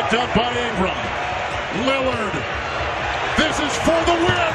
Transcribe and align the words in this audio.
picked 0.00 0.14
up 0.14 0.34
by 0.34 0.48
Ingram. 0.48 0.96
Lillard. 1.84 2.34
This 3.36 3.60
is 3.60 3.76
for 3.84 4.00
the 4.06 4.14
win. 4.24 4.50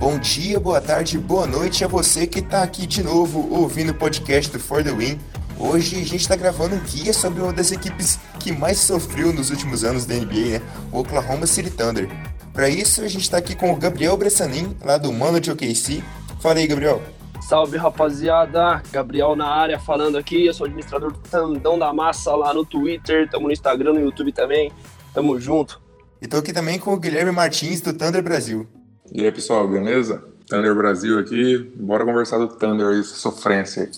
Bom 0.00 0.18
dia, 0.18 0.58
boa 0.58 0.80
tarde, 0.80 1.16
boa 1.16 1.46
noite 1.46 1.84
a 1.84 1.88
você 1.88 2.26
que 2.26 2.40
está 2.40 2.64
aqui 2.64 2.86
de 2.86 3.04
novo 3.04 3.48
ouvindo 3.52 3.90
o 3.90 3.94
podcast 3.94 4.50
do 4.50 4.58
For 4.58 4.82
The 4.82 4.90
Win. 4.90 5.20
Hoje 5.64 5.94
a 5.94 6.04
gente 6.04 6.16
está 6.16 6.34
gravando 6.34 6.74
um 6.74 6.80
guia 6.80 7.12
sobre 7.12 7.40
uma 7.40 7.52
das 7.52 7.70
equipes 7.70 8.18
que 8.40 8.50
mais 8.50 8.78
sofreu 8.78 9.32
nos 9.32 9.48
últimos 9.50 9.84
anos 9.84 10.04
da 10.04 10.12
NBA, 10.16 10.58
né? 10.58 10.62
o 10.90 10.98
Oklahoma 10.98 11.46
City 11.46 11.70
Thunder. 11.70 12.08
Para 12.52 12.68
isso 12.68 13.00
a 13.00 13.06
gente 13.06 13.22
está 13.22 13.36
aqui 13.36 13.54
com 13.54 13.72
o 13.72 13.76
Gabriel 13.76 14.16
Bressanin, 14.16 14.76
lá 14.84 14.98
do 14.98 15.12
Mano 15.12 15.38
de 15.38 15.52
OKC. 15.52 16.02
Fala 16.40 16.56
aí, 16.56 16.66
Gabriel. 16.66 17.00
Salve 17.40 17.76
rapaziada, 17.76 18.82
Gabriel 18.90 19.36
na 19.36 19.46
área 19.46 19.78
falando 19.78 20.18
aqui, 20.18 20.46
eu 20.46 20.52
sou 20.52 20.64
administrador 20.64 21.12
do 21.12 21.18
Tandão 21.20 21.78
da 21.78 21.92
Massa 21.92 22.34
lá 22.34 22.52
no 22.52 22.66
Twitter, 22.66 23.30
tamo 23.30 23.46
no 23.46 23.52
Instagram, 23.52 23.92
no 23.92 24.00
YouTube 24.00 24.32
também, 24.32 24.72
tamo 25.14 25.38
junto. 25.38 25.80
E 26.20 26.26
tô 26.26 26.38
aqui 26.38 26.52
também 26.52 26.76
com 26.76 26.92
o 26.92 26.98
Guilherme 26.98 27.30
Martins 27.30 27.80
do 27.80 27.92
Thunder 27.92 28.22
Brasil. 28.22 28.66
E 29.12 29.24
aí, 29.24 29.30
pessoal, 29.30 29.68
beleza? 29.68 30.24
Thunder 30.48 30.74
Brasil 30.74 31.20
aqui. 31.20 31.72
Bora 31.76 32.04
conversar 32.04 32.38
do 32.38 32.48
Thunder 32.48 32.88
aí, 32.88 33.04
sofrência. 33.04 33.88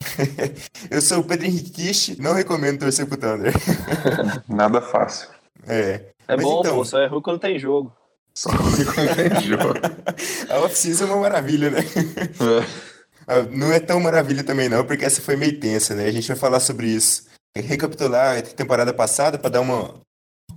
eu 0.90 1.00
sou 1.00 1.20
o 1.20 1.24
Pedro 1.24 1.46
Henrique 1.46 1.70
Kish, 1.70 2.16
não 2.18 2.32
recomendo 2.32 2.80
torcer 2.80 3.06
pro 3.06 3.16
Thunder. 3.16 3.52
Nada 4.48 4.80
fácil. 4.80 5.28
É. 5.66 6.06
É 6.26 6.36
Mas 6.36 6.44
bom, 6.44 6.60
então... 6.60 6.76
pô, 6.76 6.84
só 6.84 7.00
é 7.00 7.06
ruim 7.06 7.22
quando 7.22 7.40
tem 7.40 7.58
jogo. 7.58 7.92
Só 8.34 8.50
ruim 8.50 8.84
quando 8.84 9.16
tem 9.16 9.40
jogo. 9.48 9.74
A 10.50 10.58
off 10.60 10.90
é 10.90 11.04
uma 11.04 11.16
maravilha, 11.16 11.70
né? 11.70 11.80
É. 13.26 13.42
Não 13.50 13.72
é 13.72 13.80
tão 13.80 14.00
maravilha 14.00 14.44
também 14.44 14.68
não, 14.68 14.84
porque 14.84 15.04
essa 15.04 15.20
foi 15.20 15.36
meio 15.36 15.58
tensa, 15.58 15.94
né? 15.94 16.06
A 16.06 16.12
gente 16.12 16.28
vai 16.28 16.36
falar 16.36 16.60
sobre 16.60 16.86
isso. 16.88 17.26
Recapitular 17.56 18.38
a 18.38 18.42
temporada 18.42 18.92
passada 18.92 19.38
para 19.38 19.50
dar 19.50 19.60
uma, 19.60 19.94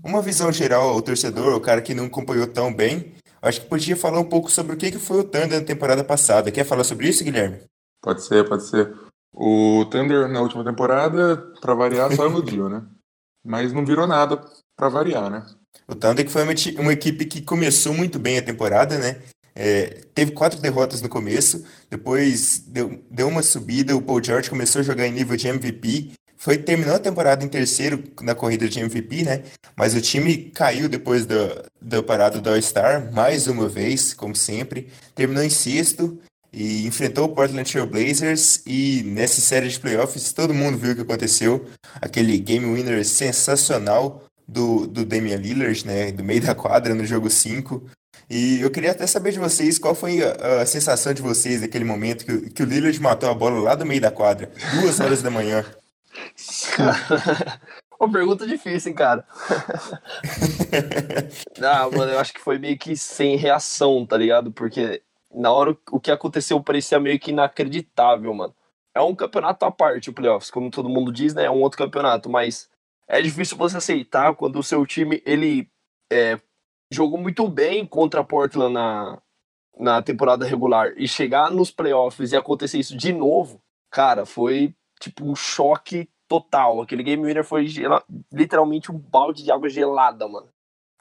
uma 0.04 0.22
visão 0.22 0.52
geral 0.52 0.90
ao 0.90 1.02
torcedor, 1.02 1.56
o 1.56 1.62
cara 1.62 1.82
que 1.82 1.94
não 1.94 2.06
acompanhou 2.06 2.48
tão 2.48 2.74
bem. 2.74 3.16
Acho 3.42 3.62
que 3.62 3.68
podia 3.68 3.96
falar 3.96 4.20
um 4.20 4.30
pouco 4.30 4.52
sobre 4.52 4.76
o 4.76 4.78
que 4.78 4.92
foi 5.00 5.20
o 5.20 5.24
Thunder 5.24 5.60
na 5.60 5.66
temporada 5.66 6.04
passada. 6.04 6.52
Quer 6.52 6.64
falar 6.64 6.84
sobre 6.84 7.08
isso, 7.08 7.24
Guilherme? 7.24 7.62
Pode 8.02 8.24
ser, 8.24 8.48
pode 8.48 8.68
ser. 8.68 8.94
O 9.34 9.86
Thunder 9.86 10.28
na 10.28 10.42
última 10.42 10.64
temporada, 10.64 11.38
para 11.62 11.74
variar, 11.74 12.14
só 12.16 12.26
iludiu, 12.30 12.70
né? 12.70 12.84
Mas 13.44 13.74
não 13.74 13.86
virou 13.86 14.06
nada 14.06 14.42
para 14.76 14.90
variar, 14.90 15.30
né? 15.30 15.46
O 15.88 15.96
Thunder 15.96 16.26
que 16.26 16.32
foi 16.32 16.44
uma, 16.44 16.54
uma, 16.80 16.94
equipe 16.94 17.26
que 17.26 17.42
começou 17.42 17.94
muito 17.94 18.20
bem 18.20 18.38
a 18.38 18.42
temporada, 18.42 18.98
né? 18.98 19.22
É, 19.54 20.06
teve 20.14 20.32
quatro 20.32 20.62
derrotas 20.62 21.02
no 21.02 21.10
começo, 21.10 21.66
depois 21.90 22.60
deu, 22.68 23.04
deu 23.10 23.28
uma 23.28 23.44
subida, 23.44 23.96
o 23.96 24.02
Paul 24.02 24.24
George 24.24 24.50
começou 24.50 24.80
a 24.80 24.84
jogar 24.84 25.06
em 25.08 25.12
nível 25.12 25.36
de 25.36 25.48
MVP 25.48 26.14
foi 26.42 26.58
terminou 26.58 26.96
a 26.96 27.00
temporada 27.00 27.46
em 27.46 27.48
terceiro 27.48 28.04
na 28.20 28.34
corrida 28.34 28.68
de 28.68 28.80
MVP, 28.80 29.22
né? 29.22 29.44
Mas 29.76 29.94
o 29.94 30.02
time 30.02 30.50
caiu 30.50 30.90
depois 30.90 31.24
do, 31.24 31.36
do 31.80 32.02
parado 32.02 32.42
do 32.42 32.50
All-Star, 32.50 33.14
mais 33.14 33.46
uma 33.46 33.70
vez, 33.70 34.12
como 34.16 34.36
sempre. 34.36 34.88
Terminou 35.14 35.44
em 35.44 35.52
sexto 35.52 36.20
e 36.54 36.86
enfrentou 36.86 37.26
o 37.26 37.30
Portland 37.30 37.70
Trail 37.70 37.88
Blazers 37.88 38.62
e 38.66 39.04
nessa 39.06 39.40
série 39.40 39.70
de 39.70 39.80
playoffs 39.80 40.34
todo 40.34 40.54
mundo 40.54 40.78
viu 40.78 40.92
o 40.92 40.96
que 40.96 41.02
aconteceu. 41.02 41.66
Aquele 42.02 42.38
game 42.38 42.66
winner 42.66 43.06
sensacional 43.06 44.24
do, 44.48 44.86
do 44.86 45.06
Damian 45.06 45.38
Lillard, 45.38 45.88
né? 45.88 46.12
Do 46.12 46.24
meio 46.24 46.42
da 46.42 46.54
quadra 46.54 46.94
no 46.94 47.06
jogo 47.06 47.30
5. 47.30 47.90
E 48.30 48.62
eu 48.62 48.70
queria 48.70 48.92
até 48.92 49.08
saber 49.08 49.32
de 49.32 49.40
vocês 49.40 49.80
qual 49.80 49.96
foi 49.96 50.22
a, 50.24 50.62
a 50.62 50.66
sensação 50.66 51.14
de 51.14 51.22
vocês 51.22 51.62
naquele 51.62 51.86
momento 51.86 52.26
que, 52.26 52.50
que 52.50 52.64
o 52.64 52.66
Lillard 52.66 53.00
matou 53.02 53.30
a 53.30 53.34
bola 53.34 53.60
lá 53.60 53.76
do 53.76 53.86
meio 53.86 54.02
da 54.02 54.12
quadra, 54.12 54.52
duas 54.82 55.00
horas 55.00 55.22
da 55.22 55.30
manhã. 55.30 55.66
Uma 58.00 58.12
pergunta 58.12 58.48
difícil, 58.48 58.90
hein, 58.90 58.96
cara. 58.96 59.24
Não, 61.60 61.92
mano, 61.92 62.12
eu 62.12 62.20
acho 62.20 62.34
que 62.34 62.42
foi 62.42 62.58
meio 62.58 62.78
que 62.78 62.96
sem 62.98 63.38
reação, 63.38 64.06
tá 64.06 64.18
ligado? 64.18 64.52
Porque 64.52 65.04
na 65.34 65.52
hora 65.52 65.78
o 65.92 66.00
que 66.00 66.12
aconteceu 66.12 66.62
parecia 66.62 67.00
meio 67.00 67.20
que 67.20 67.32
inacreditável, 67.32 68.34
mano. 68.34 68.54
É 68.94 69.02
um 69.02 69.16
campeonato 69.16 69.66
à 69.66 69.72
parte, 69.72 70.10
o 70.10 70.14
playoffs, 70.14 70.52
como 70.52 70.70
todo 70.70 70.90
mundo 70.90 71.12
diz, 71.12 71.34
né? 71.34 71.46
É 71.46 71.52
um 71.52 71.62
outro 71.62 71.78
campeonato, 71.78 72.30
mas 72.30 72.70
é 73.08 73.22
difícil 73.22 73.58
você 73.58 73.78
aceitar 73.78 74.36
quando 74.36 74.60
o 74.60 74.64
seu 74.64 74.86
time 74.86 75.22
ele 75.26 75.70
é, 76.12 76.40
jogou 76.92 77.20
muito 77.20 77.48
bem 77.48 77.86
contra 77.86 78.22
a 78.22 78.24
Portland 78.24 78.74
na, 78.74 79.22
na 79.80 80.02
temporada 80.02 80.46
regular 80.46 80.94
e 80.98 81.08
chegar 81.08 81.50
nos 81.52 81.72
playoffs 81.72 82.32
e 82.32 82.36
acontecer 82.38 82.80
isso 82.80 82.98
de 82.98 83.14
novo, 83.14 83.62
cara, 83.90 84.26
foi 84.26 84.76
tipo, 85.00 85.26
um 85.26 85.36
choque 85.36 86.10
total. 86.28 86.82
Aquele 86.82 87.04
game 87.04 87.26
winner 87.26 87.44
foi 87.44 87.66
literalmente 88.32 88.92
um 88.92 88.98
balde 88.98 89.44
de 89.44 89.52
água 89.52 89.70
gelada, 89.70 90.28
mano. 90.28 90.50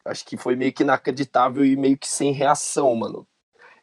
Acho 0.05 0.25
que 0.25 0.37
foi 0.37 0.57
meio 0.57 0.73
que 0.73 0.83
inacreditável 0.83 1.65
e 1.65 1.77
meio 1.77 1.99
que 1.99 2.09
sem 2.09 2.33
reação, 2.33 2.95
mano. 2.95 3.27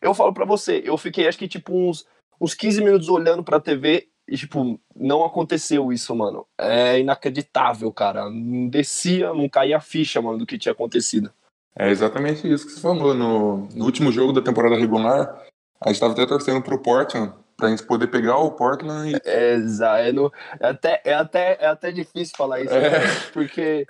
Eu 0.02 0.13
falo 0.13 0.34
para 0.34 0.46
você, 0.46 0.81
eu 0.85 0.97
fiquei 0.97 1.28
acho 1.28 1.38
que 1.38 1.47
tipo 1.47 1.74
uns, 1.74 2.06
uns 2.40 2.53
15 2.53 2.84
minutos 2.84 3.09
olhando 3.09 3.44
pra 3.44 3.59
TV 3.59 4.08
e, 4.28 4.35
tipo, 4.35 4.80
não 4.94 5.24
aconteceu 5.24 5.91
isso, 5.91 6.13
mano. 6.13 6.46
É 6.58 7.00
inacreditável, 7.00 7.91
cara. 7.94 8.30
Não 8.30 8.68
descia, 8.68 9.34
não 9.34 9.47
caía 9.47 9.78
a 9.78 9.81
ficha, 9.81 10.22
mano, 10.22 10.40
do 10.40 10.46
que 10.46 10.57
tinha 10.57 10.74
acontecido. 10.74 11.31
É 11.74 11.90
exatamente 11.90 12.52
isso 12.52 12.66
que 12.66 12.74
você 12.74 12.81
falou. 12.81 13.13
No, 13.13 13.68
no 13.74 13.86
último 13.86 14.12
jogo 14.12 14.34
da 14.34 14.41
temporada 14.41 14.75
regular, 14.75 15.46
a 15.80 15.90
gente 15.90 16.00
tava 16.00 16.12
até 16.12 16.25
torcendo 16.25 16.62
pro 16.62 16.81
Portland 16.81 17.34
pra 17.56 17.69
gente 17.69 17.84
poder 17.84 18.07
pegar 18.07 18.38
o 18.38 18.52
Portland 18.52 19.13
e... 19.13 19.22
É, 19.24 19.53
exato. 19.53 20.31
É, 20.59 20.68
até, 20.68 21.02
é, 21.06 21.13
até, 21.13 21.57
é 21.62 21.68
até 21.68 21.91
difícil 21.91 22.36
falar 22.38 22.62
isso, 22.62 22.74
é. 22.74 22.90
né? 22.90 23.00
porque 23.34 23.88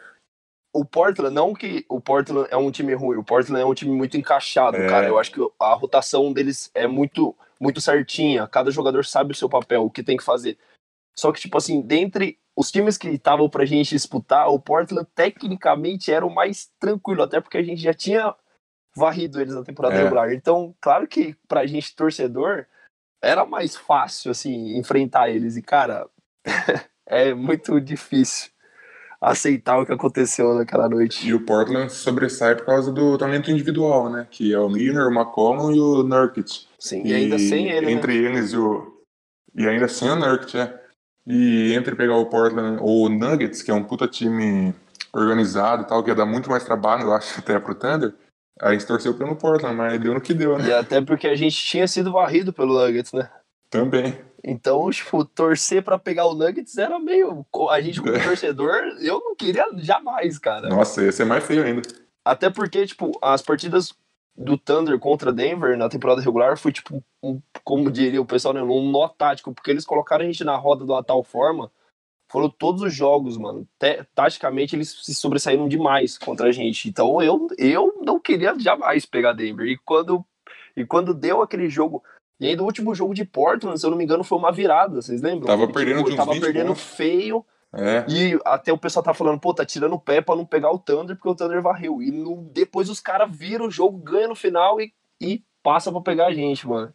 o 0.78 0.86
Portland, 0.86 1.34
não 1.34 1.56
que 1.56 1.84
o 1.90 2.00
Portland 2.00 2.48
é 2.52 2.56
um 2.56 2.70
time 2.70 2.94
ruim, 2.94 3.18
o 3.18 3.24
Portland 3.24 3.60
é 3.60 3.66
um 3.66 3.74
time 3.74 3.92
muito 3.92 4.16
encaixado, 4.16 4.78
é. 4.78 4.88
cara. 4.88 5.08
Eu 5.08 5.18
acho 5.18 5.32
que 5.32 5.42
a 5.60 5.74
rotação 5.74 6.32
deles 6.32 6.70
é 6.76 6.86
muito, 6.86 7.36
muito 7.60 7.82
certinha. 7.82 8.48
Cada 8.48 8.70
jogador 8.70 9.04
sabe 9.04 9.32
o 9.32 9.36
seu 9.36 9.50
papel, 9.50 9.84
o 9.84 9.90
que 9.90 10.04
tem 10.04 10.16
que 10.16 10.24
fazer. 10.24 10.56
Só 11.18 11.32
que, 11.32 11.42
tipo 11.42 11.58
assim, 11.58 11.82
dentre 11.82 12.38
os 12.56 12.70
times 12.70 12.96
que 12.96 13.10
estavam 13.10 13.50
pra 13.50 13.66
gente 13.66 13.90
disputar, 13.90 14.50
o 14.50 14.60
Portland 14.60 15.08
tecnicamente 15.16 16.12
era 16.12 16.24
o 16.24 16.34
mais 16.34 16.70
tranquilo, 16.80 17.24
até 17.24 17.42
porque 17.42 17.58
a 17.58 17.64
gente 17.64 17.82
já 17.82 17.94
tinha 17.94 18.36
varrido 18.96 19.42
eles 19.42 19.56
na 19.56 19.64
temporada 19.64 19.96
é. 19.96 20.04
regular. 20.04 20.32
Então, 20.32 20.76
claro 20.80 21.08
que 21.08 21.36
pra 21.48 21.66
gente, 21.66 21.96
torcedor, 21.96 22.68
era 23.20 23.48
mais 23.48 23.76
fácil, 23.76 24.30
assim, 24.30 24.78
enfrentar 24.78 25.30
eles. 25.30 25.58
E, 25.58 25.62
cara, 25.64 26.08
é 27.08 27.34
muito 27.34 27.82
difícil 27.82 28.52
aceitar 29.22 29.80
o 29.80 29.86
que 29.86 29.94
aconteceu 29.94 30.54
naquela 30.54 30.88
noite. 30.88 31.28
E 31.28 31.34
o 31.34 31.44
Portland 31.44 31.92
sobressai 31.92 32.56
por 32.56 32.66
causa 32.66 32.92
do 32.92 33.18
talento 33.18 33.52
individual, 33.52 34.10
né? 34.10 34.28
Que 34.30 34.54
é 34.54 34.60
o 34.60 34.70
Miller, 34.70 35.08
o 35.08 35.12
McCollum 35.12 35.72
e 35.72 35.80
o 35.80 36.04
Nurkic. 36.04 36.68
Sim, 36.80 37.02
e, 37.04 37.10
e 37.10 37.14
ainda 37.14 37.40
sem 37.40 37.70
ele, 37.70 37.88
né? 37.88 37.92
Entre 37.92 38.22
né? 38.22 38.30
eles 38.30 38.52
e 38.52 38.58
o... 38.58 38.96
E 39.56 39.68
ainda 39.68 39.88
sem 39.88 40.10
o 40.10 40.16
Nurkic, 40.16 40.58
é. 40.58 40.82
E 41.26 41.74
entre 41.74 41.96
pegar 41.96 42.16
o 42.16 42.28
Portland 42.28 42.80
ou 42.82 43.06
o 43.06 43.10
Nuggets, 43.10 43.62
que 43.62 43.72
é 43.72 43.74
um 43.74 43.84
puta 43.84 44.08
time 44.08 44.74
organizado 45.14 45.84
e 45.84 45.88
tal, 45.88 46.04
que 46.04 46.10
ia 46.10 46.16
dar 46.16 46.26
muito 46.26 46.50
mais 46.50 46.64
trabalho, 46.64 47.04
eu 47.04 47.14
acho, 47.14 47.40
até 47.40 47.60
pro 47.60 47.76
Thunder, 47.76 48.14
a 48.62 48.72
gente 48.72 48.86
torceu 48.86 49.14
pelo 49.14 49.36
Portland, 49.36 49.76
mas 49.76 50.00
deu 50.00 50.14
no 50.14 50.22
que 50.22 50.34
deu, 50.34 50.58
né? 50.58 50.68
E 50.68 50.74
até 50.74 51.02
porque 51.02 51.28
a 51.28 51.36
gente 51.36 51.56
tinha 51.56 51.88
sido 51.88 52.12
varrido 52.12 52.54
pelo 52.54 52.74
Nuggets, 52.74 53.14
né? 53.14 53.30
Também. 53.70 54.27
Então, 54.44 54.90
tipo, 54.90 55.26
torcer 55.26 55.84
para 55.84 55.98
pegar 55.98 56.26
o 56.26 56.34
Nuggets 56.34 56.78
era 56.78 57.00
meio. 57.00 57.46
A 57.70 57.82
gente, 57.82 58.02
como 58.02 58.14
torcedor, 58.24 58.76
eu 59.02 59.20
não 59.20 59.36
queria 59.36 59.66
jamais, 59.78 60.38
cara. 60.38 60.70
Nossa, 60.70 61.04
ia 61.04 61.12
ser 61.12 61.26
mais 61.26 61.44
feio 61.44 61.64
ainda. 61.64 61.82
Até 62.24 62.50
porque, 62.50 62.86
tipo, 62.86 63.12
as 63.22 63.42
partidas 63.42 63.94
do 64.36 64.58
Thunder 64.58 65.00
contra 65.00 65.34
Denver 65.34 65.78
na 65.78 65.90
temporada 65.90 66.22
regular 66.22 66.58
foi, 66.58 66.72
tipo, 66.72 67.04
um, 67.24 67.42
como 67.64 67.90
diria 67.90 68.22
o 68.22 68.26
pessoal, 68.26 68.54
né, 68.54 68.62
um 68.62 68.92
nó 68.92 69.08
tático, 69.08 69.54
porque 69.54 69.72
eles 69.72 69.86
colocaram 69.86 70.24
a 70.24 70.28
gente 70.28 70.44
na 70.44 70.56
roda 70.56 70.86
de 70.86 70.92
uma 70.92 71.04
tal 71.04 71.24
forma 71.24 71.72
foram 72.30 72.50
todos 72.50 72.82
os 72.82 72.94
jogos, 72.94 73.38
mano. 73.38 73.68
taticamente 74.14 74.76
eles 74.76 74.90
se 74.90 75.16
sobressaíram 75.16 75.68
demais 75.68 76.18
contra 76.18 76.48
a 76.48 76.52
gente. 76.52 76.90
Então 76.90 77.22
eu, 77.22 77.48
eu 77.58 78.02
não 78.04 78.20
queria 78.20 78.58
jamais 78.60 79.06
pegar 79.06 79.34
Denver. 79.34 79.66
E 79.66 79.78
quando, 79.78 80.24
e 80.76 80.86
quando 80.86 81.14
deu 81.14 81.42
aquele 81.42 81.70
jogo. 81.70 82.04
E 82.40 82.48
ainda 82.48 82.62
o 82.62 82.66
último 82.66 82.94
jogo 82.94 83.14
de 83.14 83.26
Portland, 83.26 83.80
se 83.80 83.86
eu 83.86 83.90
não 83.90 83.98
me 83.98 84.04
engano, 84.04 84.24
foi 84.24 84.38
uma 84.38 84.52
virada, 84.52 85.02
vocês 85.02 85.22
lembram? 85.22 85.48
Tava 85.48 85.68
perdendo 85.68 86.04
tipo, 86.04 86.16
Tava 86.16 86.40
perdendo 86.40 86.68
pontos. 86.68 86.84
feio. 86.84 87.46
É. 87.74 88.06
E 88.08 88.40
até 88.46 88.72
o 88.72 88.78
pessoal 88.78 89.04
tá 89.04 89.14
falando, 89.14 89.40
pô, 89.40 89.54
tá 89.54 89.66
tirando 89.66 89.94
o 89.94 90.00
pé 90.00 90.22
pra 90.22 90.36
não 90.36 90.46
pegar 90.46 90.72
o 90.72 90.80
Thunder, 90.80 91.16
porque 91.16 91.30
o 91.30 91.36
Thunder 91.36 91.62
varreu. 91.62 92.02
E 92.02 92.12
no, 92.12 92.48
depois 92.54 92.90
os 92.90 93.00
caras 93.00 93.30
viram 93.36 93.68
o 93.68 93.72
jogo, 93.72 93.98
ganham 93.98 94.30
no 94.30 94.36
final 94.36 94.80
e, 94.80 94.94
e 95.20 95.44
passa 95.62 95.92
pra 95.92 96.02
pegar 96.02 96.28
a 96.28 96.34
gente, 96.34 96.68
mano. 96.68 96.94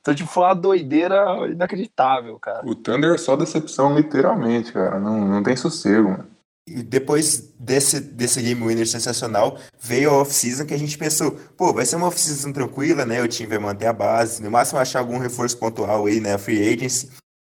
Então, 0.00 0.14
tipo, 0.14 0.28
foi 0.28 0.44
uma 0.44 0.54
doideira 0.54 1.46
inacreditável, 1.48 2.38
cara. 2.38 2.66
O 2.66 2.74
Thunder 2.74 3.14
é 3.14 3.18
só 3.18 3.36
decepção, 3.36 3.94
literalmente, 3.94 4.72
cara. 4.72 4.98
Não, 4.98 5.20
não 5.20 5.42
tem 5.42 5.54
sossego, 5.54 6.10
mano. 6.10 6.26
E 6.70 6.84
depois 6.84 7.52
desse, 7.58 7.98
desse 7.98 8.40
game 8.40 8.64
winner 8.64 8.86
sensacional, 8.86 9.58
veio 9.80 10.10
a 10.10 10.18
off-season 10.18 10.64
que 10.64 10.72
a 10.72 10.78
gente 10.78 10.96
pensou, 10.96 11.32
pô, 11.56 11.72
vai 11.72 11.84
ser 11.84 11.96
uma 11.96 12.06
off-season 12.06 12.52
tranquila, 12.52 13.04
né? 13.04 13.20
O 13.20 13.26
time 13.26 13.48
vai 13.48 13.58
manter 13.58 13.86
a 13.86 13.92
base, 13.92 14.40
no 14.40 14.50
máximo 14.50 14.78
achar 14.78 15.00
algum 15.00 15.18
reforço 15.18 15.58
pontual 15.58 16.06
aí, 16.06 16.20
né? 16.20 16.34
A 16.34 16.38
free 16.38 16.62
agency. 16.72 17.10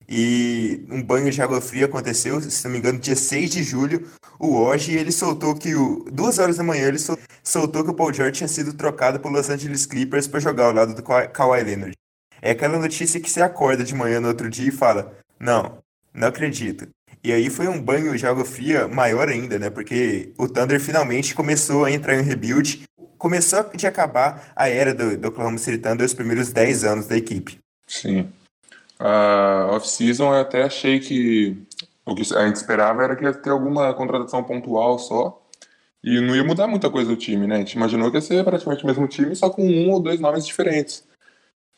E 0.09 0.85
um 0.91 1.03
banho 1.03 1.31
de 1.31 1.41
água 1.43 1.61
fria 1.61 1.85
aconteceu, 1.85 2.41
se 2.41 2.65
não 2.65 2.73
me 2.73 2.79
engano, 2.79 2.99
dia 2.99 3.17
6 3.17 3.51
de 3.51 3.63
julho. 3.63 4.09
O 4.39 4.49
Woj, 4.49 4.95
ele 4.95 5.13
soltou 5.13 5.55
que 5.55 5.75
o. 5.75 6.05
Duas 6.11 6.39
horas 6.39 6.57
da 6.57 6.65
manhã, 6.65 6.89
ele 6.89 6.99
soltou 7.43 7.85
que 7.85 7.91
o 7.91 7.95
Paul 7.95 8.13
George 8.13 8.33
tinha 8.33 8.49
sido 8.49 8.73
trocado 8.73 9.21
pelo 9.21 9.35
Los 9.35 9.49
Angeles 9.49 9.87
Clippers 9.87 10.27
para 10.27 10.41
jogar 10.41 10.65
ao 10.65 10.73
lado 10.73 10.95
do 10.95 11.03
Kawhi 11.03 11.63
Leonard. 11.63 11.97
É 12.41 12.51
aquela 12.51 12.79
notícia 12.79 13.21
que 13.21 13.31
você 13.31 13.41
acorda 13.41 13.85
de 13.85 13.95
manhã 13.95 14.21
no 14.21 14.29
outro 14.29 14.51
dia 14.51 14.69
e 14.69 14.73
fala: 14.73 15.17
Não, 15.39 15.79
não 16.13 16.29
acredito. 16.29 16.89
E 17.25 17.33
aí 17.33 17.49
foi 17.49 17.69
um 17.69 17.81
banho 17.81 18.17
de 18.17 18.27
água 18.27 18.45
fria 18.45 18.89
maior 18.89 19.29
ainda, 19.29 19.59
né? 19.59 19.71
Porque 19.71 20.33
o 20.37 20.49
Thunder 20.49 20.81
finalmente 20.81 21.35
começou 21.35 21.85
a 21.85 21.91
entrar 21.91 22.19
em 22.19 22.23
rebuild. 22.23 22.83
Começou 23.17 23.65
de 23.75 23.87
acabar 23.87 24.53
a 24.57 24.69
era 24.69 24.93
do, 24.93 25.17
do 25.17 25.29
Oklahoma 25.29 25.59
City 25.59 25.79
Thunder 25.79 26.05
os 26.05 26.15
primeiros 26.15 26.53
10 26.53 26.85
anos 26.85 27.07
da 27.07 27.17
equipe. 27.17 27.59
Sim. 27.87 28.29
A 28.99 29.69
off-season 29.71 30.35
eu 30.35 30.41
até 30.41 30.65
achei 30.65 30.99
que 30.99 31.57
o 32.05 32.15
que 32.15 32.23
a 32.35 32.47
gente 32.47 32.57
esperava 32.57 33.05
era 33.05 33.15
que 33.15 33.25
ia 33.25 33.33
ter 33.33 33.51
alguma 33.51 33.95
contratação 33.95 34.43
pontual 34.43 34.99
só. 34.99 35.41
E 36.03 36.21
não 36.21 36.35
ia 36.35 36.43
mudar 36.43 36.67
muita 36.67 36.91
coisa 36.91 37.09
do 37.09 37.17
time, 37.17 37.47
né? 37.47 37.57
A 37.57 37.59
gente 37.59 37.75
imaginou 37.75 38.11
que 38.11 38.17
ia 38.17 38.21
ser 38.21 38.43
praticamente 38.43 38.83
o 38.83 38.87
mesmo 38.89 39.07
time, 39.07 39.37
só 39.37 39.49
com 39.49 39.65
um 39.65 39.91
ou 39.91 40.01
dois 40.01 40.19
nomes 40.19 40.45
diferentes. 40.45 41.05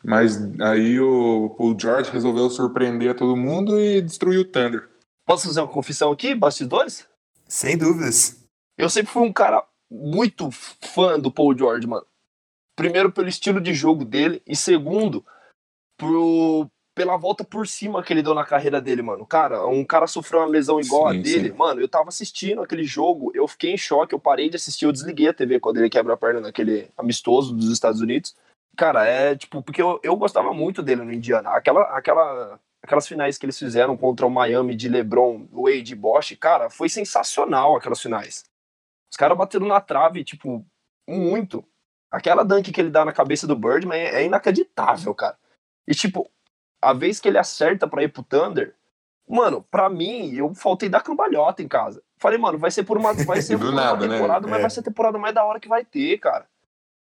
Mas 0.02 0.38
aí 0.61 0.99
o 0.99 1.55
Paul 1.58 1.76
George 1.79 2.11
resolveu 2.11 2.49
surpreender 2.49 3.14
todo 3.14 3.37
mundo 3.37 3.79
e 3.79 4.00
destruiu 4.00 4.41
o 4.41 4.44
Thunder. 4.44 4.88
Posso 5.26 5.47
fazer 5.47 5.61
uma 5.61 5.69
confissão 5.69 6.12
aqui, 6.12 6.35
bastidores? 6.35 7.09
Sem 7.49 7.79
dúvidas. 7.79 8.44
Eu 8.76 8.91
sempre 8.91 9.12
fui 9.12 9.23
um 9.23 9.32
cara 9.32 9.65
muito 9.91 10.50
fã 10.50 11.19
do 11.19 11.31
Paul 11.31 11.56
George, 11.56 11.87
mano. 11.87 12.06
Primeiro 12.76 13.12
pelo 13.12 13.29
estilo 13.29 13.61
de 13.61 13.73
jogo 13.73 14.05
dele 14.05 14.43
e 14.47 14.56
segundo 14.56 15.25
pro, 15.97 16.69
pela 16.94 17.17
volta 17.17 17.44
por 17.44 17.67
cima 17.67 18.03
que 18.03 18.12
ele 18.12 18.23
deu 18.23 18.35
na 18.35 18.44
carreira 18.44 18.81
dele, 18.81 19.03
mano. 19.03 19.26
Cara, 19.26 19.67
um 19.67 19.85
cara 19.85 20.06
sofreu 20.06 20.41
uma 20.41 20.49
lesão 20.49 20.81
igual 20.81 21.11
sim, 21.11 21.19
a 21.19 21.23
dele. 21.23 21.50
Sim. 21.50 21.56
Mano, 21.56 21.81
eu 21.81 21.88
tava 21.88 22.09
assistindo 22.09 22.62
aquele 22.62 22.85
jogo, 22.85 23.32
eu 23.35 23.47
fiquei 23.49 23.73
em 23.73 23.79
choque, 23.79 24.15
eu 24.15 24.20
parei 24.20 24.49
de 24.49 24.56
assistir, 24.56 24.85
eu 24.85 24.93
desliguei 24.93 25.29
a 25.29 25.35
TV 25.35 25.59
quando 25.59 25.79
ele 25.79 25.91
quebra 25.91 26.15
a 26.15 26.17
perna 26.17 26.41
naquele 26.41 26.88
amistoso 26.97 27.55
dos 27.55 27.70
Estados 27.70 28.00
Unidos. 28.00 28.35
Cara, 28.77 29.06
é 29.06 29.37
tipo, 29.37 29.62
porque 29.62 29.81
eu, 29.81 30.00
eu 30.03 30.17
gostava 30.17 30.53
muito 30.53 30.82
dele 30.82 31.03
no 31.03 31.12
Indiana. 31.12 31.50
Aquela, 31.50 31.82
aquela, 31.97 32.59
aquelas 32.85 33.09
finais 33.09 33.39
que 33.39 33.47
eles 33.47 33.59
fizeram 33.59 33.97
contra 33.97 34.27
o 34.27 34.31
Miami 34.31 34.77
de 34.77 34.91
LeBron, 34.91 35.49
Wade 35.51 35.95
e 35.95 35.97
Bosch, 35.97 36.37
cara, 36.37 36.69
foi 36.69 36.91
sensacional 36.91 37.75
aquelas 37.75 38.01
finais. 38.01 38.45
Os 39.11 39.17
caras 39.17 39.39
bateram 39.39 39.67
na 39.67 39.81
trave, 39.81 40.23
tipo, 40.23 40.63
muito. 41.09 41.65
Aquela 42.11 42.45
dunk 42.45 42.71
que 42.71 42.79
ele 42.79 42.91
dá 42.91 43.03
na 43.03 43.13
cabeça 43.13 43.47
do 43.47 43.57
Birdman 43.57 43.99
é, 43.99 44.17
é 44.17 44.25
inacreditável, 44.27 45.15
cara. 45.15 45.39
E, 45.89 45.95
tipo, 45.95 46.31
a 46.81 46.93
vez 46.93 47.21
que 47.21 47.27
ele 47.27 47.39
acerta 47.39 47.89
para 47.89 48.03
ir 48.03 48.13
pro 48.13 48.23
Thunder, 48.23 48.75
mano, 49.27 49.63
pra 49.71 49.89
mim, 49.89 50.35
eu 50.35 50.53
faltei 50.55 50.91
da 50.91 51.01
cambalhota 51.01 51.63
em 51.63 51.69
casa. 51.69 52.03
Falei, 52.19 52.39
mano, 52.39 52.59
vai 52.59 52.71
ser 52.71 52.85
por 52.85 52.99
uma, 52.99 53.15
vai 53.15 53.41
ser 53.41 53.57
por 53.59 53.69
uma 53.69 53.81
nada, 53.81 54.07
né? 54.07 54.17
temporada, 54.17 54.47
né? 54.47 54.51
mas 54.51 54.59
é. 54.59 54.63
vai 54.63 54.71
ser 54.71 54.81
a 54.81 54.85
temporada 54.85 55.19
mais 55.19 55.35
da 55.35 55.43
hora 55.43 55.59
que 55.59 55.69
vai 55.69 55.87
ter, 55.87 56.19
cara. 56.19 56.47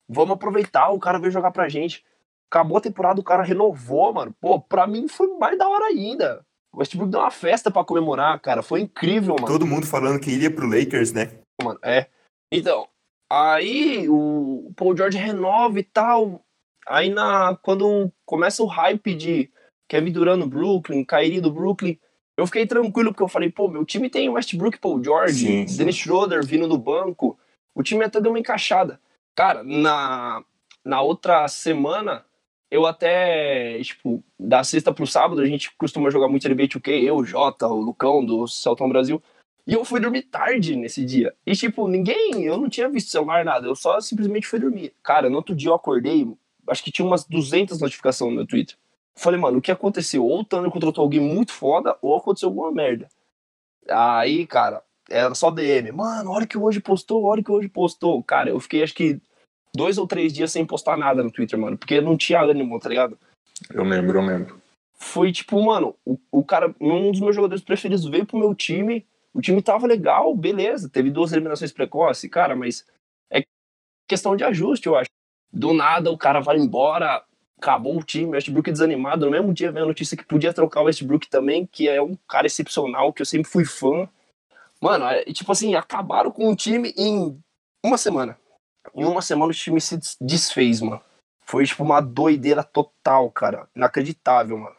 Vamos 0.06 0.34
aproveitar, 0.34 0.90
o 0.90 1.00
cara 1.00 1.18
veio 1.18 1.32
jogar 1.32 1.50
pra 1.50 1.70
gente. 1.70 2.04
Acabou 2.52 2.76
a 2.76 2.82
temporada, 2.82 3.18
o 3.18 3.24
cara 3.24 3.42
renovou, 3.42 4.12
mano. 4.12 4.34
Pô, 4.38 4.60
pra 4.60 4.86
mim 4.86 5.08
foi 5.08 5.26
mais 5.38 5.56
da 5.56 5.66
hora 5.66 5.86
ainda. 5.86 6.44
O 6.70 6.80
Westbrook 6.80 7.10
deu 7.10 7.20
uma 7.20 7.30
festa 7.30 7.70
para 7.70 7.82
comemorar, 7.82 8.38
cara. 8.40 8.62
Foi 8.62 8.82
incrível, 8.82 9.36
mano. 9.36 9.46
Todo 9.46 9.66
mundo 9.66 9.86
falando 9.86 10.20
que 10.20 10.30
iria 10.30 10.50
pro 10.50 10.68
Lakers, 10.68 11.12
né? 11.12 11.30
Mano, 11.64 11.78
é. 11.82 12.08
Então, 12.52 12.86
aí 13.30 14.06
o 14.06 14.70
Paul 14.76 14.94
George 14.94 15.16
renova 15.16 15.80
e 15.80 15.82
tal. 15.82 16.44
Aí 16.86 17.08
na, 17.08 17.56
quando 17.62 18.12
começa 18.26 18.62
o 18.62 18.66
hype 18.66 19.14
de 19.14 19.50
Kevin 19.88 20.12
Durant 20.12 20.38
no 20.38 20.46
Brooklyn, 20.46 21.06
Kyrie 21.06 21.40
do 21.40 21.50
Brooklyn, 21.50 21.98
eu 22.36 22.44
fiquei 22.44 22.66
tranquilo 22.66 23.12
porque 23.12 23.22
eu 23.22 23.28
falei, 23.28 23.50
pô, 23.50 23.66
meu 23.66 23.86
time 23.86 24.10
tem 24.10 24.28
Westbrook, 24.28 24.78
Paul 24.78 25.02
George, 25.02 25.46
sim, 25.46 25.66
sim. 25.66 25.78
Dennis 25.78 25.96
Schroeder 25.96 26.44
vindo 26.44 26.68
no 26.68 26.76
banco. 26.76 27.38
O 27.74 27.82
time 27.82 28.04
até 28.04 28.20
deu 28.20 28.30
uma 28.30 28.38
encaixada. 28.38 29.00
Cara, 29.34 29.62
na, 29.62 30.44
na 30.84 31.00
outra 31.00 31.48
semana, 31.48 32.26
eu 32.72 32.86
até, 32.86 33.78
tipo, 33.82 34.24
da 34.40 34.64
sexta 34.64 34.94
pro 34.94 35.06
sábado, 35.06 35.42
a 35.42 35.46
gente 35.46 35.70
costuma 35.76 36.08
jogar 36.08 36.26
muito 36.26 36.48
NBA 36.48 36.68
2K, 36.68 37.02
eu, 37.02 37.16
o 37.16 37.24
Jota, 37.24 37.68
o 37.68 37.78
Lucão 37.78 38.24
do 38.24 38.48
Celtão 38.48 38.88
Brasil. 38.88 39.22
E 39.66 39.74
eu 39.74 39.84
fui 39.84 40.00
dormir 40.00 40.22
tarde 40.22 40.74
nesse 40.74 41.04
dia. 41.04 41.34
E, 41.46 41.54
tipo, 41.54 41.86
ninguém, 41.86 42.42
eu 42.44 42.56
não 42.56 42.70
tinha 42.70 42.88
visto 42.88 43.10
celular, 43.10 43.44
nada. 43.44 43.66
Eu 43.66 43.76
só 43.76 44.00
simplesmente 44.00 44.46
fui 44.46 44.58
dormir. 44.58 44.94
Cara, 45.02 45.28
no 45.28 45.36
outro 45.36 45.54
dia 45.54 45.68
eu 45.68 45.74
acordei, 45.74 46.26
acho 46.66 46.82
que 46.82 46.90
tinha 46.90 47.06
umas 47.06 47.26
200 47.26 47.78
notificações 47.78 48.30
no 48.30 48.36
meu 48.36 48.46
Twitter. 48.46 48.74
Falei, 49.14 49.38
mano, 49.38 49.58
o 49.58 49.62
que 49.62 49.70
aconteceu? 49.70 50.24
Ou 50.24 50.40
o 50.40 50.44
Thunder 50.44 50.70
contratou 50.70 51.02
alguém 51.02 51.20
muito 51.20 51.52
foda, 51.52 51.94
ou 52.00 52.16
aconteceu 52.16 52.48
alguma 52.48 52.72
merda. 52.72 53.06
Aí, 53.86 54.46
cara, 54.46 54.82
era 55.10 55.34
só 55.34 55.50
DM. 55.50 55.92
Mano, 55.92 56.30
olha 56.30 56.46
que 56.46 56.56
hoje 56.56 56.80
postou, 56.80 57.22
olha 57.24 57.44
que 57.44 57.52
hoje 57.52 57.68
postou. 57.68 58.22
Cara, 58.22 58.48
eu 58.48 58.58
fiquei 58.58 58.82
acho 58.82 58.94
que 58.94 59.20
dois 59.74 59.98
ou 59.98 60.06
três 60.06 60.32
dias 60.32 60.52
sem 60.52 60.64
postar 60.64 60.96
nada 60.96 61.22
no 61.22 61.30
Twitter, 61.30 61.58
mano. 61.58 61.76
Porque 61.76 62.00
não 62.00 62.16
tinha 62.16 62.42
ânimo, 62.42 62.78
tá 62.78 62.88
ligado? 62.88 63.18
Eu 63.72 63.84
lembro, 63.84 64.18
eu 64.18 64.24
lembro. 64.24 64.60
Foi 64.94 65.32
tipo, 65.32 65.60
mano, 65.62 65.96
o, 66.04 66.18
o 66.30 66.44
cara, 66.44 66.74
um 66.80 67.10
dos 67.10 67.20
meus 67.20 67.34
jogadores 67.34 67.62
preferidos 67.62 68.04
veio 68.04 68.26
pro 68.26 68.38
meu 68.38 68.54
time. 68.54 69.04
O 69.34 69.40
time 69.40 69.62
tava 69.62 69.86
legal, 69.86 70.34
beleza. 70.36 70.88
Teve 70.88 71.10
duas 71.10 71.32
eliminações 71.32 71.72
precoces, 71.72 72.30
cara, 72.30 72.54
mas 72.54 72.86
é 73.30 73.42
questão 74.06 74.36
de 74.36 74.44
ajuste, 74.44 74.86
eu 74.86 74.96
acho. 74.96 75.10
Do 75.52 75.74
nada 75.74 76.10
o 76.10 76.16
cara 76.16 76.40
vai 76.40 76.56
embora, 76.56 77.22
acabou 77.58 77.98
o 77.98 78.02
time, 78.02 78.26
o 78.26 78.30
Westbrook 78.30 78.70
desanimado. 78.70 79.26
No 79.26 79.32
mesmo 79.32 79.52
dia 79.52 79.72
veio 79.72 79.84
a 79.84 79.88
notícia 79.88 80.16
que 80.16 80.24
podia 80.24 80.52
trocar 80.52 80.80
o 80.80 80.84
Westbrook 80.84 81.28
também, 81.28 81.66
que 81.66 81.88
é 81.88 82.00
um 82.00 82.16
cara 82.28 82.46
excepcional, 82.46 83.12
que 83.12 83.22
eu 83.22 83.26
sempre 83.26 83.50
fui 83.50 83.64
fã. 83.64 84.08
Mano, 84.80 85.04
é, 85.06 85.24
tipo 85.26 85.52
assim, 85.52 85.74
acabaram 85.74 86.30
com 86.30 86.48
o 86.48 86.56
time 86.56 86.92
em 86.96 87.38
uma 87.84 87.96
semana. 87.96 88.36
Em 88.94 89.04
uma 89.04 89.22
semana 89.22 89.50
o 89.50 89.54
time 89.54 89.80
se 89.80 89.98
desfez, 90.20 90.80
mano. 90.80 91.00
Foi 91.44 91.64
tipo 91.64 91.82
uma 91.82 92.00
doideira 92.00 92.62
total, 92.62 93.30
cara. 93.30 93.68
Inacreditável, 93.74 94.58
mano. 94.58 94.76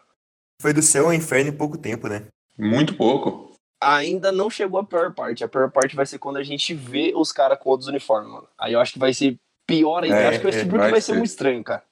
Foi 0.61 0.73
do 0.73 0.81
céu 0.81 1.05
ao 1.05 1.13
inferno 1.13 1.49
em 1.49 1.57
pouco 1.57 1.77
tempo, 1.77 2.07
né? 2.07 2.27
Muito 2.57 2.95
pouco. 2.95 3.53
Ainda 3.81 4.31
não 4.31 4.49
chegou 4.49 4.79
a 4.79 4.83
pior 4.83 5.13
parte. 5.13 5.43
A 5.43 5.47
pior 5.47 5.69
parte 5.69 5.95
vai 5.95 6.05
ser 6.05 6.19
quando 6.19 6.37
a 6.37 6.43
gente 6.43 6.73
vê 6.73 7.13
os 7.15 7.31
caras 7.31 7.59
com 7.59 7.69
outros 7.69 7.89
uniformes, 7.89 8.31
mano. 8.31 8.47
Aí 8.57 8.73
eu 8.73 8.79
acho 8.79 8.93
que 8.93 8.99
vai 8.99 9.13
ser 9.13 9.37
pior 9.67 10.03
ainda. 10.03 10.15
É, 10.15 10.27
acho 10.27 10.39
que 10.39 10.45
o 10.45 10.49
Westbrook 10.49 10.75
é, 10.75 10.81
vai, 10.81 10.91
vai 10.91 11.01
ser 11.01 11.13
muito 11.13 11.27
estranho, 11.27 11.63
cara. 11.63 11.83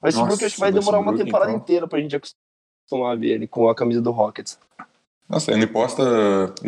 O 0.00 0.06
Westbrook 0.06 0.44
acho 0.44 0.54
que 0.54 0.60
vai 0.60 0.72
demorar 0.72 0.98
uma 0.98 1.16
temporada 1.16 1.50
então. 1.50 1.62
inteira 1.62 1.86
pra 1.86 2.00
gente 2.00 2.16
acostumar 2.16 3.12
a 3.12 3.16
ver 3.16 3.32
ele 3.32 3.46
com 3.46 3.68
a 3.68 3.74
camisa 3.74 4.00
do 4.00 4.10
Rockets. 4.10 4.58
Nossa, 5.28 5.52
ele 5.52 5.66
posta 5.66 6.02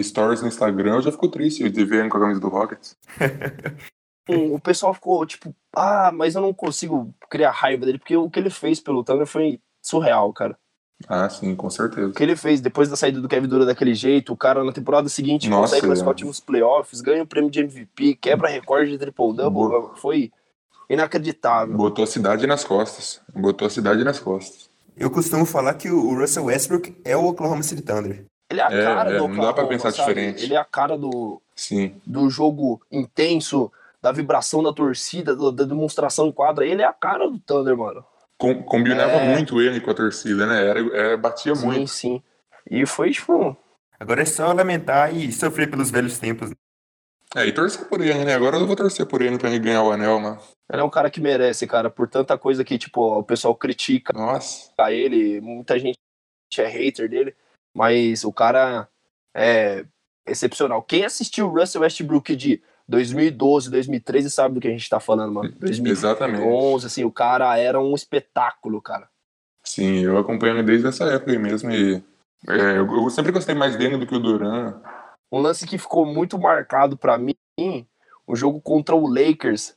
stories 0.00 0.42
no 0.42 0.48
Instagram, 0.48 0.96
eu 0.96 1.02
já 1.02 1.10
fico 1.10 1.28
triste 1.28 1.68
de 1.68 1.84
ver 1.84 2.00
ele 2.00 2.08
com 2.08 2.18
a 2.18 2.20
camisa 2.20 2.40
do 2.40 2.48
Rockets. 2.48 2.96
o 4.28 4.60
pessoal 4.60 4.94
ficou 4.94 5.24
tipo, 5.26 5.54
ah, 5.74 6.10
mas 6.12 6.34
eu 6.34 6.42
não 6.42 6.52
consigo 6.52 7.12
criar 7.28 7.50
raiva 7.50 7.84
dele, 7.84 7.98
porque 7.98 8.16
o 8.16 8.30
que 8.30 8.38
ele 8.38 8.50
fez 8.50 8.80
pelo 8.80 9.02
Thunder 9.02 9.26
foi 9.26 9.60
surreal, 9.82 10.32
cara. 10.32 10.56
Ah, 11.08 11.28
sim, 11.28 11.54
com 11.56 11.68
certeza. 11.68 12.08
O 12.08 12.12
que 12.12 12.22
ele 12.22 12.36
fez 12.36 12.60
depois 12.60 12.88
da 12.88 12.96
saída 12.96 13.20
do 13.20 13.28
Kevin 13.28 13.48
Durant 13.48 13.66
daquele 13.66 13.94
jeito, 13.94 14.32
o 14.32 14.36
cara 14.36 14.62
na 14.62 14.72
temporada 14.72 15.08
seguinte 15.08 15.48
Nossa, 15.48 15.74
consegue 15.74 15.86
classificar 15.86 16.12
o 16.12 16.14
time 16.14 16.28
nos 16.28 16.40
playoffs, 16.40 17.00
ganha 17.00 17.22
o 17.22 17.26
prêmio 17.26 17.50
de 17.50 17.60
MVP, 17.60 18.14
quebra 18.16 18.48
recorde 18.48 18.92
de 18.92 18.98
triple-double, 18.98 19.96
foi 19.96 20.30
inacreditável. 20.88 21.76
Botou 21.76 22.04
a 22.04 22.06
cidade 22.06 22.46
nas 22.46 22.64
costas. 22.64 23.20
Botou 23.34 23.66
a 23.66 23.70
cidade 23.70 24.04
nas 24.04 24.20
costas. 24.20 24.70
Eu 24.96 25.10
costumo 25.10 25.46
falar 25.46 25.74
que 25.74 25.90
o 25.90 26.14
Russell 26.14 26.44
Westbrook 26.44 26.94
é 27.04 27.16
o 27.16 27.24
Oklahoma 27.24 27.62
City 27.62 27.82
Thunder. 27.82 28.24
Ele 28.50 28.60
é 28.60 28.64
a 28.64 28.70
é, 28.70 28.84
cara 28.84 29.10
é, 29.10 29.16
do 29.16 29.24
Oklahoma, 29.24 29.34
Não 29.36 29.44
dá 29.44 29.52
pra 29.54 29.66
pensar 29.66 29.90
sabe? 29.90 30.08
diferente. 30.08 30.44
Ele 30.44 30.54
é 30.54 30.58
a 30.58 30.64
cara 30.64 30.98
do, 30.98 31.40
Sim. 31.56 31.94
do 32.06 32.28
jogo 32.28 32.82
intenso, 32.90 33.72
da 34.02 34.10
vibração 34.10 34.62
da 34.62 34.72
torcida, 34.72 35.36
da 35.36 35.64
demonstração 35.64 36.26
em 36.26 36.32
quadra. 36.32 36.66
Ele 36.66 36.82
é 36.82 36.86
a 36.86 36.92
cara 36.92 37.30
do 37.30 37.38
Thunder, 37.38 37.76
mano. 37.76 38.04
Com, 38.36 38.62
combinava 38.64 39.12
é... 39.12 39.34
muito 39.34 39.60
ele 39.60 39.80
com 39.80 39.90
a 39.90 39.94
torcida, 39.94 40.46
né? 40.46 40.66
Era, 40.66 40.80
era 40.96 41.16
batia 41.16 41.54
sim, 41.54 41.64
muito. 41.64 41.88
Sim, 41.88 42.16
sim. 42.16 42.22
E 42.68 42.84
foi, 42.84 43.12
tipo... 43.12 43.56
Agora 43.98 44.22
é 44.22 44.24
só 44.24 44.52
lamentar 44.52 45.14
e 45.14 45.30
sofrer 45.30 45.70
pelos 45.70 45.90
velhos 45.90 46.18
tempos. 46.18 46.50
É, 47.34 47.46
e 47.46 47.52
torcer 47.52 47.88
por 47.88 48.00
ele, 48.00 48.24
né? 48.24 48.34
Agora 48.34 48.56
eu 48.56 48.66
vou 48.66 48.76
torcer 48.76 49.06
por 49.06 49.22
ele 49.22 49.38
pra 49.38 49.48
ele 49.48 49.60
ganhar 49.60 49.82
o 49.82 49.92
anel, 49.92 50.18
mano. 50.18 50.38
Ele 50.70 50.82
é 50.82 50.84
um 50.84 50.90
cara 50.90 51.08
que 51.08 51.20
merece, 51.20 51.66
cara, 51.66 51.88
por 51.88 52.08
tanta 52.08 52.36
coisa 52.36 52.64
que, 52.64 52.76
tipo, 52.76 53.18
o 53.18 53.22
pessoal 53.22 53.54
critica 53.54 54.12
Nossa. 54.12 54.70
a 54.78 54.92
ele, 54.92 55.40
muita 55.40 55.78
gente 55.78 55.98
é 56.58 56.66
hater 56.66 57.08
dele, 57.08 57.34
mas 57.72 58.24
o 58.24 58.32
cara 58.32 58.88
é 59.34 59.86
excepcional. 60.26 60.82
Quem 60.82 61.04
assistiu 61.04 61.46
o 61.46 61.58
Russell 61.58 61.82
Westbrook 61.82 62.36
de 62.36 62.62
2012, 62.88 63.70
2013 63.70 64.30
sabe 64.30 64.54
do 64.54 64.60
que 64.60 64.68
a 64.68 64.70
gente 64.70 64.88
tá 64.88 65.00
falando, 65.00 65.32
mano. 65.32 65.52
2011, 65.58 65.90
Exatamente. 65.90 66.86
assim, 66.86 67.04
o 67.04 67.10
cara 67.12 67.56
era 67.58 67.80
um 67.80 67.94
espetáculo, 67.94 68.80
cara. 68.82 69.08
Sim, 69.64 70.00
eu 70.00 70.18
acompanho 70.18 70.54
ele 70.56 70.62
desde 70.64 70.88
essa 70.88 71.04
época 71.04 71.30
aí 71.32 71.38
mesmo 71.38 71.70
e 71.70 72.02
é, 72.48 72.78
eu 72.78 73.08
sempre 73.10 73.30
gostei 73.32 73.54
mais 73.54 73.76
dele 73.76 73.96
do 73.96 74.06
que 74.06 74.14
o 74.14 74.18
Duran. 74.18 74.80
Um 75.30 75.38
lance 75.38 75.66
que 75.66 75.78
ficou 75.78 76.04
muito 76.04 76.38
marcado 76.38 76.96
pra 76.96 77.16
mim, 77.16 77.34
o 78.26 78.34
jogo 78.34 78.60
contra 78.60 78.94
o 78.94 79.06
Lakers, 79.06 79.74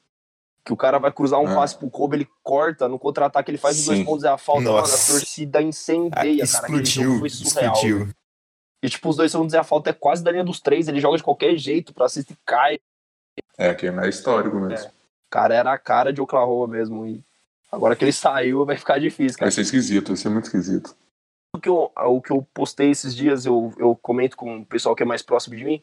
que 0.66 0.74
o 0.74 0.78
cara 0.78 0.98
vai 0.98 1.12
cruzar 1.12 1.40
um 1.40 1.48
Ah. 1.48 1.56
passe 1.56 1.78
pro 1.78 1.90
Kobe, 1.90 2.18
ele 2.18 2.28
corta, 2.44 2.90
no 2.90 2.98
contra-ataque 2.98 3.52
ele 3.52 3.58
faz 3.60 3.78
os 3.80 3.86
dois 3.86 4.04
pontos 4.04 4.24
e 4.24 4.28
a 4.28 4.38
falta, 4.38 4.64
mano, 4.64 4.78
a 4.78 4.82
Nossa. 4.82 5.12
torcida 5.14 5.60
Ah, 5.60 5.62
incendeia, 5.62 6.46
cara. 6.48 6.64
Aquele 6.66 6.84
jogo 6.84 6.84
explodiu, 6.84 7.20
foi 7.20 7.30
surreal. 7.30 7.74
explodiu. 7.76 8.10
E 8.84 8.90
tipo, 8.90 9.10
os 9.10 9.16
dois 9.16 9.32
segundos 9.32 9.54
e 9.54 9.58
a 9.58 9.64
falta 9.64 9.92
é 9.92 9.94
quase 9.94 10.24
da 10.24 10.32
linha 10.32 10.44
dos 10.44 10.60
três, 10.60 10.88
ele 10.88 11.00
joga 11.00 11.18
de 11.18 11.24
qualquer 11.24 11.56
jeito 11.58 11.94
pra 11.94 12.10
cesta 12.10 12.34
e 12.34 12.38
cai. 12.46 12.80
É, 13.58 13.74
que 13.74 13.88
é 13.88 14.10
histórico 14.10 14.58
mesmo. 14.58 14.92
Cara, 15.30 15.54
era 15.56 15.74
a 15.74 15.78
cara 15.78 16.14
de 16.14 16.22
Oklahoma 16.22 16.68
mesmo. 16.68 17.06
E 17.06 17.24
agora 17.72 17.96
que 17.96 18.04
ele 18.04 18.12
saiu, 18.12 18.66
vai 18.66 18.78
ficar 18.78 19.00
difícil, 19.00 19.38
cara. 19.38 19.48
Vai 19.48 19.52
ser 19.52 19.62
esquisito, 19.62 20.08
vai 20.08 20.18
ser 20.18 20.30
muito 20.30 20.46
esquisito. 20.46 20.96
o 21.56 21.60
que 21.60 21.70
eu, 21.70 21.92
o 21.96 22.22
que 22.22 22.32
eu 22.32 22.46
postei 22.54 22.92
esses 22.92 23.16
dias, 23.16 23.46
eu, 23.46 23.74
eu 23.78 23.96
comento 23.96 24.38
com 24.38 24.60
o 24.60 24.66
pessoal 24.66 24.96
que 24.96 25.04
é 25.04 25.06
mais 25.06 25.22
próximo 25.22 25.56
de 25.56 25.64
mim. 25.64 25.82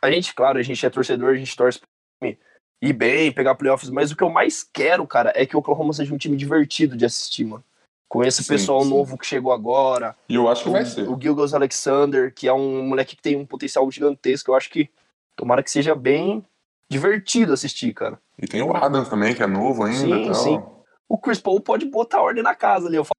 A 0.00 0.10
gente, 0.10 0.34
claro, 0.34 0.58
a 0.58 0.62
gente 0.62 0.84
é 0.84 0.90
torcedor, 0.90 1.30
a 1.30 1.36
gente 1.36 1.56
torce 1.56 1.78
pra 1.78 1.88
time 2.20 2.38
ir 2.82 2.92
bem, 2.92 3.32
pegar 3.32 3.54
playoffs, 3.54 3.88
mas 3.88 4.10
o 4.10 4.16
que 4.16 4.24
eu 4.24 4.30
mais 4.30 4.64
quero, 4.64 5.06
cara, 5.06 5.32
é 5.36 5.46
que 5.46 5.56
o 5.56 5.60
Oklahoma 5.60 5.92
seja 5.92 6.12
um 6.12 6.18
time 6.18 6.36
divertido 6.36 6.96
de 6.96 7.04
assistir, 7.04 7.44
mano. 7.44 7.64
Com 8.08 8.22
esse 8.24 8.42
Sim, 8.42 8.48
pessoal 8.48 8.82
sim. 8.82 8.90
novo 8.90 9.16
que 9.16 9.24
chegou 9.24 9.52
agora, 9.52 10.14
E 10.28 10.34
eu 10.34 10.48
acho 10.48 10.64
que 10.64 10.70
vai 10.70 10.82
o, 10.82 10.86
ser. 10.86 11.08
o 11.08 11.18
Gilgos 11.18 11.54
Alexander, 11.54 12.34
que 12.34 12.46
é 12.46 12.52
um 12.52 12.82
moleque 12.86 13.16
que 13.16 13.22
tem 13.22 13.36
um 13.36 13.46
potencial 13.46 13.88
gigantesco, 13.90 14.50
eu 14.50 14.54
acho 14.54 14.68
que 14.68 14.90
tomara 15.34 15.62
que 15.62 15.70
seja 15.70 15.94
bem 15.94 16.44
divertido 16.92 17.52
assistir, 17.52 17.92
cara. 17.92 18.20
E 18.38 18.46
tem 18.46 18.62
o 18.62 18.76
Adams 18.76 19.08
também, 19.08 19.34
que 19.34 19.42
é 19.42 19.46
novo 19.46 19.82
ainda 19.82 19.98
Sim, 19.98 20.22
e 20.22 20.26
tal. 20.26 20.34
sim. 20.34 20.62
O 21.08 21.18
Chris 21.18 21.40
Paul 21.40 21.60
pode 21.60 21.86
botar 21.86 22.20
ordem 22.22 22.42
na 22.42 22.54
casa 22.54 22.86
ali, 22.86 22.96
eu 22.96 23.04
falo 23.04 23.12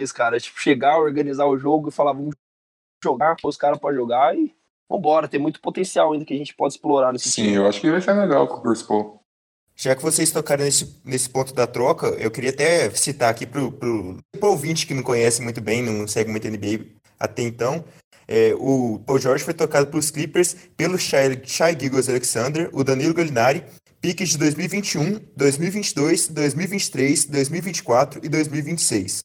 esse 0.00 0.14
cara, 0.14 0.38
tipo, 0.40 0.58
chegar, 0.58 0.98
organizar 0.98 1.46
o 1.46 1.58
jogo 1.58 1.88
e 1.88 1.92
falar, 1.92 2.12
vamos 2.14 2.34
jogar, 3.04 3.36
os 3.44 3.56
caras 3.56 3.78
podem 3.78 3.98
jogar 3.98 4.34
e 4.34 4.54
vambora, 4.88 5.28
tem 5.28 5.38
muito 5.38 5.60
potencial 5.60 6.12
ainda 6.12 6.24
que 6.24 6.32
a 6.34 6.36
gente 6.36 6.54
pode 6.54 6.74
explorar 6.74 7.12
nesse 7.12 7.30
Sim, 7.30 7.42
time. 7.42 7.54
eu 7.56 7.66
acho 7.66 7.80
que 7.80 7.90
vai 7.90 8.00
ser 8.00 8.12
legal 8.14 8.48
com 8.48 8.56
o 8.56 8.62
Chris 8.62 8.82
Paul. 8.82 9.20
Já 9.76 9.94
que 9.94 10.02
vocês 10.02 10.30
tocaram 10.30 10.64
nesse, 10.64 11.00
nesse 11.04 11.28
ponto 11.28 11.54
da 11.54 11.66
troca, 11.66 12.08
eu 12.18 12.30
queria 12.30 12.50
até 12.50 12.90
citar 12.90 13.30
aqui 13.30 13.46
pro, 13.46 13.72
pro, 13.72 14.18
pro 14.38 14.50
ouvinte 14.50 14.86
que 14.86 14.94
não 14.94 15.02
conhece 15.02 15.40
muito 15.42 15.60
bem, 15.60 15.82
não 15.82 16.06
segue 16.08 16.30
muito 16.30 16.48
NBA 16.48 16.86
até 17.18 17.42
então, 17.42 17.84
é, 18.30 18.54
o 18.56 19.00
Paul 19.04 19.18
George 19.18 19.42
foi 19.42 19.52
tocado 19.52 19.88
pelos 19.88 20.08
Clippers 20.08 20.54
pelo 20.76 20.96
Shai, 20.96 21.42
Shai 21.44 21.76
Gilgeous 21.78 22.08
Alexander, 22.08 22.70
o 22.72 22.84
Danilo 22.84 23.12
Gallinari, 23.12 23.64
piques 24.00 24.28
de 24.28 24.38
2021, 24.38 25.18
2022, 25.36 26.28
2023, 26.28 27.24
2024 27.24 28.20
e 28.22 28.28
2026. 28.28 29.18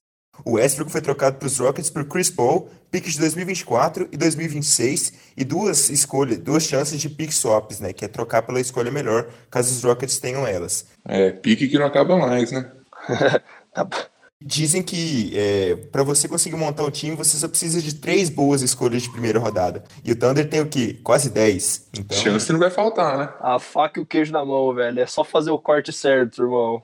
O 0.44 0.54
Westbrook 0.54 0.92
foi 0.92 1.02
trocado 1.02 1.38
para 1.38 1.46
os 1.46 1.60
Rockets 1.60 1.92
por 1.92 2.04
Chris 2.06 2.32
Paul, 2.32 2.68
piques 2.90 3.14
de 3.14 3.20
2024 3.20 4.10
e 4.12 4.18
2026 4.18 5.14
e 5.38 5.46
duas 5.46 5.92
escolhas, 5.92 6.40
duas 6.40 6.64
chances 6.64 7.00
de 7.00 7.08
pick 7.08 7.32
swaps, 7.32 7.80
né, 7.80 7.94
que 7.94 8.06
é 8.06 8.08
trocar 8.08 8.42
pela 8.42 8.60
escolha 8.60 8.90
melhor, 8.90 9.30
caso 9.52 9.72
os 9.72 9.84
Rockets 9.84 10.18
tenham 10.18 10.48
elas. 10.48 10.88
É, 11.08 11.30
pique 11.30 11.68
que 11.68 11.78
não 11.78 11.86
acaba 11.86 12.18
mais, 12.18 12.52
né? 12.52 12.72
Dizem 14.44 14.84
que 14.84 15.34
para 15.92 16.04
você 16.04 16.28
conseguir 16.28 16.56
montar 16.58 16.84
um 16.84 16.92
time, 16.92 17.16
você 17.16 17.38
só 17.38 17.48
precisa 17.48 17.82
de 17.82 17.96
três 17.96 18.30
boas 18.30 18.62
escolhas 18.62 19.02
de 19.02 19.10
primeira 19.10 19.40
rodada. 19.40 19.84
E 20.04 20.12
o 20.12 20.16
Thunder 20.16 20.48
tem 20.50 20.62
o 20.62 20.68
quê? 20.68 21.00
Quase 21.04 21.30
10. 21.30 21.90
Então, 21.98 22.18
Chance 22.18 22.52
não 22.52 22.60
vai 22.60 22.70
faltar, 22.70 23.18
né? 23.18 23.30
A 23.40 23.58
faca 23.60 24.00
e 24.00 24.04
o 24.04 24.06
queijo 24.06 24.34
na 24.34 24.44
mão, 24.44 24.74
velho, 24.74 25.00
é 25.00 25.06
só 25.06 25.24
fazer 25.24 25.52
o 25.52 25.58
corte 25.60 25.92
certo, 25.94 26.44
irmão. 26.44 26.84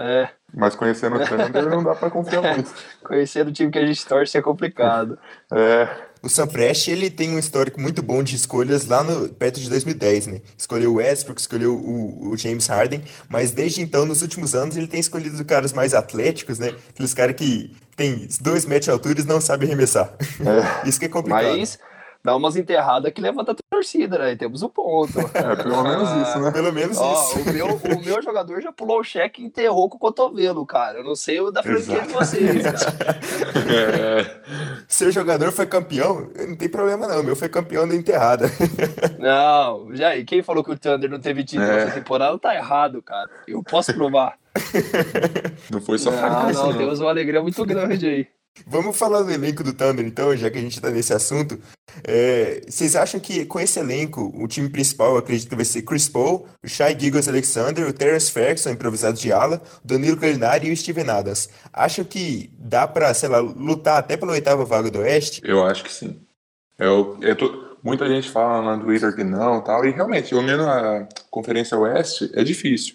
É, 0.00 0.28
Mas 0.52 0.74
conhecendo 0.74 1.16
o 1.16 1.24
Thunder 1.24 1.68
não 1.68 1.82
dá 1.84 1.94
pra 1.94 2.10
confiar 2.10 2.42
muito. 2.54 2.72
conhecer 3.04 3.46
o 3.46 3.52
time 3.52 3.70
que 3.70 3.78
a 3.78 3.86
gente 3.86 4.04
torce 4.06 4.36
é 4.38 4.42
complicado. 4.42 5.18
É, 5.52 5.88
o 6.24 6.28
Sam 6.28 6.46
Prest, 6.46 6.88
ele 6.88 7.10
tem 7.10 7.30
um 7.30 7.38
histórico 7.38 7.78
muito 7.80 8.02
bom 8.02 8.22
de 8.22 8.34
escolhas 8.34 8.86
lá 8.86 9.04
no 9.04 9.28
perto 9.28 9.60
de 9.60 9.68
2010, 9.68 10.26
né? 10.26 10.40
Escolheu 10.56 10.92
o 10.92 10.94
Westbrook, 10.94 11.40
escolheu 11.40 11.74
o, 11.74 12.30
o 12.30 12.36
James 12.36 12.66
Harden, 12.66 13.02
mas 13.28 13.50
desde 13.50 13.82
então, 13.82 14.06
nos 14.06 14.22
últimos 14.22 14.54
anos, 14.54 14.76
ele 14.76 14.86
tem 14.86 14.98
escolhido 14.98 15.44
caras 15.44 15.72
mais 15.72 15.92
atléticos, 15.92 16.58
né? 16.58 16.74
Aqueles 16.88 17.12
caras 17.12 17.36
que 17.36 17.76
tem 17.94 18.26
dois 18.40 18.64
metros 18.64 18.86
de 18.86 18.90
altura 18.90 19.20
e 19.20 19.24
não 19.24 19.40
sabem 19.40 19.68
arremessar. 19.68 20.14
Isso 20.86 20.98
que 20.98 21.06
é 21.06 21.08
complicado. 21.08 21.58
Mas 21.58 21.78
dá 22.24 22.34
umas 22.34 22.56
enterradas 22.56 23.12
que 23.12 23.20
levanta 23.20 23.54
torcida, 23.84 24.18
né? 24.18 24.32
E 24.32 24.36
temos 24.36 24.62
um 24.62 24.68
ponto. 24.68 25.18
é 25.34 25.56
pelo 25.56 25.82
menos 25.82 26.28
isso, 26.28 26.38
né? 26.40 26.50
Pelo 26.50 26.72
menos 26.72 26.96
Ó, 26.98 27.12
isso. 27.12 27.38
o, 27.50 27.52
meu, 27.52 27.66
o 27.66 28.04
meu 28.04 28.22
jogador 28.22 28.60
já 28.60 28.72
pulou 28.72 29.00
o 29.00 29.04
cheque 29.04 29.42
e 29.42 29.44
enterrou 29.46 29.88
com 29.88 29.96
o 29.96 30.00
cotovelo, 30.00 30.64
cara. 30.66 30.98
Eu 30.98 31.04
não 31.04 31.14
sei 31.14 31.40
o 31.40 31.50
da 31.50 31.62
franquia 31.62 32.00
de 32.02 32.12
vocês, 32.12 32.62
cara. 32.64 33.18
É, 33.70 34.36
Seu 34.88 35.10
jogador 35.12 35.52
foi 35.52 35.66
campeão, 35.66 36.30
não 36.48 36.56
tem 36.56 36.68
problema 36.68 37.06
não. 37.06 37.20
O 37.20 37.24
meu 37.24 37.36
foi 37.36 37.48
campeão 37.48 37.86
da 37.86 37.94
enterrada. 37.94 38.50
Não, 39.18 39.94
já, 39.94 40.16
e 40.16 40.24
quem 40.24 40.42
falou 40.42 40.62
que 40.62 40.70
o 40.70 40.78
Thunder 40.78 41.10
não 41.10 41.18
teve 41.20 41.44
título 41.44 41.70
É. 41.70 41.90
temporada 41.90 42.38
tá 42.38 42.54
errado, 42.54 43.02
cara. 43.02 43.28
Eu 43.46 43.62
posso 43.62 43.92
provar. 43.94 44.36
não 45.70 45.80
foi 45.80 45.98
só 45.98 46.10
Não, 46.10 46.52
não, 46.52 46.66
não. 46.68 46.76
temos 46.78 47.00
uma 47.00 47.10
alegria 47.10 47.42
muito 47.42 47.64
grande 47.64 48.06
aí. 48.06 48.26
Vamos 48.66 48.96
falar 48.96 49.22
do 49.22 49.30
elenco 49.32 49.64
do 49.64 49.72
Thunder, 49.72 50.06
então, 50.06 50.34
já 50.36 50.48
que 50.48 50.58
a 50.58 50.60
gente 50.60 50.80
tá 50.80 50.88
nesse 50.90 51.12
assunto. 51.12 51.58
É, 52.04 52.62
vocês 52.66 52.94
acham 52.94 53.18
que 53.20 53.44
com 53.44 53.58
esse 53.58 53.78
elenco, 53.78 54.32
o 54.34 54.46
time 54.46 54.68
principal, 54.68 55.16
acredito 55.16 55.48
que 55.48 55.56
vai 55.56 55.64
ser 55.64 55.82
Chris 55.82 56.08
Paul, 56.08 56.46
o 56.64 56.68
Shai 56.68 56.98
Gilgeous 56.98 57.28
Alexander, 57.28 57.86
o 57.88 57.92
Terence 57.92 58.30
Ferguson, 58.30 58.70
improvisado 58.70 59.18
de 59.18 59.32
ala, 59.32 59.60
o 59.82 59.86
Danilo 59.86 60.16
Gallinari 60.16 60.68
e 60.68 60.72
o 60.72 60.76
Steven 60.76 61.10
Adams. 61.10 61.48
Acham 61.72 62.04
que 62.04 62.50
dá 62.58 62.86
pra, 62.86 63.12
sei 63.12 63.28
lá, 63.28 63.38
lutar 63.40 63.98
até 63.98 64.16
pela 64.16 64.32
oitava 64.32 64.64
vaga 64.64 64.90
do 64.90 65.00
Oeste? 65.00 65.40
Eu 65.44 65.64
acho 65.64 65.82
que 65.84 65.92
sim. 65.92 66.20
Eu, 66.78 67.18
eu 67.20 67.36
tô- 67.36 67.76
muita 67.82 68.08
gente 68.08 68.30
fala 68.30 68.76
no 68.76 68.84
Twitter 68.84 69.14
que 69.14 69.24
não 69.24 69.60
tal, 69.60 69.84
e 69.84 69.90
realmente, 69.90 70.34
olhando 70.34 70.62
a 70.64 71.06
Conferência 71.30 71.76
Oeste, 71.78 72.30
é 72.34 72.42
difícil. 72.42 72.94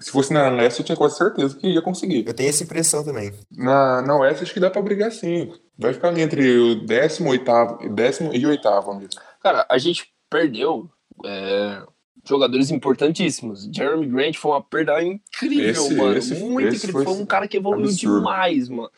Se 0.00 0.12
fosse 0.12 0.32
na 0.32 0.48
Leste, 0.48 0.80
eu 0.80 0.86
tinha 0.86 0.96
quase 0.96 1.16
certeza 1.16 1.56
que 1.56 1.66
ia 1.66 1.82
conseguir. 1.82 2.24
Eu 2.26 2.32
tenho 2.34 2.48
essa 2.48 2.62
impressão 2.62 3.04
também. 3.04 3.32
Na, 3.50 4.00
na 4.02 4.16
Oeste, 4.18 4.44
acho 4.44 4.54
que 4.54 4.60
dá 4.60 4.70
pra 4.70 4.80
brigar 4.80 5.10
sim. 5.10 5.52
Vai 5.76 5.92
ficar 5.92 6.08
ali 6.08 6.20
entre 6.22 6.56
o 6.58 6.86
décimo, 6.86 7.30
oitavo, 7.30 7.88
décimo 7.88 8.32
e 8.32 8.46
oitavo, 8.46 8.94
dizer. 8.96 9.20
Cara, 9.42 9.66
a 9.68 9.76
gente 9.76 10.08
perdeu 10.30 10.88
é, 11.24 11.82
jogadores 12.24 12.70
importantíssimos. 12.70 13.68
Jeremy 13.74 14.06
Grant 14.06 14.36
foi 14.36 14.52
uma 14.52 14.62
perda 14.62 15.02
incrível, 15.02 15.68
Esse- 15.70 15.94
mano. 15.96 16.16
esse- 16.16 16.34
muito 16.44 16.68
esse 16.68 16.86
incrível. 16.86 17.02
Foi 17.04 17.14
foi 17.14 17.22
um 17.22 17.26
cara 17.26 17.48
que 17.48 17.56
evoluiu 17.56 17.86
absurdo. 17.86 18.18
demais, 18.18 18.68
mano. 18.68 18.90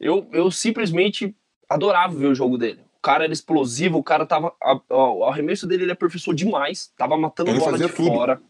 Eu, 0.00 0.26
eu 0.32 0.50
simplesmente 0.50 1.34
adorava 1.68 2.14
ver 2.14 2.28
o 2.28 2.34
jogo 2.34 2.56
dele. 2.56 2.80
O 2.98 3.02
cara 3.02 3.24
era 3.24 3.32
explosivo, 3.32 3.98
o 3.98 4.02
cara 4.02 4.24
tava. 4.26 4.52
a- 4.62 4.72
a- 4.90 5.12
o 5.12 5.24
arremesso 5.24 5.66
dele 5.66 5.84
ele 5.84 5.92
aperfeiçou 5.92 6.32
demais. 6.34 6.90
Tava 6.96 7.16
matando 7.16 7.50
Ele 7.50 7.58
bola 7.58 7.72
fazia 7.72 7.86
de 7.88 7.92
tudo. 7.94 8.08
fora. 8.08 8.40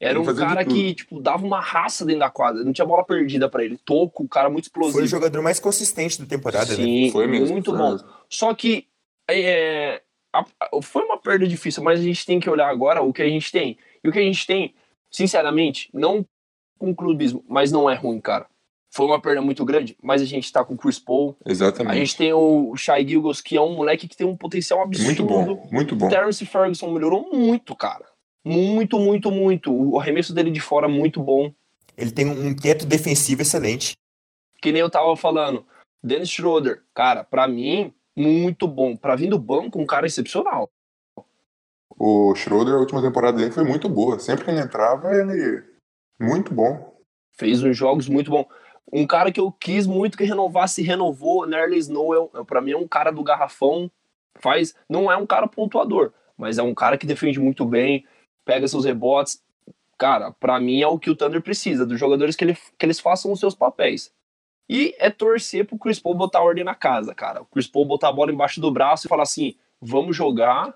Era 0.00 0.20
um 0.20 0.24
cara 0.34 0.64
que, 0.64 0.94
tipo, 0.94 1.20
dava 1.20 1.44
uma 1.44 1.60
raça 1.60 2.04
dentro 2.04 2.20
da 2.20 2.30
quadra. 2.30 2.62
Não 2.62 2.72
tinha 2.72 2.86
bola 2.86 3.04
perdida 3.04 3.48
pra 3.48 3.64
ele. 3.64 3.76
Toco, 3.84 4.22
um 4.22 4.28
cara 4.28 4.48
muito 4.48 4.64
explosivo. 4.64 4.98
Foi 4.98 5.04
o 5.04 5.08
jogador 5.08 5.42
mais 5.42 5.58
consistente 5.58 6.20
da 6.20 6.26
temporada, 6.26 6.70
né? 6.70 6.84
Sim, 6.84 7.10
Foi 7.10 7.26
mesmo. 7.26 7.52
muito 7.52 7.70
foi 7.70 7.78
bom. 7.78 7.92
mesmo. 7.92 8.08
Só 8.28 8.54
que 8.54 8.86
é, 9.28 10.00
a- 10.32 10.44
a- 10.60 10.82
foi 10.82 11.02
uma 11.04 11.18
perda 11.18 11.48
difícil, 11.48 11.82
mas 11.82 11.98
a 11.98 12.02
gente 12.02 12.24
tem 12.24 12.38
que 12.38 12.48
olhar 12.48 12.68
agora 12.68 13.02
o 13.02 13.12
que 13.12 13.22
a 13.22 13.28
gente 13.28 13.50
tem. 13.50 13.76
E 14.04 14.08
o 14.08 14.12
que 14.12 14.18
a 14.20 14.22
gente 14.22 14.46
tem, 14.46 14.72
sinceramente, 15.10 15.90
não 15.92 16.24
com 16.78 16.94
clubismo, 16.94 17.44
mas 17.48 17.72
não 17.72 17.90
é 17.90 17.94
ruim, 17.96 18.20
cara. 18.20 18.46
Foi 18.90 19.04
uma 19.04 19.20
perda 19.20 19.42
muito 19.42 19.64
grande, 19.64 19.96
mas 20.02 20.22
a 20.22 20.24
gente 20.24 20.50
tá 20.52 20.64
com 20.64 20.74
o 20.74 20.76
Chris 20.78 20.98
Paul. 20.98 21.36
A 21.44 21.50
Exatamente. 21.50 21.96
gente 21.98 22.16
tem 22.16 22.32
o 22.32 22.74
Shai 22.76 23.06
Gilgos, 23.06 23.40
que 23.40 23.56
é 23.56 23.60
um 23.60 23.74
moleque 23.74 24.06
que 24.08 24.16
tem 24.16 24.26
um 24.26 24.36
potencial 24.36 24.80
absurdo. 24.80 25.06
Muito 25.06 25.24
bom, 25.24 25.68
muito 25.72 25.96
bom. 25.96 26.06
O 26.06 26.08
Terence 26.08 26.46
Ferguson 26.46 26.90
melhorou 26.92 27.28
muito, 27.34 27.74
cara. 27.76 28.06
Muito, 28.48 28.98
muito, 28.98 29.30
muito. 29.30 29.70
O 29.70 30.00
arremesso 30.00 30.32
dele 30.34 30.50
de 30.50 30.58
fora 30.60 30.88
muito 30.88 31.22
bom. 31.22 31.52
Ele 31.94 32.10
tem 32.10 32.26
um 32.26 32.56
teto 32.56 32.86
defensivo 32.86 33.42
excelente. 33.42 33.92
que 34.62 34.72
nem 34.72 34.80
eu 34.80 34.88
tava 34.88 35.14
falando. 35.16 35.66
Dennis 36.02 36.30
Schroeder, 36.30 36.82
cara, 36.94 37.22
pra 37.22 37.46
mim, 37.46 37.92
muito 38.16 38.66
bom. 38.66 38.96
Pra 38.96 39.16
vir 39.16 39.28
do 39.28 39.38
banco, 39.38 39.78
um 39.78 39.84
cara 39.84 40.06
excepcional. 40.06 40.70
O 41.98 42.34
Schroeder, 42.34 42.74
a 42.74 42.78
última 42.78 43.02
temporada 43.02 43.36
dele 43.36 43.50
foi 43.50 43.64
muito 43.64 43.86
boa. 43.86 44.18
Sempre 44.18 44.46
que 44.46 44.50
ele 44.50 44.60
entrava, 44.60 45.14
ele. 45.14 45.62
Muito 46.18 46.54
bom. 46.54 46.96
Fez 47.36 47.62
uns 47.62 47.76
jogos 47.76 48.08
muito 48.08 48.30
bom. 48.30 48.48
Um 48.90 49.06
cara 49.06 49.30
que 49.30 49.40
eu 49.40 49.52
quis 49.52 49.86
muito 49.86 50.16
que 50.16 50.24
renovasse, 50.24 50.80
renovou, 50.80 51.46
Nerley 51.46 51.80
Snow, 51.80 52.30
é, 52.34 52.44
pra 52.44 52.62
mim 52.62 52.70
é 52.70 52.76
um 52.78 52.88
cara 52.88 53.10
do 53.10 53.22
garrafão, 53.22 53.90
faz, 54.40 54.74
não 54.88 55.12
é 55.12 55.16
um 55.18 55.26
cara 55.26 55.46
pontuador, 55.46 56.12
mas 56.36 56.56
é 56.56 56.62
um 56.62 56.74
cara 56.74 56.96
que 56.96 57.06
defende 57.06 57.38
muito 57.38 57.66
bem, 57.66 58.06
pega 58.48 58.66
seus 58.66 58.86
rebotes. 58.86 59.44
Cara, 59.98 60.32
pra 60.32 60.58
mim 60.58 60.80
é 60.80 60.86
o 60.86 60.98
que 60.98 61.10
o 61.10 61.14
Thunder 61.14 61.42
precisa, 61.42 61.84
dos 61.84 62.00
jogadores 62.00 62.34
que, 62.34 62.44
ele, 62.44 62.54
que 62.78 62.86
eles 62.86 62.98
façam 62.98 63.30
os 63.30 63.38
seus 63.38 63.54
papéis. 63.54 64.10
E 64.66 64.94
é 64.98 65.10
torcer 65.10 65.66
pro 65.66 65.78
Chris 65.78 66.00
Paul 66.00 66.14
botar 66.14 66.40
ordem 66.40 66.64
na 66.64 66.74
casa, 66.74 67.14
cara. 67.14 67.42
O 67.42 67.44
Chris 67.44 67.66
Paul 67.66 67.84
botar 67.84 68.08
a 68.08 68.12
bola 68.12 68.32
embaixo 68.32 68.58
do 68.58 68.70
braço 68.70 69.06
e 69.06 69.08
falar 69.08 69.24
assim, 69.24 69.54
vamos 69.78 70.16
jogar. 70.16 70.74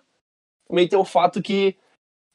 Também 0.69 0.87
tem 0.87 0.99
o 0.99 1.05
fato 1.05 1.41
que 1.41 1.75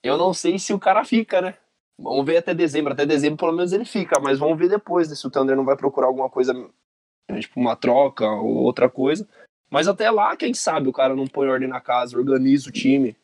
eu 0.01 0.17
não 0.17 0.33
sei 0.33 0.57
se 0.57 0.73
o 0.73 0.79
cara 0.79 1.05
fica, 1.05 1.39
né? 1.39 1.55
Vamos 1.99 2.25
ver 2.25 2.37
até 2.37 2.55
dezembro. 2.55 2.93
Até 2.93 3.05
dezembro, 3.05 3.37
pelo 3.37 3.53
menos, 3.53 3.73
ele 3.73 3.85
fica, 3.85 4.19
mas 4.19 4.39
vamos 4.39 4.57
ver 4.57 4.69
depois 4.69 5.07
né, 5.07 5.15
se 5.15 5.27
o 5.27 5.29
Thunder 5.29 5.55
não 5.55 5.65
vai 5.65 5.77
procurar 5.77 6.07
alguma 6.07 6.29
coisa, 6.29 6.53
né, 6.53 7.39
tipo 7.39 7.59
uma 7.59 7.75
troca 7.75 8.27
ou 8.27 8.55
outra 8.55 8.89
coisa. 8.89 9.27
Mas 9.69 9.87
até 9.87 10.09
lá, 10.09 10.35
quem 10.35 10.53
sabe 10.55 10.89
o 10.89 10.93
cara 10.93 11.15
não 11.15 11.27
põe 11.27 11.47
ordem 11.47 11.67
na 11.67 11.81
casa, 11.81 12.17
organiza 12.17 12.69
o 12.69 12.71
time. 12.71 13.15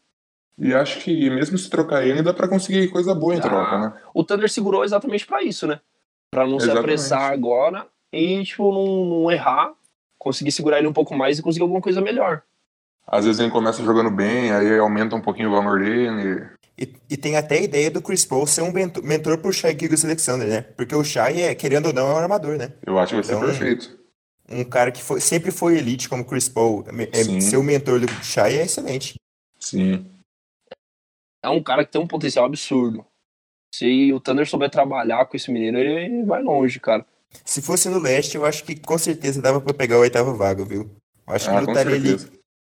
E 0.57 0.73
acho 0.73 0.99
que 0.99 1.29
mesmo 1.29 1.57
se 1.57 1.69
trocar 1.69 2.05
ele, 2.05 2.21
dá 2.21 2.33
pra 2.33 2.47
conseguir 2.47 2.87
coisa 2.89 3.13
boa 3.15 3.33
em 3.35 3.39
Dá. 3.39 3.43
troca, 3.49 3.77
né? 3.79 3.93
O 4.13 4.23
Thunder 4.23 4.49
segurou 4.49 4.83
exatamente 4.83 5.25
pra 5.25 5.41
isso, 5.41 5.65
né? 5.65 5.79
Pra 6.31 6.45
não 6.45 6.59
se 6.59 6.65
Exatamente. 6.65 6.79
apressar 6.85 7.31
agora 7.31 7.87
e, 8.11 8.43
tipo, 8.43 8.71
não, 8.71 9.05
não 9.23 9.31
errar, 9.31 9.73
conseguir 10.17 10.51
segurar 10.51 10.77
ele 10.79 10.87
um 10.87 10.93
pouco 10.93 11.15
mais 11.15 11.39
e 11.39 11.41
conseguir 11.41 11.63
alguma 11.63 11.81
coisa 11.81 12.01
melhor. 12.01 12.43
Às 13.05 13.25
vezes 13.25 13.39
ele 13.41 13.51
começa 13.51 13.83
jogando 13.83 14.09
bem, 14.11 14.51
aí 14.51 14.77
aumenta 14.79 15.15
um 15.15 15.21
pouquinho 15.21 15.49
o 15.49 15.51
valor 15.51 15.79
dele. 15.79 16.47
E, 16.77 16.91
e 17.09 17.17
tem 17.17 17.35
até 17.35 17.57
a 17.57 17.61
ideia 17.61 17.91
do 17.91 18.01
Chris 18.01 18.23
Paul 18.25 18.47
ser 18.47 18.61
um 18.61 18.71
mentor 18.71 19.37
pro 19.39 19.51
Shai 19.53 19.77
Gilgeous 19.77 20.05
Alexander, 20.05 20.47
né? 20.47 20.61
Porque 20.61 20.95
o 20.95 21.03
Shai, 21.03 21.41
é, 21.41 21.53
querendo 21.55 21.87
ou 21.87 21.93
não, 21.93 22.07
é 22.09 22.13
um 22.13 22.17
armador, 22.17 22.57
né? 22.57 22.73
Eu 22.85 22.97
acho 22.97 23.09
que 23.09 23.15
vai 23.15 23.23
ser 23.23 23.33
Então, 23.35 23.45
perfeito. 23.47 23.99
Um 24.49 24.63
cara 24.63 24.91
que 24.91 25.01
foi- 25.01 25.19
sempre 25.19 25.51
foi 25.51 25.77
elite 25.77 26.07
como 26.09 26.25
Chris 26.25 26.47
Paul. 26.49 26.83
É, 27.11 27.23
Sim. 27.23 27.41
ser 27.41 27.57
o 27.57 27.63
mentor 27.63 27.99
do 27.99 28.07
Shai 28.23 28.57
é 28.57 28.63
excelente. 28.63 29.15
Sim. 29.59 30.05
É 31.43 31.49
um 31.49 31.61
cara 31.61 31.85
que 31.85 31.91
tem 31.91 32.01
um 32.01 32.07
potencial 32.07 32.45
absurdo. 32.45 33.05
Se 33.75 34.13
o 34.13 34.19
Thunder 34.19 34.47
souber 34.47 34.69
trabalhar 34.69 35.25
com 35.25 35.35
esse 35.35 35.51
menino, 35.51 35.77
ele 35.77 36.23
vai 36.23 36.41
longe, 36.41 36.79
cara. 36.79 37.05
Se 37.43 37.61
fosse 37.61 37.89
no 37.89 37.99
leste, 37.99 38.35
eu 38.35 38.45
acho 38.45 38.63
que 38.63 38.79
com 38.79 38.97
certeza 38.97 39.41
dava 39.41 39.59
pra 39.59 39.73
pegar 39.73 39.95
a 39.95 39.99
oitava 39.99 40.33
vaga, 40.33 40.63
viu? 40.63 40.89
Eu 41.27 41.33
acho 41.33 41.49
que 41.49 41.55
Ah, 41.55 41.59
com 41.59 41.67
lutaria 41.67 41.95
ali, 41.95 42.17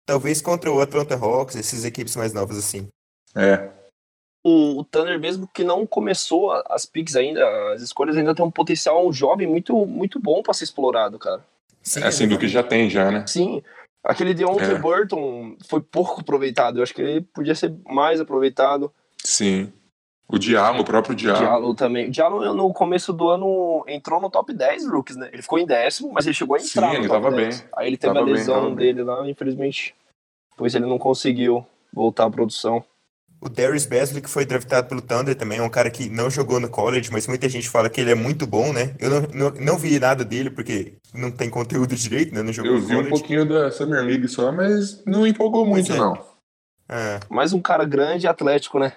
talvez 0.04 0.42
contra 0.42 0.71
o 0.71 0.80
Atlanta 0.80 1.14
Hawks, 1.14 1.56
essas 1.56 1.85
equipes 1.85 2.16
mais 2.16 2.33
novas 2.33 2.59
assim. 2.59 2.88
É. 3.35 3.71
O, 4.45 4.80
o 4.80 4.85
Thunder, 4.85 5.18
mesmo 5.18 5.49
que 5.52 5.64
não 5.64 5.87
começou 5.87 6.52
as 6.68 6.85
picks 6.87 7.16
ainda, 7.16 7.45
as 7.73 7.83
escolhas 7.83 8.16
ainda 8.16 8.35
tem 8.35 8.45
um 8.45 8.50
potencial 8.50 9.12
jovem 9.12 9.47
muito, 9.47 9.87
muito 9.87 10.21
bom 10.21 10.42
pra 10.42 10.54
ser 10.54 10.64
explorado, 10.64 11.18
cara. 11.18 11.45
Sim, 11.83 12.02
É 12.02 12.06
assim, 12.06 12.28
do 12.28 12.38
que 12.38 12.49
já 12.49 12.62
tem 12.62 12.90
já, 12.90 13.11
né? 13.11 13.25
Sim, 13.26 13.62
aquele 14.06 14.32
Deontay 14.34 14.72
É. 14.72 14.78
Burton 14.78 15.56
foi 15.68 15.80
pouco 15.80 16.20
aproveitado. 16.20 16.78
Eu 16.78 16.82
acho 16.82 16.94
que 16.94 17.02
ele 17.02 17.20
podia 17.20 17.54
ser 17.54 17.75
mais 17.86 18.20
aproveitado. 18.20 18.92
Sim. 19.22 19.72
O 20.28 20.38
Diallo, 20.38 20.80
o 20.80 20.84
próprio 20.84 21.12
O 21.12 21.16
Diallo. 21.16 21.38
Diallo 21.38 21.75
também. 21.75 22.08
O 22.08 22.10
Diallo 22.10 22.54
no 22.54 22.72
começo 22.72 23.12
do 23.12 23.28
ano 23.28 23.84
entrou 23.86 24.20
no 24.20 24.28
top 24.28 24.52
10 24.52 24.88
rookies, 24.88 25.16
né? 25.16 25.30
Ele 25.32 25.42
ficou 25.42 25.58
em 25.58 25.66
décimo, 25.66 26.10
mas 26.12 26.26
ele 26.26 26.34
chegou 26.34 26.56
a 26.56 26.58
Sim, 26.58 26.66
entrar 26.66 26.88
no 26.88 26.94
ele 26.98 27.08
tava 27.08 27.30
10. 27.30 27.60
bem. 27.60 27.68
Aí 27.76 27.86
ele 27.86 27.96
teve 27.96 28.12
Tava 28.12 28.25
a 28.25 28.26
bem, 28.26 28.34
lesão 28.34 28.66
bem. 28.66 28.75
dele 28.75 29.02
lá, 29.04 29.28
infelizmente. 29.28 29.94
Depois 30.50 30.75
ele 30.75 30.86
não 30.86 30.98
conseguiu 30.98 31.64
voltar 31.92 32.25
à 32.25 32.30
produção. 32.30 32.82
O 33.40 33.49
Darius 33.49 33.85
Besley, 33.85 34.23
que 34.23 34.31
foi 34.31 34.47
draftado 34.47 34.88
pelo 34.88 35.02
Thunder 35.02 35.35
também, 35.35 35.59
é 35.59 35.62
um 35.62 35.69
cara 35.69 35.90
que 35.90 36.09
não 36.09 36.31
jogou 36.31 36.59
no 36.59 36.69
college, 36.69 37.11
mas 37.12 37.26
muita 37.26 37.49
gente 37.49 37.69
fala 37.69 37.90
que 37.90 38.00
ele 38.00 38.11
é 38.11 38.14
muito 38.14 38.47
bom, 38.47 38.73
né? 38.73 38.95
Eu 38.99 39.11
não, 39.11 39.21
não, 39.33 39.50
não 39.61 39.78
vi 39.78 39.99
nada 40.00 40.25
dele, 40.25 40.50
porque 40.50 40.95
não 41.14 41.31
tem 41.31 41.50
conteúdo 41.50 41.95
direito, 41.97 42.35
né? 42.35 42.43
Não 42.43 42.52
jogou 42.52 42.73
Eu 42.73 42.81
no 42.81 42.87
vi 42.87 42.97
um 42.97 43.09
pouquinho 43.09 43.47
da 43.47 43.71
Summer 43.71 44.02
League 44.02 44.26
só, 44.28 44.50
mas 44.50 45.05
não 45.05 45.26
empolgou 45.26 45.66
muito, 45.66 45.93
é. 45.93 45.97
não. 45.97 46.19
Ah, 46.88 47.21
Mais 47.28 47.52
um 47.52 47.61
cara 47.61 47.85
grande 47.85 48.26
e 48.26 48.28
atlético, 48.28 48.78
né? 48.78 48.93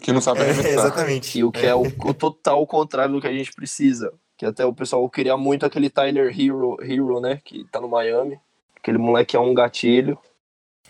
Que 0.00 0.12
não 0.12 0.20
sabe 0.20 0.40
é, 0.40 0.50
arremessar. 0.50 0.72
exatamente. 0.72 1.38
E 1.38 1.44
o 1.44 1.52
que 1.52 1.66
é, 1.66 1.74
o, 1.74 1.82
o 1.82 2.14
total 2.14 2.66
contrário 2.66 3.14
do 3.14 3.20
que 3.20 3.26
a 3.26 3.32
gente 3.32 3.52
precisa. 3.52 4.12
Que 4.36 4.46
até 4.46 4.64
o 4.64 4.72
pessoal 4.72 5.08
queria 5.10 5.36
muito 5.36 5.66
aquele 5.66 5.90
Tyler 5.90 6.28
Hero, 6.28 6.76
Hero, 6.80 7.20
né? 7.20 7.40
Que 7.44 7.64
tá 7.70 7.80
no 7.80 7.88
Miami. 7.88 8.38
Aquele 8.76 8.98
moleque 8.98 9.36
é 9.36 9.40
um 9.40 9.52
gatilho. 9.52 10.18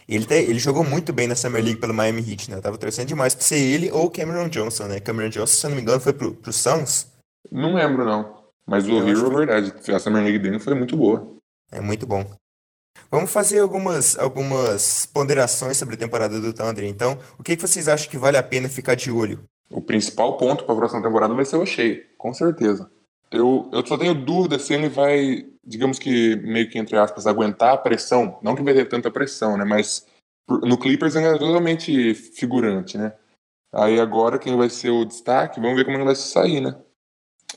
Ele, 0.09 0.25
te- 0.25 0.35
ele 0.35 0.59
jogou 0.59 0.83
muito 0.85 1.13
bem 1.13 1.27
na 1.29 1.35
Summer 1.35 1.63
League 1.63 1.81
pelo 1.81 1.93
Miami 1.93 2.21
Heat, 2.31 2.51
né? 2.51 2.57
Eu 2.57 2.63
tava 2.63 2.79
torcendo 2.79 3.09
demais 3.09 3.35
pra 3.35 3.45
ser 3.45 3.59
ele 3.59 3.91
ou 3.91 4.07
o 4.07 4.11
Cameron 4.11 4.49
Johnson, 4.49 4.85
né? 4.85 5.01
Cameron 5.01 5.29
Johnson, 5.29 5.55
se 5.55 5.67
eu 5.67 5.71
não 5.71 5.77
me 5.77 5.83
engano, 5.83 6.01
foi 6.01 6.13
pro, 6.15 6.35
pro 6.35 6.53
Suns. 6.53 7.07
Não 7.53 7.75
lembro, 7.75 8.05
não. 8.05 8.39
Mas 8.67 8.87
o 8.87 8.97
Hero, 9.07 9.33
é 9.33 9.47
verdade. 9.47 9.75
A 9.95 9.99
Summer 9.99 10.23
League 10.23 10.39
dele 10.39 10.59
foi 10.59 10.75
muito 10.75 10.97
boa. 10.97 11.37
É 11.71 11.81
muito 11.81 12.07
bom. 12.07 12.25
Vamos 13.11 13.31
fazer 13.31 13.61
algumas, 13.61 14.19
algumas 14.19 15.07
ponderações 15.07 15.77
sobre 15.77 15.95
a 15.95 15.99
temporada 15.99 16.41
do 16.41 16.53
Thunder, 16.53 16.85
então. 16.85 17.19
O 17.39 17.43
que, 17.43 17.57
que 17.57 17.63
vocês 17.67 17.89
acham 17.89 18.11
que 18.11 18.19
vale 18.19 18.37
a 18.37 18.43
pena 18.43 18.69
ficar 18.69 18.95
de 18.95 19.11
olho? 19.11 19.45
O 19.71 19.81
principal 19.81 20.37
ponto 20.39 20.65
para 20.65 20.75
a 20.75 20.79
próxima 20.79 21.03
temporada 21.03 21.35
vai 21.35 21.45
ser 21.45 21.57
o 21.57 21.67
Shea, 21.67 22.03
com 22.17 22.33
certeza. 22.35 22.91
Eu, 23.31 23.69
eu 23.73 23.87
só 23.87 23.99
tenho 23.99 24.15
dúvida 24.15 24.59
se 24.59 24.73
ele 24.73 24.89
vai, 24.89 25.47
digamos 25.65 25.99
que, 25.99 26.37
meio 26.37 26.69
que 26.71 26.79
entre 26.79 26.97
aspas, 26.97 27.27
aguentar 27.27 27.75
a 27.75 27.79
pressão. 27.79 28.39
Não 28.43 28.55
que 28.57 28.63
vai 28.63 28.75
ter 28.75 28.89
tanta 28.89 29.11
pressão, 29.11 29.57
né? 29.57 29.65
Mas 29.65 30.07
no 30.49 30.79
Clippers 30.79 31.15
ele 31.15 31.27
é 31.27 31.39
totalmente 31.39 32.15
figurante, 32.15 32.97
né? 32.97 33.13
Aí 33.73 34.01
agora 34.01 34.39
quem 34.39 34.57
vai 34.57 34.71
ser 34.71 34.91
o 34.91 35.05
destaque, 35.05 35.61
vamos 35.61 35.77
ver 35.77 35.85
como 35.85 35.97
ele 35.97 36.05
vai 36.05 36.15
se 36.15 36.29
sair, 36.29 36.61
né? 36.61 36.75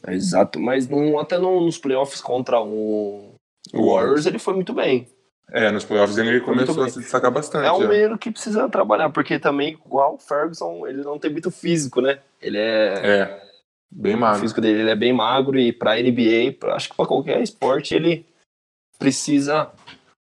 Exato, 0.08 0.60
mas 0.60 0.88
não, 0.88 1.20
até 1.20 1.38
no- 1.38 1.62
nos 1.62 1.78
playoffs 1.78 2.22
contra 2.22 2.60
o, 2.60 3.36
o 3.74 3.94
Warriors 3.94 4.26
ele 4.26 4.40
foi 4.40 4.54
muito 4.54 4.74
bem. 4.74 5.08
É, 5.50 5.70
nos 5.70 5.84
playoffs 5.84 6.18
ele 6.18 6.40
começou 6.42 6.84
a 6.84 6.90
se 6.90 7.00
destacar 7.00 7.32
bastante. 7.32 7.68
É 7.68 7.72
um 7.72 7.84
é. 7.84 7.88
menino 7.88 8.18
que 8.18 8.32
precisa 8.32 8.70
trabalhar, 8.70 9.10
porque 9.10 9.38
também, 9.38 9.74
igual 9.86 10.16
o 10.16 10.18
Ferguson, 10.18 10.88
ele 10.88 11.04
não 11.04 11.20
tem 11.20 11.32
muito 11.32 11.52
físico, 11.52 12.02
né? 12.02 12.20
Ele 12.42 12.58
é. 12.58 12.94
É, 13.04 13.51
bem 13.92 14.16
O 14.16 14.20
magro. 14.20 14.42
físico 14.42 14.62
dele 14.62 14.82
ele 14.82 14.90
é 14.90 14.96
bem 14.96 15.14
magro 15.14 15.60
e 15.60 15.72
pra 15.74 16.00
NBA, 16.00 16.54
pra- 16.60 16.76
acho 16.76 16.90
que 16.90 16.96
pra 16.96 17.06
qualquer 17.06 17.42
esporte, 17.42 17.94
ele 17.94 18.26
precisa, 18.98 19.72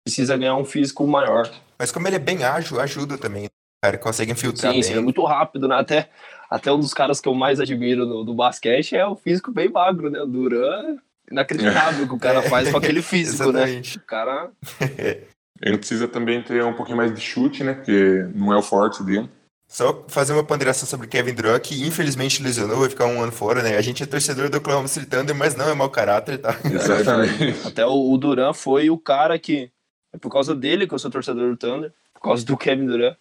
precisa 0.06 0.36
ganhar 0.36 0.56
um 0.56 0.64
físico 0.64 1.06
maior. 1.06 1.50
Mas 1.78 1.90
como 1.92 2.06
ele 2.08 2.16
é 2.16 2.20
bem 2.20 2.44
ágil, 2.44 2.80
ajuda 2.80 3.16
também. 3.18 3.46
O 3.46 3.48
cara 3.84 3.98
consegue 3.98 4.32
infiltrar 4.32 4.72
Sim, 4.72 4.82
sim, 4.82 4.92
é 4.92 4.94
bem. 4.96 5.04
muito 5.04 5.24
rápido, 5.24 5.68
né? 5.68 5.76
Até, 5.76 6.10
até 6.50 6.72
um 6.72 6.80
dos 6.80 6.92
caras 6.92 7.20
que 7.20 7.28
eu 7.28 7.34
mais 7.34 7.60
admiro 7.60 8.04
no, 8.04 8.24
do 8.24 8.34
basquete 8.34 8.96
é 8.96 9.06
o 9.06 9.14
físico 9.16 9.52
bem 9.52 9.68
magro, 9.70 10.10
né? 10.10 10.20
O 10.20 10.26
Duran, 10.26 10.96
inacreditável 11.30 12.04
o 12.04 12.08
que 12.08 12.14
o 12.14 12.18
cara 12.18 12.42
faz 12.42 12.70
com 12.70 12.76
aquele 12.78 13.00
físico, 13.02 13.52
né? 13.52 13.80
O 13.96 14.00
cara. 14.00 14.50
Ele 15.60 15.76
precisa 15.76 16.06
também 16.06 16.40
ter 16.42 16.62
um 16.64 16.72
pouquinho 16.74 16.96
mais 16.96 17.12
de 17.12 17.20
chute, 17.20 17.64
né? 17.64 17.74
Porque 17.74 18.26
não 18.34 18.52
é 18.52 18.56
o 18.56 18.62
forte 18.62 19.02
dele. 19.02 19.28
Só 19.68 20.06
fazer 20.08 20.32
uma 20.32 20.42
ponderação 20.42 20.88
sobre 20.88 21.06
Kevin 21.06 21.34
Durant, 21.34 21.60
que 21.62 21.86
infelizmente 21.86 22.42
lesionou, 22.42 22.78
vai 22.80 22.88
ficar 22.88 23.04
um 23.04 23.20
ano 23.22 23.30
fora, 23.30 23.62
né? 23.62 23.76
A 23.76 23.82
gente 23.82 24.02
é 24.02 24.06
torcedor 24.06 24.48
do 24.48 24.56
Oklahoma 24.56 24.88
City 24.88 25.04
Thunder, 25.04 25.34
mas 25.34 25.54
não 25.54 25.68
é 25.68 25.74
mau 25.74 25.90
caráter, 25.90 26.38
tá? 26.38 26.56
Exatamente. 26.64 27.66
Até 27.68 27.84
o, 27.84 28.10
o 28.10 28.16
Duran 28.16 28.54
foi 28.54 28.88
o 28.88 28.96
cara 28.98 29.38
que. 29.38 29.70
É 30.10 30.16
por 30.16 30.32
causa 30.32 30.54
dele 30.54 30.86
que 30.86 30.94
eu 30.94 30.98
sou 30.98 31.10
torcedor 31.10 31.50
do 31.50 31.56
Thunder, 31.58 31.92
por 32.14 32.22
causa 32.22 32.46
do 32.46 32.56
Kevin 32.56 32.86
Durant. 32.86 33.14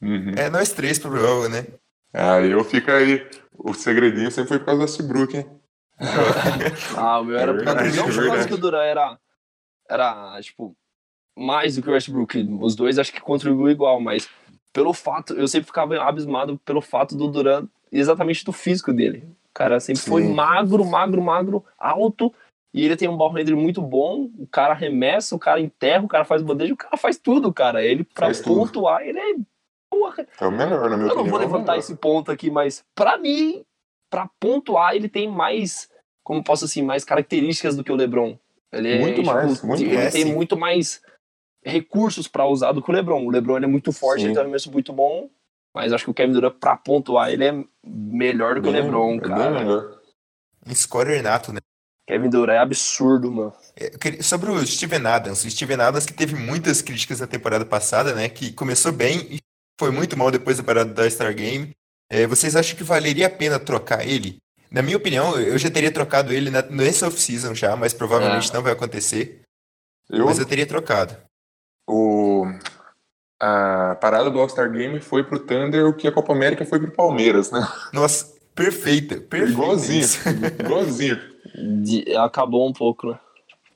Uhum. 0.00 0.32
É 0.36 0.48
nós 0.48 0.70
três 0.72 1.00
pro 1.00 1.16
jogo, 1.16 1.48
né? 1.48 1.66
Aí 2.14 2.50
eu 2.52 2.62
fico 2.62 2.88
aí. 2.90 3.26
O 3.58 3.74
segredinho 3.74 4.30
sempre 4.30 4.50
foi 4.50 4.58
por 4.60 4.66
causa 4.66 4.78
da 4.78 4.84
Westbrook, 4.84 5.36
hein? 5.36 5.46
Ah, 6.96 7.20
o 7.20 7.24
meu 7.24 7.36
era 7.36 7.50
É 7.50 7.54
não 7.54 7.64
por 7.64 7.64
causa 7.64 8.20
verdade. 8.20 8.48
que 8.48 8.54
o 8.54 8.58
Duran 8.58 8.82
era, 8.82 9.18
era, 9.88 10.40
tipo, 10.40 10.76
mais 11.36 11.74
do 11.76 11.82
que 11.82 11.90
o 11.90 11.92
Westbrook. 11.92 12.38
Os 12.60 12.76
dois 12.76 12.98
acho 12.98 13.12
que 13.12 13.20
contribuíram 13.20 13.70
igual, 13.70 14.00
mas 14.00 14.28
pelo 14.72 14.92
fato, 14.92 15.34
eu 15.34 15.46
sempre 15.48 15.66
ficava 15.66 15.96
abismado 16.02 16.58
pelo 16.64 16.80
fato 16.80 17.16
do 17.16 17.28
Duran, 17.28 17.66
exatamente 17.90 18.44
do 18.44 18.52
físico 18.52 18.92
dele. 18.92 19.24
O 19.50 19.54
cara 19.54 19.78
sempre 19.80 20.02
foi 20.02 20.22
Sim. 20.22 20.32
magro, 20.32 20.84
magro, 20.84 21.20
magro, 21.22 21.64
alto, 21.78 22.32
e 22.72 22.84
ele 22.84 22.96
tem 22.96 23.06
um 23.08 23.16
ball 23.16 23.30
handler 23.32 23.56
muito 23.56 23.82
bom, 23.82 24.30
o 24.38 24.46
cara 24.46 24.72
arremessa, 24.72 25.34
o 25.36 25.38
cara 25.38 25.60
enterra, 25.60 26.04
o 26.04 26.08
cara 26.08 26.24
faz 26.24 26.40
bandeja, 26.40 26.72
o 26.72 26.76
cara 26.76 26.96
faz 26.96 27.18
tudo, 27.18 27.52
cara. 27.52 27.84
Ele, 27.84 28.02
pra 28.02 28.26
Faz 28.26 28.40
tudo. 28.40 28.56
pontuar, 28.60 29.02
ele 29.02 29.18
é... 29.18 29.34
Porra, 29.90 30.26
É 30.40 30.46
o 30.46 30.50
melhor, 30.50 30.88
na 30.88 30.96
minha 30.96 31.10
eu 31.10 31.14
não 31.14 31.22
opinião. 31.22 31.26
vou 31.26 31.38
é 31.38 31.42
levantar 31.44 31.72
melhor. 31.72 31.78
esse 31.80 31.94
ponto 31.96 32.30
aqui, 32.32 32.50
mas 32.50 32.82
pra 32.94 33.18
mim, 33.18 33.62
pra 34.10 34.26
pontuar, 34.40 34.94
ele 34.96 35.06
tem 35.06 35.28
mais, 35.28 35.90
como 36.24 36.42
posso 36.42 36.64
assim, 36.64 36.80
mais 36.80 37.04
características 37.04 37.76
do 37.76 37.84
que 37.84 37.92
o 37.92 37.94
LeBron. 37.94 38.38
Ele 38.72 38.90
é, 38.90 38.98
Muito 38.98 39.22
mais, 39.22 39.62
muito 39.62 39.82
ele 39.82 39.94
mais, 39.94 40.12
tem 40.14 40.22
sim. 40.24 40.32
muito 40.32 40.56
mais 40.56 41.02
recursos 41.64 42.26
pra 42.28 42.46
usar 42.46 42.72
do 42.72 42.82
que 42.82 42.90
o 42.90 42.94
LeBron. 42.94 43.24
O 43.26 43.30
LeBron 43.30 43.56
ele 43.56 43.66
é 43.66 43.68
muito 43.68 43.92
forte, 43.92 44.20
Sim. 44.20 44.26
ele 44.26 44.34
tem 44.34 44.40
um 44.40 44.44
arremesso 44.44 44.70
muito 44.72 44.92
bom, 44.92 45.28
mas 45.74 45.92
acho 45.92 46.04
que 46.04 46.10
o 46.10 46.14
Kevin 46.14 46.32
Durant 46.32 46.54
pra 46.58 46.76
pontuar, 46.76 47.30
ele 47.30 47.44
é 47.44 47.64
melhor 47.84 48.54
do 48.56 48.62
que 48.62 48.68
o 48.68 48.72
Bem- 48.72 48.82
LeBron, 48.82 49.14
é 49.16 49.20
cara. 49.20 49.50
melhor. 49.50 49.98
Um 50.66 50.74
scorer 50.74 51.22
nato, 51.22 51.52
né? 51.52 51.60
Kevin 52.08 52.28
Durant 52.30 52.56
é 52.56 52.58
absurdo, 52.58 53.30
mano. 53.30 53.52
É, 53.76 54.22
Sobre 54.22 54.50
o 54.50 54.66
Steven 54.66 55.06
Adams, 55.06 55.44
o 55.44 55.50
Steven 55.50 55.80
Adams 55.80 56.04
que 56.04 56.12
teve 56.12 56.34
muitas 56.34 56.82
críticas 56.82 57.20
na 57.20 57.26
temporada 57.26 57.64
passada, 57.64 58.12
né? 58.14 58.28
Que 58.28 58.52
começou 58.52 58.92
bem 58.92 59.18
e 59.30 59.38
foi 59.78 59.90
muito 59.90 60.16
mal 60.16 60.30
depois 60.30 60.56
da 60.58 60.62
parada 60.64 60.92
da 60.92 61.08
Star 61.08 61.34
Game. 61.34 61.70
É, 62.10 62.26
vocês 62.26 62.54
acham 62.56 62.76
que 62.76 62.84
valeria 62.84 63.28
a 63.28 63.30
pena 63.30 63.58
trocar 63.58 64.06
ele? 64.06 64.36
Na 64.70 64.82
minha 64.82 64.96
opinião, 64.96 65.38
eu 65.38 65.56
já 65.58 65.70
teria 65.70 65.92
trocado 65.92 66.32
ele 66.32 66.50
na, 66.50 66.60
nesse 66.62 67.04
off-season 67.04 67.54
já, 67.54 67.76
mas 67.76 67.92
provavelmente 67.94 68.50
É. 68.50 68.54
não 68.54 68.62
vai 68.62 68.72
acontecer. 68.72 69.40
Eu, 70.10 70.26
Mas 70.26 70.38
eu 70.38 70.44
teria 70.46 70.66
trocado. 70.66 71.16
O, 71.88 72.44
a 73.40 73.96
parada 74.00 74.30
do 74.30 74.38
All-Star 74.40 74.70
Game 74.70 75.00
foi 75.00 75.24
pro 75.24 75.38
Thunder 75.38 75.86
o 75.86 75.94
que 75.94 76.06
a 76.06 76.12
Copa 76.12 76.32
América 76.32 76.64
foi 76.64 76.78
pro 76.78 76.92
Palmeiras, 76.92 77.50
né? 77.50 77.66
Nossa, 77.92 78.32
perfeita, 78.54 79.16
perfeita. 79.16 79.52
Igualzinho. 79.52 80.06
Igualzinho. 80.60 81.18
De- 81.82 82.16
acabou 82.16 82.68
um 82.68 82.72
pouco, 82.72 83.08
né? 83.10 83.18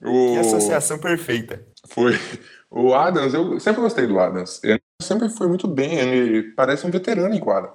O, 0.02 0.34
Que 0.34 0.38
associação 0.38 0.98
perfeita. 0.98 1.64
Foi. 1.88 2.18
O 2.70 2.94
Adams, 2.94 3.32
eu 3.34 3.58
sempre 3.60 3.80
gostei 3.80 4.06
do 4.06 4.18
Adams. 4.18 4.60
Ele 4.62 4.80
sempre 5.02 5.28
foi 5.28 5.48
muito 5.48 5.66
bem, 5.66 5.94
ele 5.98 6.42
parece 6.52 6.86
um 6.86 6.90
veterano 6.90 7.34
em 7.34 7.40
quadra. 7.40 7.72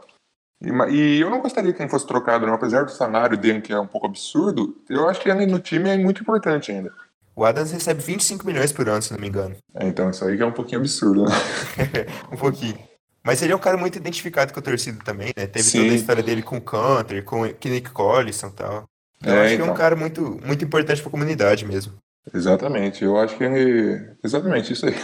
E, 0.61 0.69
e 0.93 1.19
eu 1.19 1.29
não 1.29 1.41
gostaria 1.41 1.73
que 1.73 1.81
ele 1.81 1.89
fosse 1.89 2.05
trocado, 2.05 2.45
não. 2.45 2.53
Apesar 2.53 2.83
do 2.85 2.91
salário 2.91 3.37
dele, 3.37 3.61
que 3.61 3.73
é 3.73 3.79
um 3.79 3.87
pouco 3.87 4.05
absurdo, 4.07 4.77
eu 4.89 5.09
acho 5.09 5.19
que 5.19 5.29
ele 5.29 5.45
no 5.45 5.59
time 5.59 5.89
é 5.89 5.97
muito 5.97 6.21
importante 6.21 6.71
ainda. 6.71 6.93
O 7.35 7.45
Adams 7.45 7.71
recebe 7.71 8.01
25 8.01 8.45
milhões 8.45 8.71
por 8.71 8.87
ano, 8.89 9.01
se 9.01 9.11
não 9.13 9.19
me 9.19 9.27
engano. 9.27 9.55
É, 9.75 9.87
então 9.87 10.09
isso 10.09 10.23
aí 10.25 10.35
que 10.37 10.43
é 10.43 10.45
um 10.45 10.51
pouquinho 10.51 10.79
absurdo, 10.81 11.23
né? 11.25 11.31
um 12.31 12.37
pouquinho. 12.37 12.77
Mas 13.23 13.41
ele 13.41 13.53
é 13.53 13.55
um 13.55 13.59
cara 13.59 13.77
muito 13.77 13.97
identificado 13.97 14.51
com 14.51 14.59
a 14.59 14.63
torcida 14.63 14.97
também, 15.03 15.31
né? 15.37 15.45
Teve 15.47 15.63
Sim. 15.63 15.81
toda 15.81 15.91
a 15.93 15.95
história 15.95 16.23
dele 16.23 16.41
com 16.41 16.57
o 16.57 16.61
Canter, 16.61 17.23
com 17.23 17.41
o 17.41 17.45
Nick 17.45 17.91
Collison 17.91 18.47
e 18.47 18.51
tal. 18.51 18.85
Então, 19.21 19.33
É, 19.33 19.37
eu 19.37 19.41
acho 19.43 19.55
que 19.55 19.61
é 19.61 19.63
um 19.63 19.67
então. 19.67 19.75
cara 19.77 19.95
muito, 19.95 20.39
muito 20.43 20.65
importante 20.65 21.01
pra 21.01 21.11
comunidade 21.11 21.63
mesmo. 21.65 21.93
Exatamente, 22.33 23.03
eu 23.03 23.17
acho 23.17 23.37
que 23.37 23.43
ele. 23.43 24.15
Exatamente, 24.23 24.73
isso 24.73 24.85
aí. 24.87 24.95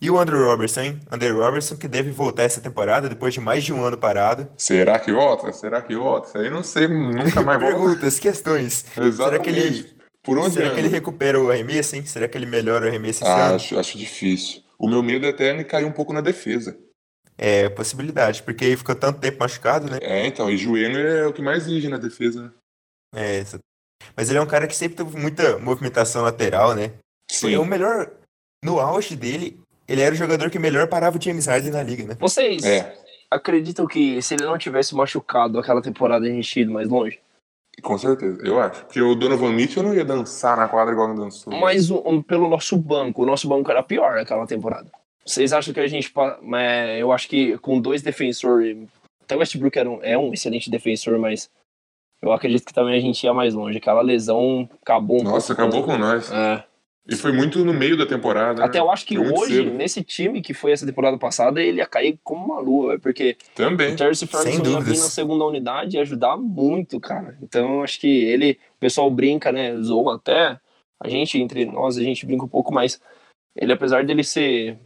E 0.00 0.10
o 0.10 0.18
Andrew 0.18 0.44
Robertson, 0.44 0.80
hein? 0.80 1.00
Andrew 1.10 1.38
Robertson 1.38 1.76
que 1.76 1.86
deve 1.86 2.10
voltar 2.10 2.42
essa 2.42 2.60
temporada 2.60 3.08
depois 3.08 3.32
de 3.32 3.40
mais 3.40 3.62
de 3.62 3.72
um 3.72 3.84
ano 3.84 3.96
parado. 3.96 4.48
Será 4.56 4.98
que 4.98 5.12
volta? 5.12 5.52
Será 5.52 5.80
que 5.80 5.94
volta? 5.94 6.26
Isso 6.28 6.38
aí 6.38 6.50
não 6.50 6.62
sei, 6.64 6.88
nunca 6.88 7.40
mais 7.42 7.60
volta. 7.62 7.76
Perguntas, 7.76 8.18
questões. 8.18 8.84
Será 8.92 9.06
Exatamente. 9.06 9.42
que 9.44 9.50
ele, 9.50 9.96
Por 10.22 10.38
onde 10.38 10.54
será 10.54 10.66
anda? 10.66 10.74
que 10.74 10.80
ele 10.80 10.88
recupera 10.88 11.40
o 11.40 11.50
arremesso, 11.50 11.96
hein? 11.96 12.04
Será 12.06 12.28
que 12.28 12.38
ele 12.38 12.46
melhora 12.46 12.84
o 12.86 12.88
arremesso 12.88 13.24
esse 13.24 13.30
Ah, 13.32 13.46
ano? 13.46 13.56
acho, 13.56 13.78
acho 13.78 13.98
difícil. 13.98 14.62
O 14.78 14.88
meu 14.88 15.02
medo 15.02 15.26
é 15.26 15.30
até 15.30 15.50
ele 15.50 15.64
cair 15.64 15.84
um 15.84 15.92
pouco 15.92 16.12
na 16.12 16.20
defesa. 16.20 16.76
É, 17.36 17.68
possibilidade, 17.68 18.42
porque 18.42 18.64
ele 18.64 18.76
ficou 18.76 18.94
tanto 18.94 19.18
tempo 19.20 19.38
machucado, 19.40 19.90
né? 19.90 19.98
É, 20.00 20.26
então, 20.26 20.48
e 20.50 20.56
joelho 20.56 20.98
é 20.98 21.26
o 21.26 21.32
que 21.32 21.42
mais 21.42 21.64
exige 21.66 21.88
na 21.88 21.96
defesa, 21.98 22.42
né? 22.42 22.50
É, 23.14 23.42
mas 24.16 24.28
ele 24.28 24.38
é 24.38 24.42
um 24.42 24.46
cara 24.46 24.66
que 24.66 24.76
sempre 24.76 24.96
teve 24.96 25.18
muita 25.18 25.58
movimentação 25.58 26.22
lateral, 26.22 26.74
né? 26.74 26.92
Sim. 27.30 27.54
É 27.54 27.58
o 27.58 27.64
melhor. 27.64 28.10
No 28.64 28.78
auge 28.78 29.16
dele, 29.16 29.58
ele 29.88 30.00
era 30.02 30.14
o 30.14 30.18
jogador 30.18 30.50
que 30.50 30.58
melhor 30.58 30.86
parava 30.86 31.18
o 31.18 31.20
James 31.22 31.46
Harden 31.46 31.72
na 31.72 31.82
liga, 31.82 32.04
né? 32.04 32.16
Vocês 32.20 32.62
É, 32.64 32.96
acreditam 33.30 33.86
que 33.86 34.20
se 34.22 34.34
ele 34.34 34.44
não 34.44 34.56
tivesse 34.58 34.94
machucado 34.94 35.58
aquela 35.58 35.82
temporada, 35.82 36.24
a 36.26 36.28
gente 36.28 36.56
ia 36.56 36.62
ido 36.62 36.72
mais 36.72 36.88
longe? 36.88 37.18
Com 37.80 37.96
certeza, 37.96 38.40
eu 38.44 38.60
acho. 38.60 38.84
Porque 38.84 39.00
o 39.00 39.14
Donovan 39.14 39.52
Mitchell 39.52 39.82
não 39.82 39.94
ia 39.94 40.04
dançar 40.04 40.56
na 40.56 40.68
quadra 40.68 40.92
igual 40.92 41.08
ele 41.08 41.18
dançou. 41.18 41.52
Mas 41.54 41.90
um, 41.90 42.20
pelo 42.20 42.48
nosso 42.48 42.76
banco, 42.76 43.22
o 43.22 43.26
nosso 43.26 43.48
banco 43.48 43.70
era 43.70 43.82
pior 43.82 44.16
naquela 44.16 44.46
temporada. 44.46 44.90
Vocês 45.24 45.52
acham 45.52 45.72
que 45.72 45.80
a 45.80 45.86
gente. 45.86 46.12
é, 46.56 46.98
eu 46.98 47.12
acho 47.12 47.28
que 47.28 47.56
com 47.58 47.80
dois 47.80 48.02
defensores. 48.02 48.76
Até 49.22 49.36
o 49.36 49.38
Westbrook 49.38 49.78
era 49.78 49.88
um, 49.88 50.00
é 50.02 50.18
um 50.18 50.32
excelente 50.32 50.68
defensor, 50.68 51.18
mas 51.18 51.48
eu 52.20 52.32
acredito 52.32 52.66
que 52.66 52.74
também 52.74 52.96
a 52.96 53.00
gente 53.00 53.22
ia 53.24 53.32
mais 53.32 53.54
longe. 53.54 53.78
Aquela 53.78 54.02
lesão 54.02 54.68
acabou 54.82 55.20
um 55.20 55.24
Nossa, 55.24 55.54
pouco 55.54 55.62
acabou 55.62 55.84
com 55.84 55.96
nós. 55.96 56.30
É. 56.30 56.64
E 57.08 57.16
foi 57.16 57.32
muito 57.32 57.64
no 57.64 57.74
meio 57.74 57.96
da 57.96 58.06
temporada. 58.06 58.64
Até 58.64 58.78
né? 58.78 58.84
eu 58.84 58.90
acho 58.90 59.04
que 59.04 59.18
muito 59.18 59.38
hoje, 59.40 59.56
cedo. 59.56 59.70
nesse 59.72 60.04
time 60.04 60.40
que 60.40 60.54
foi 60.54 60.70
essa 60.70 60.86
temporada 60.86 61.18
passada, 61.18 61.60
ele 61.60 61.78
ia 61.78 61.86
cair 61.86 62.18
como 62.22 62.44
uma 62.44 62.60
lua, 62.60 62.98
porque 63.00 63.36
Também. 63.56 63.94
o 63.94 63.96
Terence 63.96 64.24
Ferguson 64.26 64.62
ia 64.70 64.80
vir 64.80 64.90
na 64.98 65.08
segunda 65.08 65.44
unidade 65.44 65.96
e 65.96 66.00
ajudar 66.00 66.36
muito, 66.36 67.00
cara. 67.00 67.36
Então, 67.42 67.78
eu 67.78 67.82
acho 67.82 67.98
que 67.98 68.06
ele, 68.24 68.56
o 68.76 68.78
pessoal 68.80 69.10
brinca, 69.10 69.50
né, 69.50 69.76
zoa 69.78 70.14
até, 70.14 70.58
a 71.00 71.08
gente, 71.08 71.38
entre 71.40 71.64
nós, 71.64 71.98
a 71.98 72.02
gente 72.02 72.24
brinca 72.24 72.44
um 72.44 72.48
pouco, 72.48 72.72
mas 72.72 73.00
ele, 73.56 73.72
apesar 73.72 74.04
dele 74.04 74.22
ser 74.22 74.78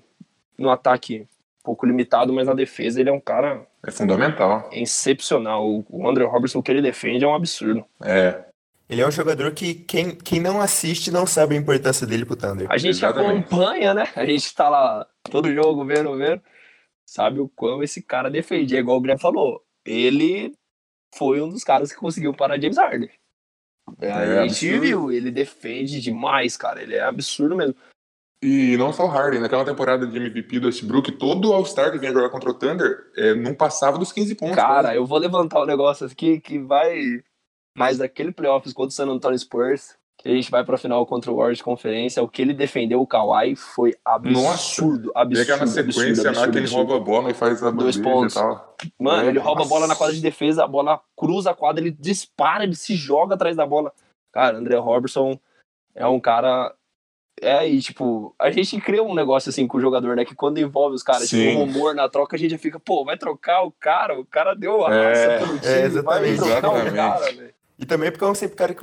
no 0.58 0.70
ataque 0.70 1.20
um 1.60 1.62
pouco 1.62 1.84
limitado, 1.84 2.32
mas 2.32 2.46
na 2.46 2.54
defesa 2.54 2.98
ele 2.98 3.10
é 3.10 3.12
um 3.12 3.20
cara 3.20 3.66
É 3.86 3.90
fundamental. 3.90 4.70
excepcional. 4.72 5.68
O- 5.68 5.84
O 5.90 6.08
Andrew 6.08 6.28
Robertson, 6.28 6.60
o 6.60 6.62
que 6.62 6.70
ele 6.70 6.80
defende 6.80 7.24
é 7.24 7.28
um 7.28 7.34
absurdo. 7.34 7.84
É. 8.02 8.42
Ele 8.88 9.00
é 9.00 9.06
um 9.06 9.10
jogador 9.10 9.52
que 9.52 9.74
quem, 9.74 10.14
quem 10.14 10.40
não 10.40 10.60
assiste 10.60 11.10
não 11.10 11.26
sabe 11.26 11.56
a 11.56 11.58
importância 11.58 12.06
dele 12.06 12.24
pro 12.24 12.36
Thunder. 12.36 12.68
A 12.70 12.78
gente 12.78 12.96
Exatamente. 12.96 13.46
acompanha, 13.46 13.92
né? 13.92 14.08
A 14.14 14.24
gente 14.24 14.54
tá 14.54 14.68
lá 14.68 15.06
todo 15.24 15.52
jogo 15.52 15.84
vendo, 15.84 16.16
vendo. 16.16 16.40
Sabe 17.04 17.40
o 17.40 17.48
quão 17.48 17.82
esse 17.82 18.02
cara 18.02 18.30
defende. 18.30 18.76
É 18.76 18.80
igual 18.80 18.98
o 18.98 19.00
Graham 19.00 19.18
falou. 19.18 19.64
Ele 19.84 20.54
foi 21.14 21.40
um 21.40 21.48
dos 21.48 21.64
caras 21.64 21.92
que 21.92 21.98
conseguiu 21.98 22.32
parar 22.34 22.60
James 22.60 22.76
Harden. 22.76 23.10
É, 24.00 24.12
a 24.12 24.46
gente 24.46 24.68
absurdo. 24.68 24.80
viu, 24.80 25.12
ele 25.12 25.30
defende 25.30 26.00
demais, 26.00 26.56
cara. 26.56 26.82
Ele 26.82 26.94
é 26.94 27.02
absurdo 27.02 27.56
mesmo. 27.56 27.74
E 28.42 28.76
não 28.76 28.92
só 28.92 29.04
o 29.04 29.08
Harden, 29.08 29.40
naquela 29.40 29.64
temporada 29.64 30.06
de 30.06 30.16
MVP 30.16 30.60
do 30.60 30.66
Westbrook, 30.66 31.12
todo 31.12 31.52
All-Star 31.52 31.90
que 31.90 31.98
vinha 31.98 32.12
jogar 32.12 32.28
contra 32.28 32.50
o 32.50 32.54
Thunder 32.54 33.10
é, 33.16 33.34
não 33.34 33.54
passava 33.54 33.98
dos 33.98 34.12
15 34.12 34.34
pontos. 34.34 34.56
Cara, 34.56 34.94
eu 34.94 35.06
vou 35.06 35.18
levantar 35.18 35.62
um 35.62 35.66
negócio 35.66 36.06
aqui 36.06 36.38
que 36.40 36.58
vai. 36.58 37.22
Mas 37.76 38.00
aquele 38.00 38.32
playoffs 38.32 38.72
contra 38.72 38.88
o 38.88 38.92
San 38.92 39.06
Antonio 39.08 39.38
Spurs, 39.38 39.94
que 40.18 40.28
a 40.30 40.32
gente 40.34 40.50
vai 40.50 40.64
pra 40.64 40.78
final 40.78 41.04
contra 41.06 41.30
o 41.30 41.36
Warriors 41.36 41.58
de 41.58 41.64
Conferência, 41.64 42.22
o 42.22 42.28
que 42.28 42.40
ele 42.40 42.54
defendeu 42.54 43.00
o 43.00 43.06
Kawhi 43.06 43.54
foi 43.54 43.94
absurdo. 44.04 45.12
E 45.14 45.18
Absurdo. 45.18 45.40
aquela 45.42 45.62
absurdo, 45.62 45.92
sequência 45.92 46.22
lá 46.24 46.28
absurdo, 46.30 46.52
que 46.52 46.58
ele 46.58 46.64
absurdo. 46.66 46.88
rouba 46.88 46.96
a 46.96 47.04
bola 47.04 47.30
e 47.30 47.34
faz 47.34 47.62
a 47.62 47.70
Dois 47.70 47.96
pontos. 47.98 48.34
e 48.34 48.38
tal. 48.38 48.76
Mano, 48.98 49.24
É, 49.24 49.28
ele 49.28 49.38
rouba 49.38 49.62
a 49.62 49.66
bola 49.66 49.82
na 49.82 49.88
nossa. 49.88 49.98
quadra 49.98 50.14
de 50.16 50.22
defesa, 50.22 50.64
a 50.64 50.66
bola 50.66 51.00
cruza 51.16 51.50
a 51.50 51.54
quadra, 51.54 51.82
ele 51.82 51.90
dispara, 51.90 52.64
ele 52.64 52.74
se 52.74 52.94
joga 52.96 53.34
atrás 53.34 53.54
da 53.56 53.66
bola. 53.66 53.92
Cara, 54.32 54.56
André 54.58 54.76
Robertson 54.78 55.38
é 55.94 56.06
um 56.06 56.18
cara. 56.18 56.74
É, 57.40 57.68
e 57.68 57.80
tipo, 57.82 58.34
a 58.38 58.50
gente 58.50 58.80
cria 58.80 59.02
um 59.02 59.14
negócio 59.14 59.50
assim 59.50 59.66
com 59.66 59.76
o 59.76 59.80
jogador, 59.80 60.16
né? 60.16 60.24
Que 60.24 60.34
quando 60.34 60.56
envolve 60.56 60.94
os 60.96 61.02
caras, 61.02 61.28
tipo, 61.28 61.42
Sim. 61.42 61.56
o 61.56 61.58
rumor 61.66 61.94
na 61.94 62.08
troca, 62.08 62.34
a 62.34 62.38
gente 62.38 62.52
já 62.52 62.58
fica, 62.58 62.80
pô, 62.80 63.04
vai 63.04 63.18
trocar 63.18 63.62
o 63.62 63.70
cara, 63.70 64.18
o 64.18 64.24
cara 64.24 64.54
deu 64.54 64.86
a 64.86 64.88
raça 64.88 65.20
É, 65.20 65.38
pelo 65.40 65.56
é, 65.56 65.58
time, 65.58 65.72
vai 65.72 65.82
exatamente, 65.84 66.36
trocar 66.38 66.70
o 66.70 66.76
exatamente. 66.78 66.94
cara, 66.96 67.24
velho. 67.32 67.54
E 67.78 67.84
também 67.86 68.10
porque 68.10 68.24
é 68.24 68.28
um, 68.28 68.34
sempre 68.34 68.56
cara, 68.56 68.76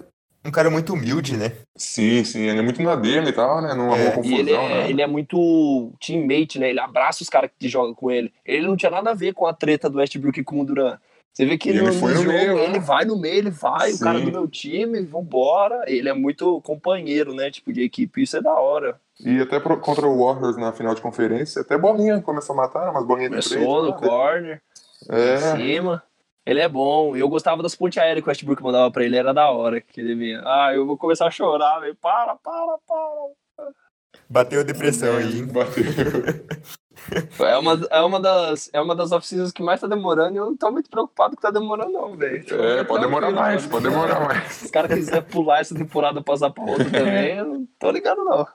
um 0.45 0.51
cara 0.51 0.69
muito 0.69 0.93
humilde, 0.93 1.35
né? 1.37 1.51
Sim, 1.75 2.23
sim, 2.23 2.41
ele 2.41 2.59
é 2.59 2.61
muito 2.61 2.81
na 2.81 2.95
dele 2.95 3.29
e 3.29 3.33
tal, 3.33 3.61
né? 3.61 3.73
Não 3.73 3.93
É, 3.95 4.09
E 4.09 4.15
confusão, 4.15 4.39
ele 4.39 4.51
é, 4.51 4.69
né? 4.69 4.89
ele 4.89 5.01
é 5.01 5.07
muito 5.07 5.91
teammate, 5.99 6.59
né? 6.59 6.69
Ele 6.69 6.79
abraça 6.79 7.23
os 7.23 7.29
caras 7.29 7.49
que 7.57 7.67
jogam 7.67 7.93
com 7.95 8.11
ele. 8.11 8.31
Ele 8.45 8.67
não 8.67 8.75
tinha 8.77 8.91
nada 8.91 9.11
a 9.11 9.15
ver 9.15 9.33
com 9.33 9.45
a 9.47 9.53
treta 9.53 9.89
do 9.89 9.97
Westbrook 9.97 10.43
com 10.43 10.61
o 10.61 10.65
Duran. 10.65 10.97
Você 11.33 11.47
vê 11.47 11.57
que 11.57 11.69
Ele 11.69 11.81
no, 11.81 11.91
foi 11.93 12.11
no 12.13 12.17
no 12.19 12.23
jogo, 12.25 12.37
meio, 12.37 12.55
né? 12.55 12.63
ele 12.65 12.79
vai 12.79 13.05
no 13.05 13.17
meio, 13.19 13.37
ele 13.39 13.49
vai, 13.49 13.91
o 13.91 13.99
cara 13.99 14.19
Sim. 14.19 14.25
do 14.25 14.31
meu 14.31 14.47
time, 14.47 15.01
vambora. 15.01 15.83
Ele 15.87 16.07
é 16.07 16.13
muito 16.13 16.61
companheiro, 16.61 17.33
né? 17.33 17.49
Tipo, 17.49 17.73
de 17.73 17.81
equipe. 17.81 18.21
Isso 18.21 18.37
é 18.37 18.41
da 18.41 18.53
hora. 18.53 18.99
E 19.19 19.39
até 19.39 19.59
pro- 19.59 19.79
contra 19.79 20.07
o 20.07 20.23
Warriors 20.23 20.57
na 20.57 20.71
final 20.73 20.93
de 20.93 21.01
conferência, 21.01 21.61
até 21.61 21.75
bolinha 21.75 22.21
começou 22.21 22.53
a 22.53 22.57
matar, 22.57 22.91
umas 22.91 23.05
bolinhas 23.05 23.31
de 23.31 23.49
três. 23.49 23.65
Começou 23.65 23.83
no 23.83 23.91
né? 23.91 23.97
corner, 24.07 24.61
em 25.09 25.15
É, 25.15 25.37
cima. 25.55 26.03
Ele 26.45 26.59
é 26.59 26.67
bom. 26.67 27.15
Eu 27.15 27.29
gostava 27.29 27.63
das 27.63 27.75
pontes 27.75 27.97
aéreas 27.97 28.23
que 28.23 28.29
o 28.29 28.31
Westbrook 28.31 28.61
mandava 28.61 28.91
pra 28.91 29.03
ele, 29.03 29.17
era 29.17 29.33
da 29.33 29.49
hora. 29.49 29.79
Que 29.79 30.01
ele 30.01 30.15
vinha. 30.15 30.41
Ah, 30.45 30.73
eu 30.73 30.85
vou 30.85 30.97
começar 30.97 31.27
a 31.27 31.31
chorar, 31.31 31.79
velho. 31.79 31.95
Para, 31.95 32.35
para, 32.35 32.77
para. 32.87 33.71
Bateu 34.29 34.61
a 34.61 34.63
depressão 34.63 35.17
aí, 35.17 35.39
hein? 35.39 35.47
bateu. 35.47 35.83
É 37.39 37.57
uma, 37.57 37.87
é 37.89 38.01
uma 38.01 38.19
das, 38.19 38.69
é 38.71 38.79
uma 38.79 38.95
das 38.95 39.11
off-seasons 39.11 39.51
que 39.51 39.63
mais 39.63 39.81
tá 39.81 39.87
demorando 39.87 40.35
e 40.35 40.37
eu 40.37 40.45
não 40.45 40.55
tô 40.55 40.71
muito 40.71 40.89
preocupado 40.89 41.35
que 41.35 41.41
tá 41.41 41.51
demorando, 41.51 41.91
não, 41.91 42.15
velho. 42.15 42.45
É, 42.63 42.83
pode 42.83 43.03
demorar 43.03 43.31
mais, 43.31 43.61
mano. 43.65 43.71
pode 43.71 43.89
demorar 43.89 44.19
mais. 44.21 44.53
Se 44.53 44.65
os 44.65 44.71
caras 44.71 44.93
quiserem 44.93 45.23
pular 45.23 45.59
essa 45.59 45.75
temporada 45.75 46.19
e 46.19 46.23
passar 46.23 46.51
pra 46.51 46.63
outra 46.63 46.89
também, 46.89 47.37
eu 47.37 47.45
não 47.45 47.67
tô 47.79 47.91
ligado, 47.91 48.23
não. 48.23 48.47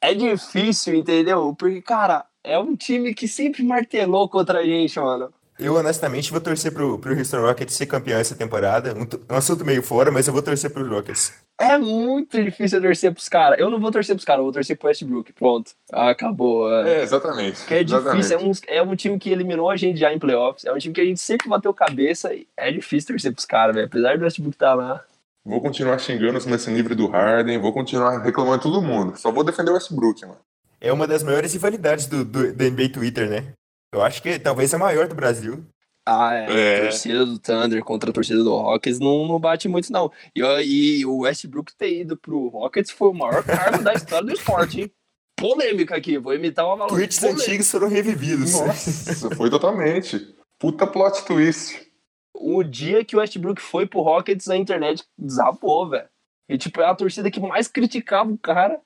É 0.00 0.14
difícil, 0.14 0.94
entendeu? 0.94 1.54
Porque, 1.58 1.82
cara, 1.82 2.24
é 2.44 2.58
um 2.58 2.76
time 2.76 3.14
que 3.14 3.26
sempre 3.26 3.62
martelou 3.62 4.28
contra 4.28 4.60
a 4.60 4.64
gente, 4.64 4.98
mano. 5.00 5.32
Eu, 5.60 5.74
honestamente, 5.76 6.30
vou 6.30 6.40
torcer 6.40 6.72
pro, 6.72 6.98
pro 6.98 7.16
Houston 7.16 7.42
Rockets 7.42 7.74
ser 7.74 7.86
campeão 7.86 8.18
essa 8.18 8.34
temporada. 8.34 8.94
Um, 8.94 9.34
um 9.34 9.36
assunto 9.36 9.64
meio 9.64 9.82
fora, 9.82 10.10
mas 10.10 10.26
eu 10.26 10.32
vou 10.32 10.42
torcer 10.42 10.70
pro 10.70 10.88
Rockets. 10.88 11.32
É 11.60 11.76
muito 11.76 12.42
difícil 12.42 12.78
eu 12.78 12.82
torcer 12.82 13.12
pros 13.12 13.28
caras. 13.28 13.58
Eu 13.58 13.68
não 13.68 13.78
vou 13.78 13.90
torcer 13.90 14.16
pros 14.16 14.24
caras, 14.24 14.38
eu 14.38 14.44
vou 14.44 14.52
torcer 14.52 14.78
pro 14.78 14.88
Westbrook. 14.88 15.32
Pronto. 15.34 15.72
Ah, 15.92 16.10
acabou. 16.10 16.72
É. 16.72 17.00
É, 17.00 17.02
exatamente. 17.02 17.64
Que 17.66 17.74
é 17.74 17.82
exatamente. 17.82 18.16
difícil, 18.16 18.38
é 18.38 18.42
um, 18.42 18.52
é 18.78 18.82
um 18.82 18.96
time 18.96 19.18
que 19.18 19.30
eliminou 19.30 19.68
a 19.68 19.76
gente 19.76 19.98
já 19.98 20.10
em 20.12 20.18
playoffs. 20.18 20.64
É 20.64 20.72
um 20.72 20.78
time 20.78 20.94
que 20.94 21.00
a 21.02 21.04
gente 21.04 21.20
sempre 21.20 21.48
bateu 21.48 21.74
cabeça. 21.74 22.32
e 22.32 22.46
É 22.56 22.72
difícil 22.72 23.08
torcer 23.08 23.32
pros 23.32 23.44
caras, 23.44 23.74
velho. 23.74 23.86
Apesar 23.86 24.16
do 24.16 24.24
Westbrook 24.24 24.54
estar 24.54 24.74
lá. 24.74 25.04
Vou 25.44 25.60
continuar 25.60 25.98
xingando 25.98 26.38
os 26.38 26.46
lance 26.46 26.70
livre 26.70 26.94
do 26.94 27.06
Harden, 27.06 27.58
vou 27.58 27.72
continuar 27.72 28.22
reclamando 28.22 28.58
de 28.58 28.62
todo 28.62 28.82
mundo. 28.82 29.16
Só 29.18 29.30
vou 29.30 29.44
defender 29.44 29.70
o 29.70 29.74
Westbrook, 29.74 30.22
mano. 30.22 30.38
É 30.80 30.90
uma 30.92 31.06
das 31.06 31.22
maiores 31.22 31.52
rivalidades 31.52 32.06
do, 32.06 32.24
do, 32.24 32.54
do 32.54 32.64
NBA 32.64 32.90
Twitter, 32.90 33.28
né? 33.28 33.52
Eu 33.92 34.02
acho 34.02 34.22
que 34.22 34.38
talvez 34.38 34.72
a 34.72 34.78
maior 34.78 35.08
do 35.08 35.14
Brasil. 35.14 35.64
Ah, 36.06 36.34
é. 36.34 36.46
É. 36.50 36.78
A 36.78 36.82
torcida 36.82 37.26
do 37.26 37.38
Thunder 37.38 37.84
contra 37.84 38.10
a 38.10 38.12
torcida 38.12 38.42
do 38.42 38.56
Rockets 38.56 38.98
não, 38.98 39.26
não 39.26 39.38
bate 39.38 39.68
muito, 39.68 39.92
não. 39.92 40.10
E, 40.34 40.40
e 40.40 41.06
o 41.06 41.18
Westbrook 41.18 41.74
ter 41.76 42.00
ido 42.00 42.16
pro 42.16 42.48
Rockets 42.48 42.90
foi 42.90 43.08
o 43.08 43.14
maior 43.14 43.44
cargo 43.44 43.82
da 43.82 43.92
história 43.92 44.26
do 44.26 44.32
esporte, 44.32 44.82
hein? 44.82 44.92
Polêmica 45.36 45.96
aqui, 45.96 46.18
vou 46.18 46.34
imitar 46.34 46.66
uma 46.66 46.76
valor. 46.76 46.90
Tweets 46.90 47.22
antigos 47.22 47.70
foram 47.70 47.88
revividos. 47.88 48.52
Nossa, 48.52 49.34
foi 49.34 49.48
totalmente. 49.48 50.34
Puta 50.58 50.86
plot 50.86 51.24
twist. 51.24 51.90
O 52.34 52.62
dia 52.62 53.04
que 53.04 53.16
o 53.16 53.18
Westbrook 53.18 53.60
foi 53.60 53.86
pro 53.86 54.02
Rockets, 54.02 54.48
a 54.48 54.56
internet 54.56 55.04
desabou, 55.18 55.88
velho. 55.88 56.08
E, 56.48 56.58
tipo, 56.58 56.80
é 56.80 56.86
a 56.86 56.94
torcida 56.94 57.30
que 57.30 57.40
mais 57.40 57.68
criticava 57.68 58.30
o 58.30 58.38
cara. 58.38 58.80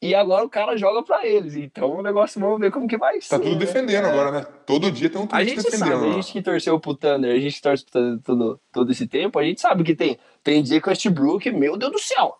E 0.00 0.14
agora 0.14 0.44
o 0.44 0.48
cara 0.48 0.76
joga 0.76 1.02
pra 1.02 1.26
eles. 1.26 1.56
Então 1.56 1.90
o 1.98 2.02
negócio, 2.02 2.40
vamos 2.40 2.60
ver 2.60 2.70
como 2.70 2.86
que 2.86 2.96
vai 2.96 3.20
ser. 3.20 3.30
Tá 3.30 3.38
tudo 3.38 3.52
né? 3.52 3.58
defendendo 3.58 4.06
É. 4.06 4.10
agora, 4.10 4.30
né? 4.30 4.46
Todo 4.64 4.92
dia 4.92 5.10
tem 5.10 5.20
um 5.20 5.24
A 5.24 5.26
tweet 5.28 5.48
gente 5.50 5.62
defendendo. 5.64 5.88
sabe, 6.00 6.08
a 6.10 6.12
gente 6.12 6.32
que 6.32 6.42
torceu 6.42 6.78
pro 6.78 6.94
Thunder, 6.94 7.34
a 7.34 7.38
gente 7.40 7.56
que 7.56 7.62
torce 7.62 7.84
pro 7.84 7.92
Thunder 8.00 8.20
todo, 8.22 8.60
todo 8.72 8.92
esse 8.92 9.06
tempo, 9.08 9.38
a 9.38 9.42
gente 9.44 9.60
sabe 9.60 9.82
que 9.82 9.96
tem, 9.96 10.16
tem 10.44 10.62
dia 10.62 10.80
que 10.80 10.86
o 10.86 10.90
Westbrook, 10.90 11.50
meu 11.50 11.76
Deus 11.76 11.90
do 11.92 11.98
céu, 11.98 12.36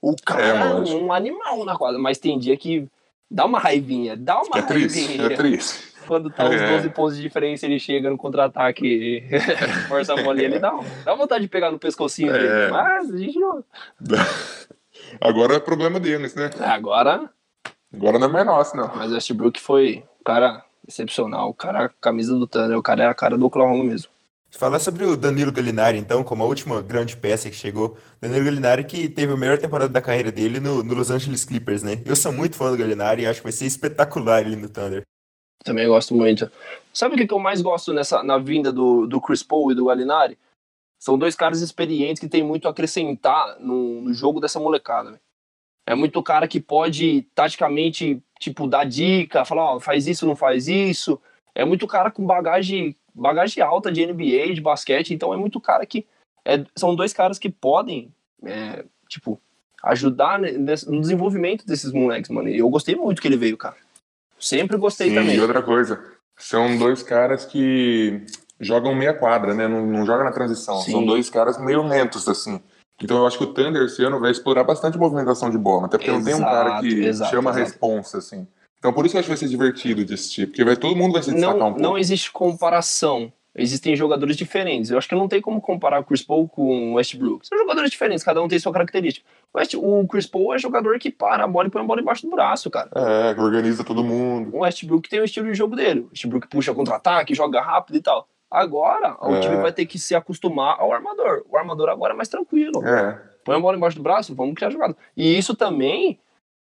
o 0.00 0.16
cara 0.24 0.42
É, 0.42 0.50
é, 0.50 0.94
um 0.94 1.12
animal 1.12 1.64
na 1.66 1.76
quadra, 1.76 1.98
mas 1.98 2.16
tem 2.16 2.38
dia 2.38 2.56
que 2.56 2.88
dá 3.30 3.44
uma 3.44 3.58
raivinha, 3.58 4.16
dá 4.16 4.40
uma 4.40 4.58
É 4.58 4.60
raivinha. 4.62 5.26
é 5.26 5.36
triste. 5.36 5.94
Quando 6.06 6.30
tá 6.30 6.48
os 6.48 6.54
É. 6.54 6.76
12 6.76 6.90
pontos 6.90 7.16
de 7.16 7.22
diferença, 7.22 7.66
ele 7.66 7.78
chega 7.80 8.08
no 8.08 8.16
contra-ataque 8.16 8.86
e 8.86 9.22
força 9.88 10.14
a 10.14 10.22
bolinha, 10.22 10.46
ele 10.46 10.58
dá, 10.60 10.72
dá 11.04 11.14
vontade 11.14 11.42
de 11.42 11.48
pegar 11.50 11.70
no 11.70 11.78
pescocinho 11.80 12.34
É. 12.34 12.38
dele, 12.38 12.70
mas 12.72 13.12
a 13.12 13.16
gente 13.18 13.38
não... 13.38 13.62
Agora 15.20 15.54
é 15.54 15.60
problema 15.60 15.98
deles, 16.00 16.34
né? 16.34 16.50
É, 16.58 16.64
agora, 16.64 17.30
Agora 17.92 18.18
não 18.18 18.28
é 18.28 18.32
mais 18.32 18.46
nosso, 18.46 18.76
não. 18.76 18.90
mas 18.94 19.10
o 19.10 19.14
Westbrook 19.14 19.60
foi 19.60 20.04
um 20.20 20.24
cara 20.24 20.64
excepcional. 20.86 21.48
O 21.48 21.54
cara, 21.54 21.90
camisa 22.00 22.34
do 22.34 22.46
Thunder, 22.46 22.78
o 22.78 22.82
cara 22.82 23.04
é 23.04 23.06
a 23.06 23.14
cara 23.14 23.38
do 23.38 23.46
Oklahoma 23.46 23.84
mesmo. 23.84 24.10
Falar 24.50 24.78
sobre 24.78 25.04
o 25.04 25.16
Danilo 25.16 25.52
Gallinari, 25.52 25.98
então, 25.98 26.24
como 26.24 26.42
a 26.42 26.46
última 26.46 26.80
grande 26.80 27.16
peça 27.16 27.50
que 27.50 27.56
chegou. 27.56 27.96
Danilo 28.20 28.44
Gallinari 28.44 28.84
que 28.84 29.08
teve 29.08 29.32
a 29.32 29.36
melhor 29.36 29.58
temporada 29.58 29.92
da 29.92 30.00
carreira 30.00 30.32
dele 30.32 30.60
no, 30.60 30.82
no 30.82 30.94
Los 30.94 31.10
Angeles 31.10 31.44
Clippers, 31.44 31.82
né? 31.82 32.00
Eu 32.06 32.16
sou 32.16 32.32
muito 32.32 32.56
fã 32.56 32.70
do 32.70 32.76
Gallinari 32.76 33.22
e 33.22 33.26
acho 33.26 33.40
que 33.40 33.44
vai 33.44 33.52
ser 33.52 33.66
espetacular 33.66 34.40
ele 34.40 34.56
no 34.56 34.68
Thunder. 34.68 35.02
Também 35.64 35.86
gosto 35.88 36.14
muito. 36.14 36.50
Sabe 36.92 37.14
o 37.14 37.18
que 37.18 37.26
que 37.26 37.34
eu 37.34 37.38
mais 37.38 37.60
gosto 37.60 37.92
nessa, 37.92 38.22
na 38.22 38.38
vinda 38.38 38.72
do, 38.72 39.06
do 39.06 39.20
Chris 39.20 39.42
Paul 39.42 39.72
e 39.72 39.74
do 39.74 39.86
Gallinari? 39.86 40.38
São 41.06 41.16
dois 41.16 41.36
caras 41.36 41.60
experientes 41.60 42.18
que 42.18 42.28
têm 42.28 42.42
muito 42.42 42.66
a 42.66 42.72
acrescentar 42.72 43.60
no, 43.60 44.02
no 44.02 44.12
jogo 44.12 44.40
dessa 44.40 44.58
molecada. 44.58 45.10
velho. 45.10 45.22
É 45.86 45.94
muito 45.94 46.20
cara 46.20 46.48
que 46.48 46.58
pode, 46.58 47.22
taticamente, 47.32 48.20
tipo, 48.40 48.66
dar 48.66 48.82
dica, 48.82 49.44
falar, 49.44 49.76
ó, 49.76 49.78
faz 49.78 50.08
isso, 50.08 50.26
não 50.26 50.34
faz 50.34 50.66
isso. 50.66 51.20
É 51.54 51.64
muito 51.64 51.86
cara 51.86 52.10
com 52.10 52.26
bagagem, 52.26 52.96
bagagem 53.14 53.62
alta 53.62 53.92
de 53.92 54.04
NBA, 54.04 54.52
de 54.52 54.60
basquete. 54.60 55.14
Então 55.14 55.32
é 55.32 55.36
muito 55.36 55.60
cara 55.60 55.86
que... 55.86 56.04
é- 56.44 56.66
são 56.74 56.96
dois 56.96 57.12
caras 57.12 57.38
que 57.38 57.50
podem, 57.50 58.12
é, 58.44 58.84
tipo, 59.08 59.40
ajudar 59.84 60.40
no 60.40 61.00
desenvolvimento 61.00 61.64
desses 61.64 61.92
moleques, 61.92 62.32
mano. 62.32 62.48
E 62.48 62.58
eu 62.58 62.68
gostei 62.68 62.96
muito 62.96 63.22
que 63.22 63.28
ele 63.28 63.36
veio, 63.36 63.56
cara. 63.56 63.76
Sempre 64.40 64.76
gostei 64.76 65.10
Sim, 65.10 65.14
também. 65.14 65.36
e 65.36 65.40
outra 65.40 65.62
coisa, 65.62 66.04
são 66.36 66.76
dois 66.76 67.00
caras 67.00 67.44
que 67.44 68.26
jogam 68.60 68.94
meia 68.94 69.12
quadra, 69.14 69.54
né? 69.54 69.66
Não, 69.68 69.86
não 69.86 70.06
joga 70.06 70.24
na 70.24 70.32
transição. 70.32 70.76
Sim. 70.80 70.92
São 70.92 71.04
dois 71.06 71.28
caras 71.30 71.58
meio 71.58 71.82
lentos, 71.82 72.28
assim. 72.28 72.60
Então 73.02 73.18
eu 73.18 73.26
acho 73.26 73.36
que 73.36 73.44
o 73.44 73.48
Thunder 73.52 73.82
esse 73.82 74.02
ano 74.02 74.18
vai 74.18 74.30
explorar 74.30 74.64
bastante 74.64 74.96
movimentação 74.96 75.50
de 75.50 75.58
bola, 75.58 75.86
até 75.86 75.98
porque 75.98 76.10
não 76.10 76.24
tem 76.24 76.34
um 76.34 76.40
cara 76.40 76.80
que 76.80 76.86
Exato, 76.86 77.06
exato, 77.08 77.30
chama 77.30 77.50
a 77.50 77.52
exato. 77.52 77.70
responsa, 77.70 78.18
assim. 78.18 78.46
Então 78.78 78.92
por 78.92 79.04
isso 79.04 79.12
que 79.12 79.16
eu 79.16 79.20
acho 79.20 79.26
que 79.26 79.34
vai 79.34 79.38
ser 79.38 79.48
divertido 79.48 80.04
de 80.04 80.14
assistir, 80.14 80.46
porque 80.46 80.64
vai, 80.64 80.76
todo 80.76 80.96
mundo 80.96 81.12
vai 81.12 81.22
se 81.22 81.30
destacar 81.32 81.56
não, 81.56 81.66
um 81.66 81.70
pouco. 81.72 81.82
não 81.82 81.98
existe 81.98 82.30
comparação. 82.32 83.30
Existem 83.58 83.96
jogadores 83.96 84.36
diferentes. 84.36 84.90
Eu 84.90 84.98
acho 84.98 85.08
que 85.08 85.14
não 85.14 85.28
tem 85.28 85.40
como 85.40 85.62
comparar 85.62 85.98
o 86.00 86.04
Chris 86.04 86.22
Paul 86.22 86.46
com 86.46 86.92
o 86.92 86.94
Westbrook. 86.96 87.46
São 87.48 87.56
jogadores 87.56 87.90
diferentes, 87.90 88.22
cada 88.22 88.42
um 88.42 88.48
tem 88.48 88.58
sua 88.58 88.70
característica. 88.70 89.26
O, 89.52 89.58
West- 89.58 89.74
o 89.74 90.06
Chris 90.06 90.26
Paul 90.26 90.54
é 90.54 90.58
jogador 90.58 90.98
que 90.98 91.10
para 91.10 91.44
a 91.44 91.46
bola 91.46 91.66
e 91.66 91.70
põe 91.70 91.80
a 91.80 91.84
bola 91.86 92.02
embaixo 92.02 92.20
do 92.22 92.30
braço, 92.30 92.70
cara. 92.70 92.90
É, 92.94 93.32
que 93.34 93.40
organiza 93.40 93.82
todo 93.82 94.04
mundo. 94.04 94.54
O 94.54 94.58
Westbrook 94.60 95.08
tem 95.08 95.20
o 95.20 95.24
estilo 95.24 95.46
de 95.46 95.54
jogo 95.54 95.74
dele. 95.74 96.00
O 96.00 96.08
Westbrook 96.10 96.48
puxa 96.48 96.74
contra-ataque, 96.74 97.34
joga 97.34 97.62
rápido 97.62 97.96
e 97.96 98.02
tal. 98.02 98.28
Agora, 98.50 99.16
o 99.20 99.34
É. 99.34 99.40
time 99.40 99.56
vai 99.56 99.72
ter 99.72 99.86
que 99.86 99.98
se 99.98 100.14
acostumar 100.14 100.76
ao 100.78 100.92
armador. 100.92 101.44
O 101.48 101.56
armador 101.56 101.88
agora 101.88 102.14
é 102.14 102.16
mais 102.16 102.28
tranquilo. 102.28 102.86
É, 102.86 103.20
Põe 103.44 103.56
a 103.56 103.60
bola 103.60 103.76
embaixo 103.76 103.96
do 103.96 104.02
braço, 104.02 104.34
vamos 104.34 104.54
criar 104.54 104.70
jogada. 104.70 104.96
E 105.16 105.36
isso 105.38 105.54
também 105.54 106.18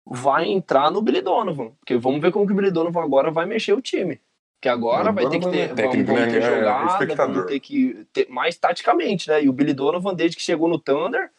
vai 0.07 0.47
entrar 0.47 0.90
no 0.90 1.01
Billy 1.01 1.20
Donovan. 1.23 1.70
Porque 1.79 1.97
vamos 1.97 2.20
ver 2.20 2.31
como 2.33 2.47
que 2.47 2.53
o 2.53 2.57
Billy 2.57 2.70
Donovan 2.70 3.03
agora 3.03 3.31
vai 3.31 3.47
mexer 3.47 3.73
o 3.73 3.81
time. 3.81 4.20
Que 4.61 4.68
agora 4.68 5.12
vai 5.12 5.29
ter 5.29 5.38
que 5.40 5.49
ter, 5.51 5.66
vamos, 5.68 5.77
técnico, 5.77 6.07
vamos 6.12 6.20
né? 6.23 6.31
ter 6.33 6.42
É 6.42 6.57
jogada, 6.59 7.16
vamos 7.27 7.47
ter 7.47 7.61
que 7.61 8.07
ter 8.12 8.29
mais 8.31 8.57
taticamente, 8.57 9.29
né? 9.29 9.44
E 9.44 9.49
o 9.49 9.53
Billy 9.53 9.73
Donovan, 9.75 10.14
desde 10.14 10.37
que 10.37 10.42
chegou 10.42 10.68
no 10.68 10.79
Thunder, 10.79 11.31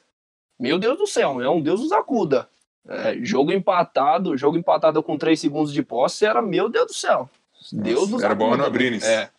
meu 0.60 0.78
Deus 0.80 0.98
do 0.98 1.08
céu, 1.08 1.42
é 1.42 1.50
um 1.50 1.60
Deus 1.62 1.82
nos 1.82 1.92
acuda. 1.92 2.48
É, 2.88 3.16
jogo 3.22 3.52
empatado, 3.52 4.38
jogo 4.38 4.58
empatado 4.58 5.02
com 5.02 5.18
3 5.18 5.40
segundos 5.40 5.74
de 5.74 5.82
posse, 5.82 6.24
era 6.26 6.40
meu 6.42 6.70
Deus 6.70 6.86
do 6.88 6.94
céu. 6.94 7.28
Deus 7.72 8.10
nos 8.12 8.22
era 8.24 8.36
bola 8.36 8.52
acuda. 8.52 8.62
no 8.64 8.68
Abrines. 8.68 9.04
É. 9.04 9.30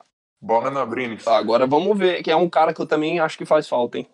Bola 0.41 0.71
no 0.71 0.79
Abrines. 0.79 1.27
Agora 1.27 1.67
vamos 1.67 1.97
ver, 1.99 2.23
que 2.23 2.31
é 2.31 2.37
um 2.37 2.49
cara 2.49 2.73
que 2.73 2.81
eu 2.81 2.87
também 2.87 3.21
acho 3.21 3.39
que 3.39 3.47
faz 3.47 3.69
falta, 3.69 3.99
hein? 3.99 4.09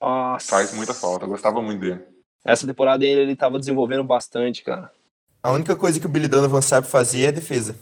Nossa. 0.00 0.50
Faz 0.50 0.72
muita 0.72 0.92
falta, 0.92 1.24
eu 1.24 1.28
gostava 1.28 1.62
muito 1.62 1.80
dele. 1.80 2.04
Essa 2.44 2.66
temporada 2.66 3.04
ele, 3.04 3.20
ele 3.20 3.36
tava 3.36 3.58
desenvolvendo 3.58 4.04
bastante, 4.04 4.62
cara. 4.62 4.90
A 5.42 5.50
única 5.52 5.74
coisa 5.76 5.98
que 5.98 6.06
o 6.06 6.08
Billy 6.08 6.28
Donovan 6.28 6.60
sabe 6.60 6.86
fazer 6.86 7.24
é 7.24 7.28
a 7.28 7.32
defesa. 7.32 7.78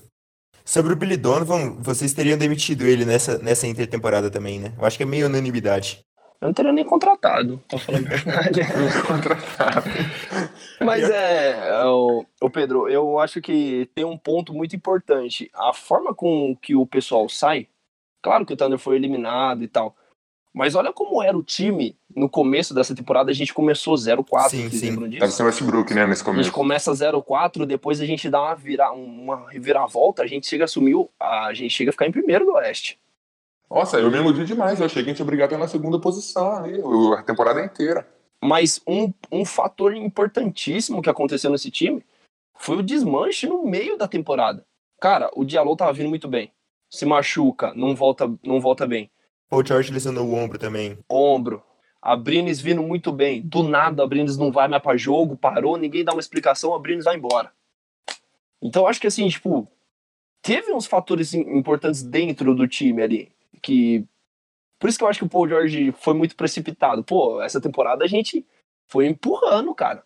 Sobre 0.64 0.92
o 0.92 0.97
Billy 0.97 1.16
Donovan, 1.16 1.77
vocês 1.81 2.12
teriam 2.12 2.38
demitido 2.38 2.85
ele 2.85 3.05
nessa, 3.05 3.38
nessa 3.38 3.66
intertemporada 3.66 4.31
também, 4.31 4.61
né? 4.61 4.73
Eu 4.79 4.85
acho 4.85 4.97
que 4.97 5.03
é 5.03 5.07
meio 5.07 5.27
unanimidade. 5.27 6.01
Eu 6.43 6.47
não 6.49 6.53
teria 6.53 6.73
nem 6.73 6.85
contratado, 6.85 7.63
pra 7.69 7.79
falar 7.79 7.99
a 7.99 8.01
verdade. 8.03 8.61
Mas 10.85 11.09
é, 11.09 11.69
é, 11.69 11.85
o, 11.85 12.27
o 12.41 12.51
Pedro, 12.51 12.89
eu 12.89 13.21
acho 13.21 13.41
que 13.41 13.89
tem 13.95 14.05
um 14.05 14.19
ponto 14.19 14.53
muito 14.53 14.75
importante. 14.75 15.49
A 15.55 15.73
forma 15.73 16.13
com 16.13 16.57
que 16.61 16.75
o 16.75 16.85
pessoal 16.85 17.29
sai, 17.29 17.69
claro 18.21 18.45
que 18.45 18.53
o 18.53 18.57
Thunder 18.57 18.77
foi 18.77 18.97
eliminado 18.97 19.63
e 19.63 19.69
tal, 19.69 19.95
mas 20.53 20.75
olha 20.75 20.93
como 20.93 21.23
era 21.23 21.39
o 21.39 21.45
time 21.45 21.97
no 22.15 22.29
começo 22.29 22.75
dessa 22.75 22.93
temporada. 22.93 23.31
A 23.31 23.35
gente 23.35 23.55
começou 23.55 23.95
0-4, 23.95 24.49
Sim, 24.49 24.69
vocês 24.69 24.73
sim. 24.81 24.87
lembram 24.91 25.09
Tava 25.11 25.27
disso? 25.27 25.37
sendo 25.37 25.47
Westbrook, 25.47 25.95
né, 25.95 26.07
nesse 26.09 26.23
A 26.23 26.25
gente 26.25 26.51
começo. 26.51 26.53
começa 26.53 26.91
0-4, 26.91 27.65
depois 27.67 28.01
a 28.01 28.05
gente 28.05 28.29
dá 28.29 28.43
uma, 28.43 28.57
vira, 28.57 28.91
uma 28.91 29.49
reviravolta, 29.49 30.25
a 30.25 30.27
gente 30.27 30.49
chega 30.49 30.65
a 30.65 30.67
assumir, 30.67 30.97
a 31.21 31.55
gente 31.55 31.71
chega 31.73 31.91
a 31.91 31.93
ficar 31.93 32.09
em 32.09 32.13
primeiro 32.13 32.45
do 32.45 32.55
Oeste. 32.55 32.99
Nossa, 33.73 33.99
eu 33.99 34.11
me 34.11 34.19
iludi 34.19 34.45
demais. 34.45 34.79
Eu 34.79 34.85
achei 34.87 35.03
que 35.03 35.09
a 35.09 35.13
gente 35.13 35.21
ia 35.21 35.25
brigar 35.25 35.49
pela 35.49 35.67
segunda 35.67 35.99
posição 35.99 36.53
ali, 36.53 36.79
a 37.17 37.23
temporada 37.23 37.65
inteira. 37.65 38.07
Mas 38.45 38.83
um, 38.87 39.11
um 39.31 39.47
fator 39.47 39.95
importantíssimo 39.97 41.01
que 41.01 41.09
aconteceu 41.09 41.51
nesse 41.51 41.71
time 41.71 42.05
foi 42.55 42.77
o 42.77 42.83
desmanche 42.83 43.47
no 43.47 43.65
meio 43.65 43.97
da 43.97 44.07
temporada. 44.07 44.63
Cara, 45.01 45.31
o 45.35 45.43
Diallo 45.43 45.75
tava 45.75 45.93
vindo 45.95 46.11
muito 46.11 46.29
bem. 46.29 46.53
Se 46.91 47.07
machuca, 47.07 47.73
não 47.75 47.95
volta, 47.97 48.31
não 48.45 48.61
volta 48.61 48.87
bem. 48.87 49.11
Paul 49.49 49.65
George 49.65 49.91
lesionou 49.91 50.27
o 50.27 50.35
ombro 50.35 50.59
também. 50.59 50.99
Ombro. 51.09 51.63
A 52.01 52.15
Brines 52.15 52.61
vindo 52.61 52.83
muito 52.83 53.11
bem. 53.11 53.41
Do 53.41 53.63
nada 53.63 54.03
a 54.03 54.07
Brines 54.07 54.37
não 54.37 54.53
vai 54.53 54.69
mais 54.69 54.83
pra 54.83 54.97
jogo, 54.99 55.37
parou, 55.37 55.79
ninguém 55.79 56.05
dá 56.05 56.13
uma 56.13 56.21
explicação, 56.21 56.75
a 56.75 56.79
Brines 56.79 57.05
vai 57.07 57.17
embora. 57.17 57.51
Então 58.61 58.83
eu 58.83 58.89
acho 58.89 59.01
que 59.01 59.07
assim, 59.07 59.27
tipo, 59.29 59.67
teve 60.43 60.73
uns 60.73 60.87
fatores 60.87 61.33
im- 61.33 61.57
importantes 61.59 62.03
dentro 62.03 62.55
do 62.55 62.69
time 62.69 63.01
ali 63.03 63.33
que 63.62 64.05
por 64.79 64.88
isso 64.88 64.98
que 64.98 65.05
eu 65.05 65.09
acho 65.09 65.20
que 65.20 65.25
o 65.25 65.29
Paul 65.29 65.48
George 65.48 65.92
foi 65.92 66.12
muito 66.12 66.35
precipitado. 66.35 67.05
Pô, 67.05 67.40
essa 67.40 67.61
temporada 67.61 68.05
a 68.05 68.09
gente 68.09 68.44
foi 68.88 69.07
empurrando, 69.07 69.72
cara. 69.75 70.03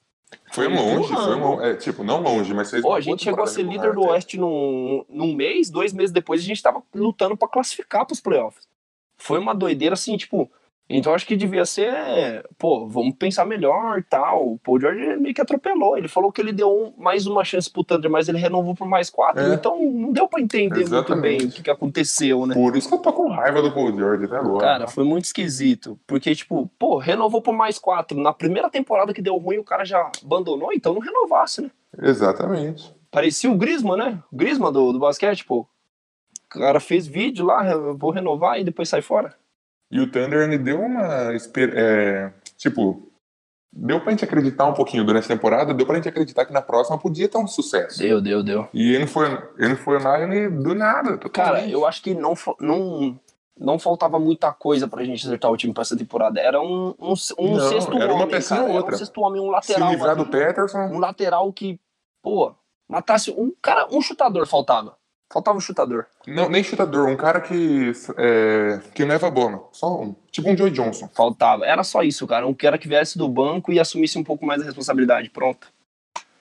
Foi 0.52 0.64
Foi 0.64 0.68
longe, 0.68 1.08
foi 1.08 1.16
empurrando. 1.16 1.40
longe. 1.42 1.64
É, 1.66 1.74
tipo, 1.74 2.04
não 2.04 2.20
longe, 2.20 2.52
mas 2.52 2.70
fez 2.70 2.82
Pô, 2.82 2.92
a 2.92 3.00
gente 3.00 3.24
chegou 3.24 3.42
a 3.42 3.46
ser 3.46 3.62
líder 3.62 3.94
do. 3.94 4.02
Oeste 4.02 4.36
num, 4.36 5.04
num 5.08 5.34
mês, 5.34 5.70
dois 5.70 5.92
meses 5.92 6.12
depois 6.12 6.42
a 6.42 6.44
gente 6.44 6.62
tava 6.62 6.82
lutando 6.94 7.36
pra 7.36 7.48
classificar 7.48 8.04
pros 8.04 8.20
playoffs. 8.20 8.68
Foi 9.16 9.38
uma 9.38 9.54
doideira 9.54 9.94
assim, 9.94 10.16
tipo. 10.16 10.50
Então 10.88 11.12
acho 11.12 11.26
que 11.26 11.34
devia 11.36 11.64
ser, 11.66 12.48
pô, 12.56 12.86
vamos 12.86 13.16
pensar 13.16 13.44
melhor 13.44 14.04
tal. 14.08 14.52
O 14.52 14.58
Paul 14.58 14.80
George 14.80 15.16
meio 15.16 15.34
que 15.34 15.40
atropelou. 15.40 15.98
Ele 15.98 16.06
falou 16.06 16.30
que 16.30 16.40
ele 16.40 16.52
deu 16.52 16.70
um- 16.70 16.92
mais 16.96 17.26
uma 17.26 17.44
chance 17.44 17.68
pro 17.68 17.82
Thunder, 17.82 18.08
mas 18.08 18.28
ele 18.28 18.38
renovou 18.38 18.72
por 18.72 18.86
mais 18.86 19.10
quatro. 19.10 19.42
É. 19.42 19.54
Então 19.54 19.76
não 19.82 20.12
deu 20.12 20.28
pra 20.28 20.40
entender 20.40 20.76
muito 20.76 20.86
Exatamente. 20.88 21.38
bem 21.38 21.48
o 21.48 21.50
que, 21.50 21.62
que 21.64 21.70
aconteceu, 21.70 22.46
né? 22.46 22.54
Por 22.54 22.76
isso 22.76 22.88
que 22.88 22.94
eu 22.94 22.98
tô 23.00 23.12
com 23.12 23.28
raiva 23.28 23.60
do 23.60 23.72
Paul 23.72 23.92
George 23.96 24.26
até 24.26 24.36
agora. 24.36 24.60
Cara, 24.60 24.86
foi 24.86 25.02
muito 25.02 25.24
esquisito. 25.24 25.98
Porque, 26.06 26.32
tipo, 26.36 26.70
pô, 26.78 26.98
renovou 26.98 27.42
por 27.42 27.52
mais 27.52 27.80
quatro. 27.80 28.16
Na 28.20 28.32
primeira 28.32 28.70
temporada 28.70 29.12
que 29.12 29.20
deu 29.20 29.36
ruim, 29.38 29.58
o 29.58 29.64
cara 29.64 29.84
já 29.84 30.08
abandonou, 30.24 30.72
então 30.72 30.94
não 30.94 31.00
renovasse, 31.00 31.62
né? 31.62 31.70
Exatamente. 32.00 32.94
Parecia 33.10 33.50
o 33.50 33.56
Grisma, 33.56 33.96
né? 33.96 34.20
O 34.32 34.36
Grisma 34.36 34.70
do, 34.70 34.92
do 34.92 34.98
basquete, 35.00 35.44
pô. 35.44 35.66
O 36.54 36.58
cara 36.58 36.78
fez 36.78 37.06
vídeo 37.08 37.44
lá, 37.44 37.76
vou 37.94 38.10
renovar 38.12 38.60
e 38.60 38.64
depois 38.64 38.88
sai 38.88 39.02
fora. 39.02 39.34
E 39.90 40.00
o 40.00 40.10
Thunder 40.10 40.42
ele 40.42 40.58
deu 40.58 40.80
uma. 40.80 41.32
é, 41.74 42.32
tipo, 42.56 43.08
deu 43.72 44.00
pra 44.00 44.10
gente 44.10 44.24
acreditar 44.24 44.64
um 44.66 44.74
pouquinho 44.74 45.04
durante 45.04 45.26
a 45.26 45.28
temporada, 45.28 45.72
deu 45.74 45.86
pra 45.86 45.96
gente 45.96 46.08
acreditar 46.08 46.44
que 46.44 46.52
na 46.52 46.62
próxima 46.62 46.98
podia 46.98 47.28
ter 47.28 47.38
um 47.38 47.46
sucesso. 47.46 47.98
Deu, 47.98 48.20
deu, 48.20 48.42
deu. 48.42 48.68
E 48.74 48.92
ele 48.94 49.06
foi, 49.06 49.26
ele 49.58 49.76
foi 49.76 50.02
lá 50.02 50.18
e 50.22 50.48
do 50.48 50.74
nada. 50.74 51.16
Cara, 51.30 51.66
eu 51.68 51.86
acho 51.86 52.02
que 52.02 52.14
não, 52.14 52.34
não, 52.60 53.20
não 53.58 53.78
faltava 53.78 54.18
muita 54.18 54.52
coisa 54.52 54.88
pra 54.88 55.04
gente 55.04 55.24
acertar 55.24 55.50
o 55.52 55.56
time 55.56 55.72
pra 55.72 55.82
essa 55.82 55.96
temporada. 55.96 56.40
Era 56.40 56.60
um, 56.60 56.94
um, 56.98 57.14
um 57.38 57.56
Não, 57.56 57.68
sexto 57.68 57.96
era 57.96 58.12
uma 58.12 58.22
homem, 58.24 58.28
pecinha 58.34 58.60
cara. 58.60 58.70
ou 58.70 58.76
Era 58.76 58.78
outra. 58.80 58.94
um 58.94 58.98
sexto 58.98 59.20
homem, 59.20 59.40
um 59.40 59.46
Se 59.46 59.50
lateral. 59.72 59.90
livrar 59.90 60.16
do. 60.16 60.26
Peterson, 60.26 60.78
Um 60.86 60.98
lateral 60.98 61.52
que, 61.52 61.78
pô, 62.22 62.54
matasse 62.88 63.30
um 63.30 63.52
cara, 63.62 63.86
um 63.92 64.00
chutador 64.02 64.46
faltava. 64.46 64.96
Faltava 65.32 65.58
um 65.58 65.60
chutador. 65.60 66.06
não, 66.26 66.48
nem 66.48 66.62
chutador, 66.62 67.08
um 67.08 67.16
cara 67.16 67.40
que, 67.40 67.92
é, 68.16 68.80
que 68.94 69.04
leva 69.04 69.26
a 69.26 69.30
bola. 69.30 69.68
Só 69.72 70.02
um. 70.02 70.14
Tipo 70.30 70.50
um 70.50 70.56
Joey 70.56 70.70
Johnson. 70.70 71.08
Faltava. 71.14 71.66
Era 71.66 71.82
só 71.82 72.02
isso, 72.02 72.26
cara. 72.26 72.46
Um 72.46 72.54
cara 72.54 72.78
que 72.78 72.86
viesse 72.86 73.18
do 73.18 73.28
banco 73.28 73.72
e 73.72 73.80
assumisse 73.80 74.18
um 74.18 74.24
pouco 74.24 74.46
mais 74.46 74.62
a 74.62 74.64
responsabilidade. 74.64 75.30
Pronto. 75.30 75.68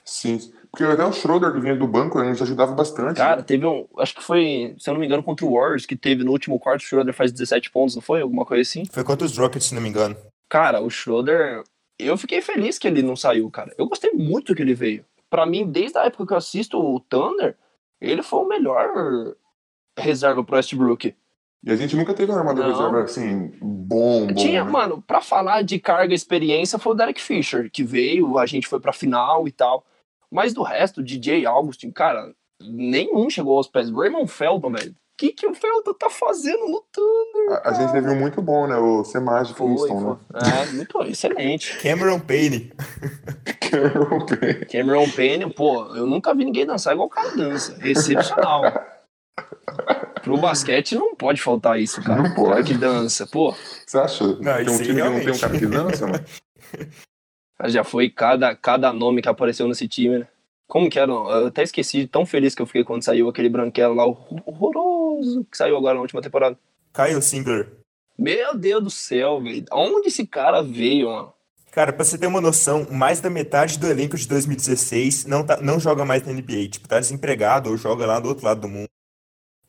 Sim. 0.04 0.40
Porque 0.70 0.84
até 0.84 1.06
o 1.06 1.14
Schroeder 1.14 1.54
que 1.54 1.60
vinha 1.60 1.76
do 1.76 1.88
banco, 1.88 2.20
ele 2.20 2.30
nos 2.30 2.42
ajudava 2.42 2.74
bastante. 2.74 3.18
Cara, 3.18 3.42
teve 3.42 3.66
um. 3.66 3.88
Acho 3.98 4.16
que 4.16 4.22
foi, 4.22 4.76
se 4.78 4.90
eu 4.90 4.94
não 4.94 5.00
me 5.00 5.08
engano, 5.08 5.24
contra 5.24 5.46
o 5.46 5.54
Warriors, 5.54 5.86
que 5.86 5.96
teve 5.96 6.24
no 6.24 6.32
último 6.32 6.60
quarto, 6.60 6.82
o 6.82 6.86
Schroeder 6.86 7.14
faz 7.14 7.32
17 7.32 7.72
pontos, 7.72 7.96
não 7.96 8.02
foi? 8.02 8.22
Alguma 8.22 8.46
coisa 8.46 8.62
assim. 8.62 8.86
Foi 8.92 9.04
contra 9.04 9.26
os 9.26 9.38
Rockets, 9.38 9.68
se 9.68 9.76
não 9.76 9.82
me 9.82 9.90
engano. 9.90 10.16
Cara, 10.50 10.82
o 10.82 10.90
Schroeder. 10.90 11.64
Eu 11.98 12.18
fiquei 12.18 12.42
feliz 12.42 12.78
que 12.78 12.88
ele 12.88 13.02
não 13.02 13.16
saiu, 13.16 13.50
cara. 13.50 13.74
Eu 13.78 13.88
gostei 13.88 14.12
muito 14.12 14.54
que 14.54 14.62
ele 14.62 14.74
veio. 14.76 15.06
Pra 15.30 15.46
mim, 15.46 15.66
desde 15.66 15.98
a 15.98 16.04
época 16.04 16.28
que 16.28 16.34
eu 16.34 16.38
assisto 16.38 16.78
o 16.78 17.00
Thunder, 17.00 17.56
ele 18.10 18.24
foi 18.24 18.40
o 18.40 18.48
melhor 18.48 19.36
reserva 19.98 20.44
pro 20.44 20.56
Westbrook. 20.56 21.16
E 21.64 21.72
a 21.72 21.76
gente 21.76 21.96
nunca 21.96 22.14
teve 22.14 22.32
um 22.32 22.36
armador 22.36 22.68
reserva 22.68 23.04
assim, 23.04 23.52
bom, 23.60 24.28
bom. 24.28 24.34
Tinha, 24.36 24.64
né? 24.64 24.70
mano, 24.70 25.02
pra 25.02 25.20
falar 25.20 25.64
de 25.64 25.80
carga 25.80 26.14
e 26.14 26.16
experiência 26.16 26.78
foi 26.78 26.94
o 26.94 26.96
Derek 26.96 27.20
Fisher, 27.20 27.72
que 27.72 27.84
veio, 27.84 28.38
a 28.38 28.46
gente 28.46 28.68
foi 28.68 28.80
pra 28.80 28.94
final 28.94 29.48
e 29.48 29.52
tal. 29.52 29.84
Mas 30.30 30.54
do 30.54 30.62
resto, 30.62 31.02
DJ 31.04 31.46
Augustin, 31.46 31.92
cara, 31.92 32.34
nenhum 32.62 33.30
chegou 33.30 33.58
aos 33.58 33.68
pés. 33.68 33.90
Raymond 33.90 34.32
Felton, 34.32 34.72
velho. 34.72 34.96
O 35.16 35.18
que, 35.18 35.32
que 35.32 35.48
o 35.48 35.56
Felton 35.56 35.94
tá 35.94 36.10
fazendo 36.10 36.68
no 36.68 36.82
Thunder? 36.92 37.62
A, 37.64 37.70
a 37.70 37.74
gente 37.74 37.94
teve 37.94 38.10
um 38.10 38.20
muito 38.20 38.42
bom, 38.42 38.68
né? 38.68 38.76
O 38.76 39.02
Foi, 39.06 39.22
Kingston, 39.70 40.12
né? 40.12 40.18
foi. 40.30 40.52
É, 40.52 40.66
muito 40.74 41.04
excelente. 41.04 41.78
Cameron 41.82 42.20
Payne. 42.28 42.74
Cameron 44.70 45.10
Payne, 45.10 45.54
pô, 45.54 45.86
eu 45.96 46.06
nunca 46.06 46.36
vi 46.36 46.44
ninguém 46.44 46.66
dançar 46.66 46.92
igual 46.92 47.08
o 47.08 47.10
cara 47.10 47.30
dança. 47.30 47.78
Excepcional. 47.82 48.64
Pro 50.22 50.38
basquete 50.38 50.96
não 50.96 51.16
pode 51.16 51.42
faltar 51.42 51.80
isso, 51.80 52.04
cara. 52.04 52.22
Não 52.22 52.34
pode. 52.36 52.50
Cara 52.50 52.64
que 52.64 52.74
dança, 52.74 53.26
pô. 53.26 53.56
Você 53.88 53.98
acha? 53.98 54.26
Não, 54.26 54.36
tem 54.38 54.70
um 54.70 54.78
time 54.78 54.86
que 54.86 54.94
não 54.94 54.96
tem 54.96 55.04
um 55.04 55.06
realmente. 55.06 55.40
cara 55.40 55.58
que 55.58 55.66
dança, 55.66 56.08
mano? 56.08 56.26
Já 57.72 57.86
foi 57.86 58.10
cada, 58.10 58.54
cada 58.54 58.92
nome 58.92 59.22
que 59.22 59.30
apareceu 59.30 59.66
nesse 59.66 59.88
time, 59.88 60.20
né? 60.20 60.28
Como 60.68 60.90
que 60.90 60.98
era? 61.00 61.12
Eu 61.12 61.48
até 61.48 61.64
esqueci 61.64 62.00
de 62.00 62.08
tão 62.08 62.26
feliz 62.26 62.56
que 62.56 62.62
eu 62.62 62.66
fiquei 62.66 62.84
quando 62.84 63.04
saiu 63.04 63.30
aquele 63.30 63.50
branquelo 63.50 63.94
lá, 63.94 64.06
horroroso, 64.06 65.46
que 65.52 65.58
saiu 65.58 65.78
agora 65.78 65.96
na 65.96 66.02
última 66.02 66.22
temporada. 66.22 66.58
Kyle 66.94 67.22
Singler. 67.22 67.72
Meu 68.18 68.58
Deus 68.58 68.84
do 68.84 68.90
céu, 68.90 69.42
velho. 69.42 69.66
Onde 69.72 70.08
esse 70.08 70.26
cara 70.26 70.62
veio, 70.62 71.08
mano? 71.10 71.34
Cara, 71.72 71.92
pra 71.92 72.06
você 72.06 72.18
ter 72.18 72.26
uma 72.28 72.40
noção, 72.40 72.88
mais 72.90 73.20
da 73.20 73.30
metade 73.30 73.78
do 73.78 73.86
elenco 73.88 74.16
de 74.18 74.28
2016 74.30 75.26
não, 75.26 75.46
tá, 75.46 75.58
não 75.62 75.78
joga 75.80 76.06
mais 76.06 76.24
na 76.26 76.32
NBA. 76.32 76.70
Tipo, 76.70 76.88
tá 76.88 77.00
desempregado 77.00 77.70
ou 77.70 77.76
joga 77.78 78.06
lá 78.06 78.20
do 78.20 78.30
outro 78.30 78.46
lado 78.46 78.62
do 78.62 78.70
mundo. 78.70 78.88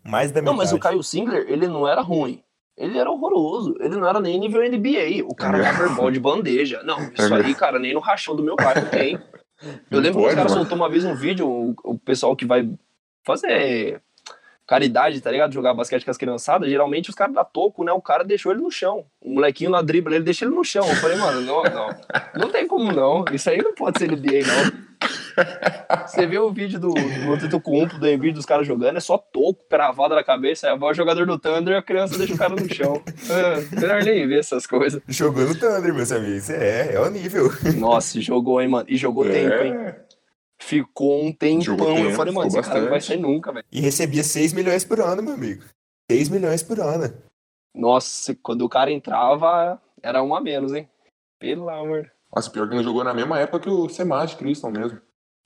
Mais 0.04 0.30
da 0.30 0.40
Não, 0.40 0.52
metade. 0.54 0.70
mas 0.72 0.72
o 0.72 0.88
Kyle 0.88 1.02
Singler, 1.02 1.46
ele 1.50 1.66
não 1.66 1.86
era 1.86 2.00
ruim. 2.00 2.40
Ele 2.76 2.96
era 2.96 3.10
horroroso. 3.10 3.74
Ele 3.80 3.96
não 3.96 4.06
era 4.08 4.20
nem 4.20 4.38
nível 4.38 4.62
NBA. 4.62 5.24
O 5.26 5.34
cara 5.34 5.58
É. 5.58 5.62
dava 5.62 5.82
airball 5.82 6.10
de 6.12 6.20
bandeja. 6.20 6.80
Não, 6.84 6.96
isso 7.12 7.34
aí, 7.34 7.54
cara, 7.56 7.78
nem 7.80 7.92
no 7.92 7.98
rachão 8.00 8.36
do 8.36 8.42
meu 8.42 8.54
bairro 8.54 8.88
tem. 8.88 9.18
Eu 9.62 9.72
Não 9.90 10.00
lembro 10.00 10.20
que 10.20 10.26
os 10.28 10.34
pode, 10.34 10.34
caras 10.34 10.52
mano. 10.52 10.64
soltou 10.64 10.76
uma 10.76 10.88
vez 10.88 11.04
um 11.04 11.14
vídeo, 11.14 11.48
o, 11.48 11.74
o 11.84 11.98
pessoal 11.98 12.36
que 12.36 12.44
vai 12.46 12.68
fazer 13.24 14.02
caridade, 14.66 15.20
tá 15.20 15.30
ligado? 15.30 15.52
Jogar 15.52 15.74
basquete 15.74 16.04
com 16.04 16.10
as 16.10 16.16
criançadas, 16.16 16.68
geralmente 16.68 17.08
os 17.08 17.14
caras 17.14 17.34
dá 17.34 17.44
toco, 17.44 17.84
né? 17.84 17.92
O 17.92 18.02
cara 18.02 18.24
deixou 18.24 18.52
ele 18.52 18.60
no 18.60 18.70
chão. 18.70 19.04
O 19.20 19.34
molequinho 19.34 19.70
na 19.70 19.80
dribla, 19.80 20.16
ele 20.16 20.24
deixa 20.24 20.44
ele 20.44 20.54
no 20.54 20.64
chão. 20.64 20.86
Eu 20.88 20.96
falei, 20.96 21.16
mano, 21.16 21.40
não, 21.40 21.62
não. 21.62 21.88
Não 22.34 22.48
tem 22.50 22.66
como 22.66 22.92
não. 22.92 23.24
Isso 23.32 23.48
aí 23.48 23.62
não 23.62 23.74
pode 23.74 23.98
ser 23.98 24.10
NBA, 24.10 24.46
não. 24.46 24.86
Você 26.06 26.26
vê 26.26 26.38
o 26.38 26.50
vídeo 26.50 26.80
do, 26.80 26.92
do 26.92 27.32
Antetokounmpo, 27.32 27.98
do 27.98 28.08
Embiid, 28.08 28.34
dos 28.34 28.46
caras 28.46 28.66
jogando, 28.66 28.96
é 28.96 29.00
só 29.00 29.18
toco, 29.18 29.64
cravada 29.68 30.14
na 30.14 30.24
cabeça, 30.24 30.74
vai 30.76 30.90
o 30.90 30.94
jogador 30.94 31.26
do 31.26 31.38
Thunder, 31.38 31.76
a 31.76 31.82
criança 31.82 32.16
deixa 32.16 32.34
o 32.34 32.38
cara 32.38 32.54
no 32.54 32.74
chão. 32.74 33.02
É, 33.28 33.80
melhor 33.80 34.02
nem 34.02 34.26
ver 34.26 34.38
essas 34.38 34.66
coisas. 34.66 35.02
Jogou 35.08 35.44
no 35.44 35.54
Thunder, 35.54 35.92
meus 35.92 36.10
amigos. 36.10 36.48
É, 36.48 36.94
é 36.94 37.00
o 37.00 37.10
nível. 37.10 37.50
Nossa, 37.76 38.20
jogou, 38.20 38.60
hein, 38.60 38.68
mano. 38.68 38.86
E 38.88 38.96
jogou 38.96 39.24
tempo, 39.24 39.62
hein. 39.62 39.94
Ficou 40.66 41.22
um 41.24 41.32
tempão. 41.32 41.96
Eu 41.98 42.10
falei, 42.16 42.34
mano, 42.34 42.48
esse 42.48 42.56
ficou 42.56 42.68
cara 42.68 42.80
não 42.80 42.88
vai 42.88 42.98
bastante. 42.98 43.06
sair 43.06 43.20
nunca, 43.20 43.52
velho. 43.52 43.64
E 43.70 43.80
recebia 43.80 44.24
6 44.24 44.52
milhões 44.52 44.84
por 44.84 45.00
ano, 45.00 45.22
meu 45.22 45.34
amigo. 45.34 45.62
6 46.10 46.28
milhões 46.28 46.60
por 46.60 46.80
ano. 46.80 47.14
Nossa, 47.72 48.34
quando 48.42 48.62
o 48.62 48.68
cara 48.68 48.90
entrava, 48.90 49.80
era 50.02 50.22
um 50.24 50.34
a 50.34 50.40
menos, 50.40 50.72
hein? 50.72 50.88
Pelo 51.38 51.68
amor. 51.68 52.10
Nossa, 52.34 52.50
pior 52.50 52.68
que 52.68 52.74
ele 52.74 52.82
jogou 52.82 53.04
na 53.04 53.14
mesma 53.14 53.38
época 53.38 53.60
que 53.60 53.70
o 53.70 53.88
Semage 53.88 54.36
Kingston 54.36 54.70
mesmo. 54.70 55.00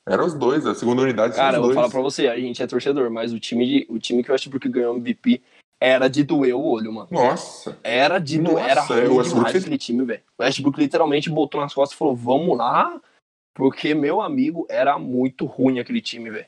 Eram 0.09 0.25
os 0.25 0.33
dois, 0.33 0.65
a 0.67 0.75
segunda 0.75 1.03
unidade 1.03 1.37
Cara, 1.37 1.59
eu 1.59 1.63
vou 1.63 1.75
falar 1.75 1.91
pra 1.91 2.01
você, 2.01 2.27
a 2.27 2.39
gente 2.39 2.63
é 2.63 2.67
torcedor, 2.67 3.11
mas 3.11 3.33
o 3.33 3.39
time, 3.39 3.67
de, 3.67 3.87
o 3.91 3.99
time 3.99 4.25
que 4.25 4.31
o 4.31 4.33
Westbrook 4.33 4.69
ganhou 4.71 4.97
MVP 4.97 5.43
era 5.79 6.09
de 6.09 6.25
doer 6.25 6.55
o 6.57 6.65
olho, 6.65 6.93
mano. 6.93 7.09
Nossa, 7.11 7.79
Era 7.85 8.19
de 8.19 8.39
doer, 8.39 8.75
Nossa, 8.77 8.95
era 8.95 9.03
é, 9.03 9.07
ruim 9.07 9.15
o 9.15 9.19
Westbrook 9.19 9.29
demais 9.35 9.53
fez- 9.53 9.65
aquele 9.65 9.79
time, 9.79 10.05
velho. 10.05 10.23
O 10.39 10.43
Westbrook 10.43 10.79
literalmente 10.81 11.29
botou 11.29 11.61
nas 11.61 11.75
costas 11.75 11.95
e 11.95 11.99
falou, 11.99 12.17
vamos 12.17 12.57
lá, 12.57 13.01
porque, 13.55 13.95
meu 13.95 14.21
amigo, 14.21 14.67
era 14.69 14.99
muito 14.99 15.45
ruim 15.47 15.79
aquele 15.79 16.01
time, 16.01 16.31
velho. 16.31 16.47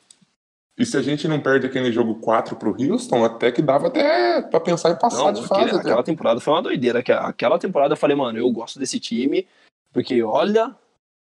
e 0.79 0.87
se 0.87 0.97
a 0.97 1.03
gente 1.03 1.29
não 1.29 1.39
perde 1.41 1.67
aquele 1.67 1.93
jogo 1.93 2.17
4 2.17 2.57
pro 2.57 2.75
Houston, 2.81 3.25
até 3.25 3.53
que 3.53 3.61
dava 3.63 3.89
até 3.89 4.41
pra 4.43 4.59
pensar 4.59 4.91
em 4.91 4.99
passar 4.99 5.19
Não, 5.19 5.33
de 5.33 5.41
aquele- 5.45 5.49
fase. 5.49 5.71
até. 5.71 5.79
aquela 5.81 6.03
temporada 6.03 6.41
foi 6.41 6.53
uma 6.55 6.63
doideira. 6.63 7.01
Aquela- 7.01 7.29
Aquela 7.29 7.59
temporada 7.59 7.93
eu 7.93 7.97
falei, 7.99 8.17
mano, 8.17 8.39
eu 8.39 8.51
gosto 8.51 8.79
desse 8.79 8.99
time, 8.99 9.47
porque 9.93 10.23
olha, 10.23 10.75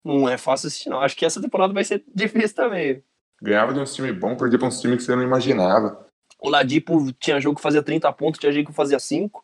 não 0.04 0.28
é 0.28 0.36
fácil 0.36 0.68
assistir, 0.68 0.90
não. 0.90 1.00
Acho 1.00 1.16
que 1.16 1.24
essa 1.24 1.40
temporada 1.40 1.72
vai 1.72 1.82
ser 1.82 2.04
difícil 2.14 2.54
também. 2.54 3.02
Ganhava 3.42 3.72
de 3.72 3.80
uns 3.80 3.94
times 3.94 4.16
bons, 4.18 4.36
perdia 4.36 4.58
pra 4.58 4.68
uns 4.68 4.80
times 4.80 4.98
que 4.98 5.02
você 5.04 5.16
não 5.16 5.22
imaginava. 5.22 6.06
O 6.40 6.50
Ladipo 6.50 7.10
tinha 7.14 7.40
jogo 7.40 7.56
que 7.56 7.62
fazia 7.62 7.82
30 7.82 8.12
pontos, 8.12 8.38
tinha 8.38 8.52
jogo 8.52 8.66
que 8.68 8.72
fazia 8.74 8.98
5. 9.00 9.42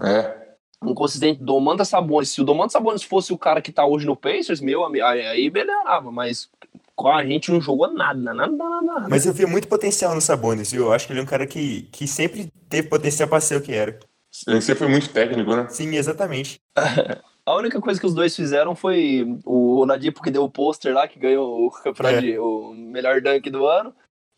É, 0.00 0.51
Inconsistente, 0.84 1.42
Domantas 1.42 1.88
Sabonis. 1.88 2.30
Se 2.30 2.40
o 2.40 2.44
Domantas 2.44 2.72
Sabonis 2.72 3.02
fosse 3.02 3.32
o 3.32 3.38
cara 3.38 3.60
que 3.62 3.72
tá 3.72 3.84
hoje 3.86 4.06
no 4.06 4.16
Pacers, 4.16 4.60
meu 4.60 4.84
amigo, 4.84 5.04
aí, 5.04 5.50
melhorava, 5.50 6.10
mas 6.10 6.48
com 6.94 7.08
a 7.08 7.24
gente 7.24 7.50
não 7.50 7.60
jogou 7.60 7.92
nada, 7.92 8.18
nada, 8.34 8.52
nada, 8.52 8.82
nada. 8.82 9.06
Mas 9.08 9.24
eu 9.26 9.32
via 9.32 9.46
muito 9.46 9.66
potencial 9.68 10.14
no 10.14 10.20
Sabonis, 10.20 10.70
viu? 10.72 10.84
Eu 10.86 10.92
acho 10.92 11.06
que 11.06 11.12
ele 11.12 11.20
é 11.20 11.22
um 11.22 11.26
cara 11.26 11.46
que, 11.46 11.82
que 11.92 12.06
sempre 12.06 12.52
teve 12.68 12.88
potencial 12.88 13.28
pra 13.28 13.40
ser 13.40 13.56
o 13.56 13.60
que 13.62 13.72
era. 13.72 13.98
ele 14.46 14.60
sempre 14.60 14.80
foi 14.80 14.88
muito 14.88 15.08
técnico, 15.08 15.54
né? 15.56 15.66
Sim, 15.68 15.94
exatamente. 15.96 16.60
A 17.44 17.56
única 17.56 17.80
coisa 17.80 17.98
que 17.98 18.06
os 18.06 18.14
dois 18.14 18.36
fizeram 18.36 18.72
foi 18.76 19.26
o 19.44 19.78
Oladipo 19.80 20.22
que 20.22 20.30
deu 20.30 20.44
o 20.44 20.50
pôster 20.50 20.94
lá, 20.94 21.08
que 21.08 21.18
ganhou 21.18 21.66
o 21.66 21.70
campeonato 21.72 22.18
É. 22.18 22.20
de- 22.20 22.38
o 22.38 22.72
melhor 22.72 23.20
dunk 23.20 23.50
do 23.50 23.66
ano. 23.66 23.92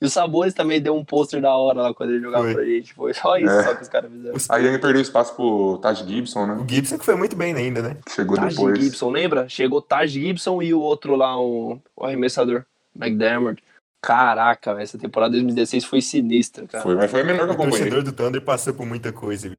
E 0.05 0.07
o 0.07 0.11
Sabonis 0.11 0.53
também 0.53 0.83
deu 0.83 0.95
um 0.95 1.03
pôster 1.03 1.40
da 1.40 1.57
hora 1.57 1.81
lá 1.81 1.95
quando 1.95 2.11
ele 2.11 2.21
jogava 2.21 2.45
Foi. 2.45 2.55
pra 2.55 2.64
gente. 2.64 2.93
Foi 2.93 3.14
só 3.14 3.38
isso 3.38 3.49
É. 3.49 3.62
só 3.62 3.75
que 3.75 3.83
os 3.83 3.88
caras 3.88 4.12
fizeram. 4.12 4.37
Aí 4.51 4.67
ele 4.67 4.79
perdeu 4.79 5.01
espaço 5.01 5.35
pro 5.35 5.79
Taj 5.79 6.05
Gibson, 6.07 6.47
né? 6.47 6.55
O 6.62 6.69
Gibson 6.69 6.99
que 6.99 7.05
foi 7.07 7.14
muito 7.17 7.35
bem 7.35 7.55
ainda, 7.55 7.81
né? 7.81 7.97
Chegou 8.11 8.37
Taj 8.37 8.55
depois. 8.55 8.79
Gibson, 8.79 9.11
lembra? 9.11 9.49
Chegou 9.49 9.81
Taj 9.81 10.07
Gibson 10.12 10.61
e 10.62 10.75
o 10.75 10.81
outro 10.81 11.17
lá, 11.17 11.40
o, 11.40 11.79
o 11.97 12.05
arremessador, 12.05 12.64
McDermott. 12.95 13.62
Caraca, 14.03 14.73
essa 14.83 14.99
temporada 14.99 15.31
2016 15.33 15.87
foi 15.87 16.03
sinistra, 16.03 16.67
cara. 16.67 16.83
Foi, 16.85 16.95
mas 16.95 17.11
foi 17.11 17.23
a 17.23 17.25
melhor 17.25 17.38
que 17.38 17.45
eu 17.45 17.49
O 17.49 17.53
acompanhei. 17.53 17.79
torcedor 17.88 18.03
do 18.03 18.12
Thunder 18.12 18.43
passou 18.43 18.75
por 18.75 18.85
muita 18.85 19.11
coisa. 19.11 19.49
viu? 19.49 19.57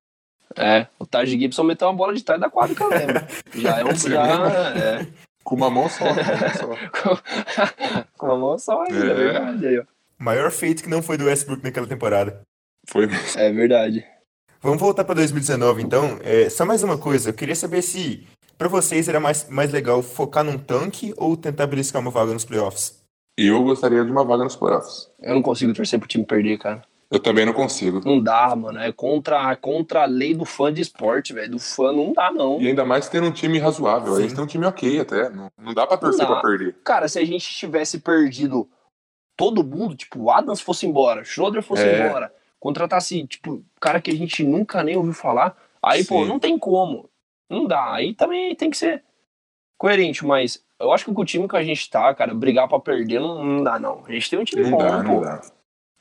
É, 0.56 0.86
o 1.00 1.06
Taj 1.08 1.28
Gibson 1.32 1.64
meteu 1.64 1.88
uma 1.88 1.94
bola 1.96 2.14
de 2.14 2.24
trás 2.24 2.40
da 2.40 2.50
quadra 2.50 2.76
que 2.76 2.84
eu 2.84 2.88
lembro. 2.90 3.26
Já 3.56 3.80
é 3.80 3.84
um. 3.84 3.96
Já, 3.96 4.24
é. 4.78 5.08
Com 5.44 5.56
uma 5.56 5.70
mão 5.70 5.90
só. 5.90 6.06
com 6.06 6.12
uma 6.14 6.38
mão 6.38 6.50
só. 6.54 8.04
Com 8.18 8.32
a 8.32 8.38
mão 8.38 8.58
só 8.60 8.84
ainda, 8.84 8.98
é 9.06 9.10
É. 9.12 9.14
verdade. 9.14 9.68
Aí, 9.68 9.80
ó. 9.80 9.84
Maior 10.18 10.52
feito 10.52 10.84
que 10.84 10.90
não 10.90 11.02
foi 11.02 11.18
do 11.18 11.26
Westbrook 11.26 11.64
naquela 11.64 11.88
temporada. 11.88 12.42
Foi 12.88 13.08
É 13.36 13.52
verdade. 13.52 14.06
Vamos 14.62 14.80
voltar 14.80 15.04
pra 15.04 15.14
2019, 15.16 15.84
então. 15.84 16.18
É, 16.24 16.50
só 16.50 16.66
mais 16.66 16.82
uma 16.84 16.98
coisa. 16.98 17.30
Eu 17.30 17.34
queria 17.34 17.56
saber 17.56 17.82
se, 17.82 18.26
pra 18.58 18.68
vocês, 18.68 19.08
era 19.08 19.20
mais, 19.20 19.48
mais 19.50 19.72
legal 19.72 20.02
focar 20.02 20.44
num 20.44 20.58
tanque 20.58 21.14
ou 21.18 21.36
tentar 21.38 21.68
beliscar 21.68 22.02
uma 22.02 22.10
vaga 22.12 22.34
nos 22.34 22.46
playoffs. 22.46 23.00
Eu 23.38 23.64
gostaria 23.64 24.04
de 24.04 24.10
uma 24.12 24.24
vaga 24.24 24.44
nos 24.44 24.56
playoffs. 24.56 25.10
Eu 25.22 25.36
não 25.36 25.42
consigo 25.42 25.74
torcer 25.74 26.00
pro 26.00 26.08
time 26.08 26.26
perder, 26.26 26.58
cara. 26.58 26.82
Eu 27.12 27.20
também 27.20 27.46
não 27.46 27.54
consigo. 27.54 28.02
Não 28.04 28.20
dá, 28.20 28.56
mano. 28.56 28.80
É 28.80 28.92
contra, 28.92 29.52
é 29.52 29.56
contra 29.56 30.04
a 30.04 30.06
lei 30.06 30.34
do 30.34 30.46
fã 30.46 30.74
de 30.74 30.82
esporte, 30.82 31.34
velho. 31.34 31.52
Do 31.52 31.60
fã 31.60 31.92
não 31.92 32.14
dá, 32.14 32.32
não. 32.32 32.60
E 32.60 32.68
ainda 32.68 32.84
mais 32.84 33.08
tendo 33.08 33.28
um 33.28 33.32
time 33.32 33.60
razoável. 33.60 34.16
Sim. 34.16 34.22
Eles 34.22 34.34
têm 34.34 34.44
um 34.44 34.48
time 34.48 34.66
ok 34.66 35.00
até. 35.00 35.30
Não, 35.30 35.52
não 35.62 35.74
dá 35.74 35.86
pra 35.86 35.98
torcer 35.98 36.24
Não 36.26 36.34
dá. 36.34 36.40
pra 36.42 36.50
perder. 36.50 36.76
Cara, 36.84 37.08
se 37.08 37.20
a 37.20 37.26
gente 37.26 37.48
tivesse 37.48 38.00
perdido 38.00 38.68
todo 39.38 39.64
mundo, 39.64 39.96
tipo, 39.96 40.20
o 40.24 40.32
Adams 40.32 40.62
fosse 40.62 40.86
embora, 40.86 41.24
Schroeder 41.24 41.62
fosse 41.62 41.84
É. 41.84 42.08
embora, 42.08 42.34
contratasse, 42.60 43.26
tipo, 43.28 43.64
cara 43.80 44.02
que 44.02 44.12
a 44.12 44.16
gente 44.16 44.44
nunca 44.44 44.84
nem 44.84 44.96
ouviu 44.98 45.14
falar, 45.14 45.56
aí, 45.82 46.04
pô, 46.06 46.24
Sim. 46.24 46.28
não 46.30 46.40
tem 46.40 46.58
como. 46.58 47.10
Não 47.50 47.66
dá. 47.66 47.94
Aí 47.94 48.14
também 48.14 48.56
tem 48.56 48.70
que 48.72 48.78
ser 48.78 49.04
coerente, 49.78 50.26
mas 50.26 50.64
eu 50.80 50.92
acho 50.92 51.06
que 51.06 51.14
com 51.14 51.22
o 51.22 51.26
time 51.26 51.48
que 51.48 51.56
a 51.56 51.64
gente 51.64 51.90
tá, 51.90 52.14
cara, 52.16 52.34
brigar 52.34 52.68
pra 52.68 52.80
perder 52.80 53.20
não, 53.20 53.44
não 53.44 53.64
dá, 53.64 53.78
não. 53.78 54.04
A 54.08 54.12
gente 54.12 54.30
tem 54.30 54.40
um 54.40 54.44
time 54.44 54.64
Não 54.64 54.72
bom, 54.72 54.78
dá, 54.80 54.98
pô. 54.98 55.04
não 55.04 55.22
dá. 55.22 55.42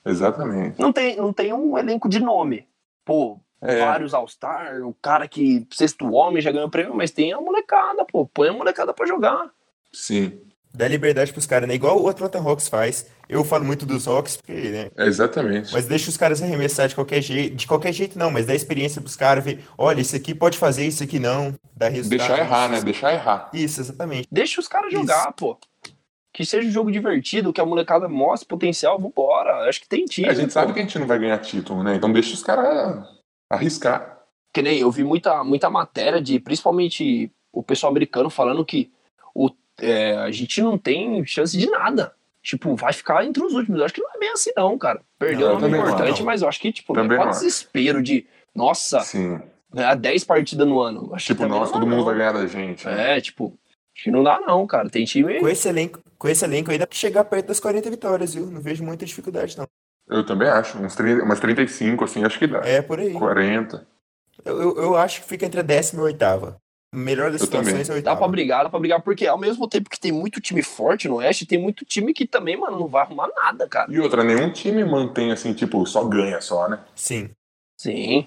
Exatamente. 0.06 0.80
Não 0.80 0.92
tem, 0.92 1.16
não 1.16 1.32
tem 1.32 1.52
um 1.52 1.76
elenco 1.78 2.08
de 2.08 2.20
nome. 2.20 2.66
Pô, 3.04 3.38
É. 3.60 3.78
vários 3.80 4.12
All-Star, 4.14 4.82
o 4.86 4.94
cara 4.94 5.26
que 5.28 5.66
sexto 5.70 6.10
homem 6.12 6.40
já 6.42 6.50
ganhou 6.52 6.68
prêmio, 6.70 6.94
mas 6.94 7.10
tem 7.10 7.32
a 7.32 7.40
molecada, 7.40 8.04
pô. 8.04 8.26
Põe 8.26 8.48
a 8.48 8.52
molecada 8.52 8.92
pra 8.94 9.06
jogar. 9.06 9.50
Sim. 9.92 10.40
Dá 10.76 10.88
liberdade 10.88 11.32
pros 11.32 11.46
caras, 11.46 11.68
né? 11.68 11.74
Igual 11.76 12.02
o 12.02 12.08
Atlanta 12.08 12.38
Hawks 12.38 12.68
faz. 12.68 13.06
Eu 13.28 13.44
falo 13.44 13.64
muito 13.64 13.86
dos 13.86 14.08
Hawks, 14.08 14.36
porque, 14.36 14.52
né? 14.52 14.90
É 14.96 15.06
exatamente. 15.06 15.72
Mas 15.72 15.86
deixa 15.86 16.10
os 16.10 16.16
caras 16.16 16.42
arremessar 16.42 16.88
de 16.88 16.96
qualquer 16.96 17.22
jeito. 17.22 17.54
De 17.54 17.64
qualquer 17.64 17.92
jeito, 17.92 18.18
não, 18.18 18.28
mas 18.28 18.44
dá 18.44 18.56
experiência 18.56 19.00
pros 19.00 19.14
caras 19.14 19.44
ver. 19.44 19.64
Olha, 19.78 20.00
isso 20.00 20.16
aqui 20.16 20.34
pode 20.34 20.58
fazer, 20.58 20.84
isso 20.84 21.04
aqui 21.04 21.20
não. 21.20 21.54
Dá 21.76 21.88
resultado. 21.88 22.18
Deixar 22.18 22.38
errar, 22.40 22.68
né? 22.68 22.80
Deixar 22.82 23.12
errar. 23.14 23.50
Isso, 23.54 23.80
exatamente. 23.80 24.26
Deixa 24.32 24.60
os 24.60 24.66
caras 24.66 24.92
Isso. 24.92 25.00
jogar, 25.00 25.32
pô. 25.34 25.56
Que 26.32 26.44
seja 26.44 26.66
um 26.66 26.72
jogo 26.72 26.90
divertido, 26.90 27.52
que 27.52 27.60
a 27.60 27.66
molecada 27.66 28.08
mostre 28.08 28.48
potencial, 28.48 28.98
vambora. 28.98 29.68
Acho 29.68 29.80
que 29.80 29.88
tem 29.88 30.04
time. 30.04 30.26
É, 30.26 30.32
a 30.32 30.34
gente 30.34 30.46
pô. 30.46 30.50
sabe 30.54 30.72
que 30.72 30.80
a 30.80 30.82
gente 30.82 30.98
não 30.98 31.06
vai 31.06 31.20
ganhar 31.20 31.38
título, 31.38 31.84
né? 31.84 31.94
Então 31.94 32.12
deixa 32.12 32.34
os 32.34 32.42
caras 32.42 33.06
arriscar. 33.48 34.24
Que 34.52 34.60
nem 34.60 34.80
eu 34.80 34.90
vi 34.90 35.04
muita, 35.04 35.44
muita 35.44 35.70
matéria 35.70 36.20
de, 36.20 36.40
principalmente 36.40 37.30
o 37.52 37.62
pessoal 37.62 37.92
americano 37.92 38.28
falando 38.28 38.64
que 38.64 38.90
o, 39.32 39.50
é, 39.80 40.16
a 40.16 40.30
gente 40.30 40.60
não 40.62 40.76
tem 40.78 41.24
chance 41.26 41.56
de 41.56 41.68
nada. 41.70 42.12
Tipo, 42.42 42.76
vai 42.76 42.92
ficar 42.92 43.24
entre 43.24 43.42
os 43.42 43.54
últimos. 43.54 43.78
Eu 43.80 43.86
acho 43.86 43.94
que 43.94 44.02
não 44.02 44.10
é 44.14 44.18
bem 44.18 44.30
assim, 44.30 44.50
não, 44.54 44.76
cara. 44.76 45.00
Perdeu 45.18 45.46
Não, 45.48 45.54
é 45.54 45.56
um 45.56 45.60
nome 45.60 45.78
não 45.78 45.84
importante, 45.86 46.12
acho. 46.12 46.24
mas 46.24 46.42
eu 46.42 46.48
acho 46.48 46.60
que, 46.60 46.70
tipo, 46.72 46.92
Também 46.92 47.08
não 47.08 47.14
é 47.14 47.18
não 47.20 47.24
quase 47.32 47.46
desespero 47.46 48.02
de 48.02 48.26
Nossa, 48.54 49.00
Sim. 49.00 49.40
ganhar 49.72 49.94
10 49.94 50.24
partidas 50.24 50.66
no 50.68 50.78
ano. 50.80 51.14
Acho 51.14 51.26
Tipo, 51.26 51.46
nossa, 51.46 51.72
não 51.72 51.80
todo 51.80 51.86
mundo 51.88 51.98
não. 51.98 52.04
vai 52.04 52.14
ganhar 52.16 52.32
da 52.32 52.46
gente. 52.46 52.86
né? 52.86 53.16
É, 53.16 53.20
tipo, 53.22 53.58
acho 53.94 54.04
que 54.04 54.10
não 54.10 54.22
dá 54.22 54.38
não, 54.40 54.66
cara. 54.66 54.90
Tem 54.90 55.06
time. 55.06 55.40
Com 55.40 55.48
esse 55.48 55.66
elenco, 55.68 56.00
com 56.18 56.28
esse 56.28 56.44
elenco 56.44 56.70
aí 56.70 56.76
dá 56.78 56.86
pra 56.86 56.96
chegar 56.96 57.24
perto 57.24 57.46
das 57.46 57.58
40 57.60 57.88
vitórias, 57.90 58.34
viu? 58.34 58.44
Não 58.46 58.60
vejo 58.60 58.84
muita 58.84 59.06
dificuldade, 59.06 59.56
não. 59.56 59.66
Eu 60.06 60.24
também 60.26 60.46
acho. 60.48 60.76
Uns 60.76 60.94
30, 60.94 61.24
umas 61.24 61.40
35, 61.40 62.04
assim, 62.04 62.24
acho 62.24 62.38
que 62.38 62.46
dá. 62.46 62.58
É 62.58 62.82
por 62.82 63.00
aí. 63.00 63.14
40. 63.14 63.86
Eu, 64.44 64.60
eu, 64.60 64.76
eu 64.76 64.96
acho 64.98 65.22
que 65.22 65.28
fica 65.28 65.46
entre 65.46 65.60
a 65.60 65.62
décima 65.62 66.02
e 66.02 66.02
a 66.02 66.06
oitava. 66.08 66.60
Melhor 66.94 67.30
das 67.30 67.40
Eu 67.42 67.48
também. 67.48 67.66
situações 67.66 67.90
é 67.90 67.98
a 67.98 68.02
Dá 68.02 68.16
pra 68.16 68.28
brigar, 68.28 68.64
dá 68.64 68.70
pra 68.70 68.78
brigar, 68.78 69.02
porque 69.02 69.26
ao 69.26 69.36
mesmo 69.38 69.68
tempo 69.68 69.90
que 69.90 69.98
tem 69.98 70.12
muito 70.12 70.40
time 70.40 70.62
forte 70.62 71.08
no 71.08 71.16
Oeste, 71.16 71.44
tem 71.46 71.58
muito 71.58 71.84
time 71.84 72.14
que 72.14 72.26
também, 72.26 72.56
mano, 72.56 72.78
não 72.78 72.86
vai 72.86 73.02
arrumar 73.02 73.28
nada, 73.34 73.68
cara. 73.68 73.92
E 73.92 73.98
outra, 73.98 74.22
nenhum 74.22 74.50
time 74.52 74.84
mantém, 74.84 75.32
assim, 75.32 75.52
tipo, 75.52 75.84
só 75.86 76.04
ganha 76.04 76.40
só, 76.40 76.68
né? 76.68 76.78
Sim. 76.94 77.30
Sim. 77.78 78.26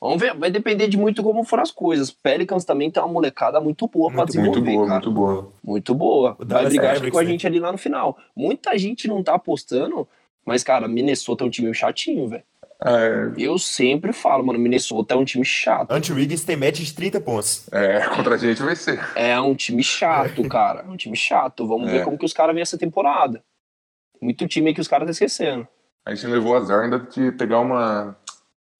Vamos 0.00 0.20
ver, 0.20 0.32
vai 0.36 0.48
depender 0.48 0.86
de 0.86 0.96
muito 0.96 1.24
como 1.24 1.42
foram 1.42 1.64
as 1.64 1.72
coisas. 1.72 2.10
Pelicans 2.10 2.64
também 2.64 2.88
tem 2.88 3.02
uma 3.02 3.12
molecada 3.12 3.60
muito 3.60 3.88
boa 3.88 4.08
pra 4.10 4.18
Muito, 4.18 4.28
desenvolver, 4.28 4.60
Muito 4.60 4.72
boa, 4.72 4.86
cara. 4.86 4.94
muito 5.00 5.10
boa. 5.10 5.52
Muito 5.64 5.94
boa. 5.94 6.36
O 6.38 6.46
Vai 6.46 6.66
brigar 6.66 6.86
Mavericks, 6.94 7.10
com 7.10 7.18
a 7.18 7.22
né? 7.24 7.30
gente 7.30 7.46
ali 7.48 7.58
lá 7.58 7.72
no 7.72 7.78
final. 7.78 8.16
Muita 8.36 8.78
gente 8.78 9.08
não 9.08 9.24
tá 9.24 9.34
apostando, 9.34 10.06
mas, 10.46 10.62
cara, 10.62 10.86
Minnesota 10.86 11.42
é 11.42 11.46
um 11.48 11.50
time 11.50 11.74
chatinho, 11.74 12.28
velho. 12.28 12.44
É, 12.84 13.32
Eu 13.36 13.58
sempre 13.58 14.12
falo, 14.12 14.46
mano, 14.46 14.58
Minnesota 14.58 15.14
é 15.14 15.16
um 15.16 15.24
time 15.24 15.44
chato. 15.44 15.90
Ant 15.90 16.10
Wiggins 16.10 16.44
tem 16.44 16.56
média 16.56 16.84
de 16.84 16.94
30 16.94 17.20
pontos. 17.20 17.66
é, 17.72 18.06
contra 18.10 18.34
a 18.36 18.38
gente 18.38 18.62
vai 18.62 18.76
ser. 18.76 19.00
É 19.16 19.38
um 19.40 19.54
time 19.54 19.82
chato, 19.82 20.46
cara. 20.48 20.82
É 20.82 20.88
um 20.88 20.96
time 20.96 21.16
chato. 21.16 21.66
Vamos 21.66 21.88
É. 21.88 21.98
ver 21.98 22.04
como 22.04 22.16
que 22.16 22.24
os 22.24 22.32
caras 22.32 22.54
vêm 22.54 22.62
essa 22.62 22.78
temporada. 22.78 23.42
Muito 24.22 24.46
time 24.46 24.68
aí 24.68 24.74
que 24.74 24.80
os 24.80 24.88
caras 24.88 25.08
estão 25.10 25.26
esquecendo. 25.26 25.66
A 26.06 26.14
gente 26.14 26.26
levou 26.28 26.56
azar 26.56 26.84
ainda 26.84 26.98
de 27.00 27.32
pegar 27.32 27.60
uma, 27.60 28.16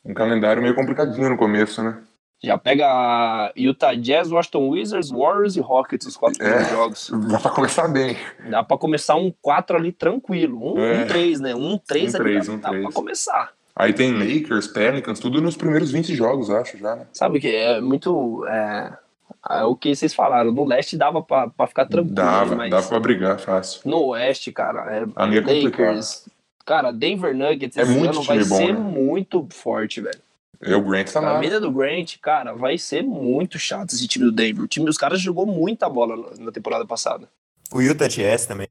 um 0.05 0.15
calendário 0.15 0.63
meio 0.63 0.75
complicadinho 0.75 1.29
no 1.29 1.37
começo, 1.37 1.83
né? 1.83 2.01
Já 2.43 2.57
pega 2.57 3.53
Utah 3.57 3.95
Jazz, 3.95 4.31
Washington 4.31 4.69
Wizards, 4.69 5.11
Warriors 5.11 5.57
e 5.57 5.61
Rockets, 5.61 6.07
os 6.07 6.17
quatro 6.17 6.41
É. 6.41 6.47
primeiros 6.47 6.71
jogos. 6.71 7.11
Dá 7.29 7.41
pra 7.41 7.51
começar 7.51 7.89
bem. 7.89 8.17
Dá 8.49 8.63
pra 8.63 8.79
começar 8.79 9.17
um 9.17 9.33
4 9.43 9.77
ali 9.77 9.91
tranquilo. 9.91 10.75
Um, 10.75 10.79
É. 10.81 11.03
um 11.03 11.07
3, 11.09 11.41
né? 11.41 11.53
Um 11.57 11.77
3 11.77 12.15
Um 12.15 12.17
ali 12.19 12.25
três, 12.25 12.47
dá, 12.47 12.53
um 12.53 12.59
dá 12.61 12.69
três. 12.69 12.85
pra 12.85 12.93
começar. 12.93 13.53
Aí 13.79 13.93
tem 13.93 14.13
Lakers, 14.13 14.67
Pelicans, 14.67 15.21
tudo 15.21 15.41
nos 15.41 15.57
primeiros 15.57 15.91
20 15.93 16.15
jogos, 16.15 16.51
acho, 16.51 16.77
já, 16.79 16.97
né? 16.97 17.07
Sabe 17.13 17.39
que 17.41 17.47
é 17.49 17.81
muito. 17.81 18.45
É, 18.47 18.93
é 19.51 19.63
o 19.65 19.77
que 19.77 19.95
vocês 19.95 20.13
falaram. 20.13 20.51
No 20.51 20.65
leste 20.65 20.97
dava 20.97 21.23
pra, 21.23 21.49
pra 21.49 21.67
ficar 21.69 21.87
tranquilo. 21.87 22.15
Dava, 22.15 22.57
mas 22.57 22.71
dava 22.71 22.89
pra 22.89 22.99
brigar 23.01 23.39
fácil. 23.39 23.81
no 23.85 23.99
oeste, 24.09 24.51
cara, 24.51 24.81
é 24.93 25.03
é 25.03 25.05
complicado. 25.41 25.63
Lakers. 25.65 26.27
Cara, 26.67 26.93
Denver 26.93 27.35
Nuggets 27.35 27.77
É 27.79 27.83
esse 27.83 27.93
muito 27.93 28.11
ano 28.19 28.23
vai 28.25 28.39
bom, 28.45 28.57
ser 28.57 28.75
né? 28.75 28.81
muito 28.81 29.47
forte, 29.51 30.01
velho. 30.01 30.19
É, 30.61 30.75
o 30.75 30.83
Grant 30.83 31.11
tá 31.13 31.37
A 31.37 31.39
vida 31.39 31.61
do 31.61 31.71
Grant, 31.71 32.17
cara, 32.21 32.53
vai 32.53 32.77
ser 32.77 33.03
muito 33.05 33.59
chato 33.61 33.91
esse 33.95 34.09
time 34.09 34.25
do 34.25 34.33
Denver. 34.33 34.65
O 34.65 34.69
time 34.69 34.85
dos 34.85 34.99
caras 34.99 35.21
jogou 35.21 35.47
muita 35.47 35.89
bola 35.89 36.17
na- 36.17 36.45
na 36.47 36.53
temporada 36.53 36.85
passada. 36.85 37.29
O 37.73 37.81
Utah 37.81 38.09
Jazz 38.09 38.45
também. 38.45 38.67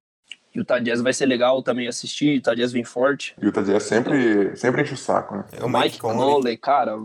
E 0.58 0.62
o 0.62 0.84
Jazz 0.84 1.02
vai 1.02 1.14
ser 1.14 1.28
legal 1.28 1.62
também 1.62 1.88
assistir. 1.88 2.42
O 2.46 2.56
Jazz 2.56 2.72
vem 2.72 2.84
forte. 2.84 3.36
E 3.40 3.46
o 3.46 3.50
Utah 3.50 3.80
sempre, 3.80 4.56
sempre 4.58 4.82
enche 4.82 4.96
o 4.96 4.98
saco, 4.98 5.36
né? 5.36 5.46
É 5.52 5.64
o 5.64 5.70
Mike, 5.70 5.84
Mike 5.84 6.00
Conley. 6.00 6.18
Conley, 6.18 6.58
cara, 6.58 6.98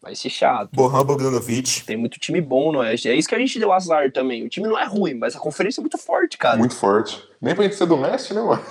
vai 0.00 0.14
ser 0.14 0.30
chato. 0.30 0.70
Bohan 0.72 1.04
Bogdanovic. 1.04 1.84
Tem 1.84 1.96
muito 1.96 2.20
time 2.20 2.40
bom 2.40 2.70
no 2.70 2.78
Oeste. 2.78 3.08
É 3.08 3.14
isso 3.14 3.28
que 3.28 3.34
a 3.34 3.38
gente 3.38 3.58
deu 3.58 3.72
azar 3.72 4.12
também. 4.12 4.46
O 4.46 4.48
time 4.48 4.68
não 4.68 4.78
é 4.78 4.84
ruim, 4.84 5.14
mas 5.14 5.34
a 5.34 5.40
conferência 5.40 5.80
é 5.80 5.82
muito 5.82 5.98
forte, 5.98 6.38
cara. 6.38 6.56
Muito 6.56 6.76
forte. 6.76 7.20
Nem 7.42 7.54
pra 7.54 7.64
gente 7.64 7.76
ser 7.76 7.86
do 7.86 7.96
leste, 7.98 8.34
né, 8.34 8.42
mano? 8.42 8.62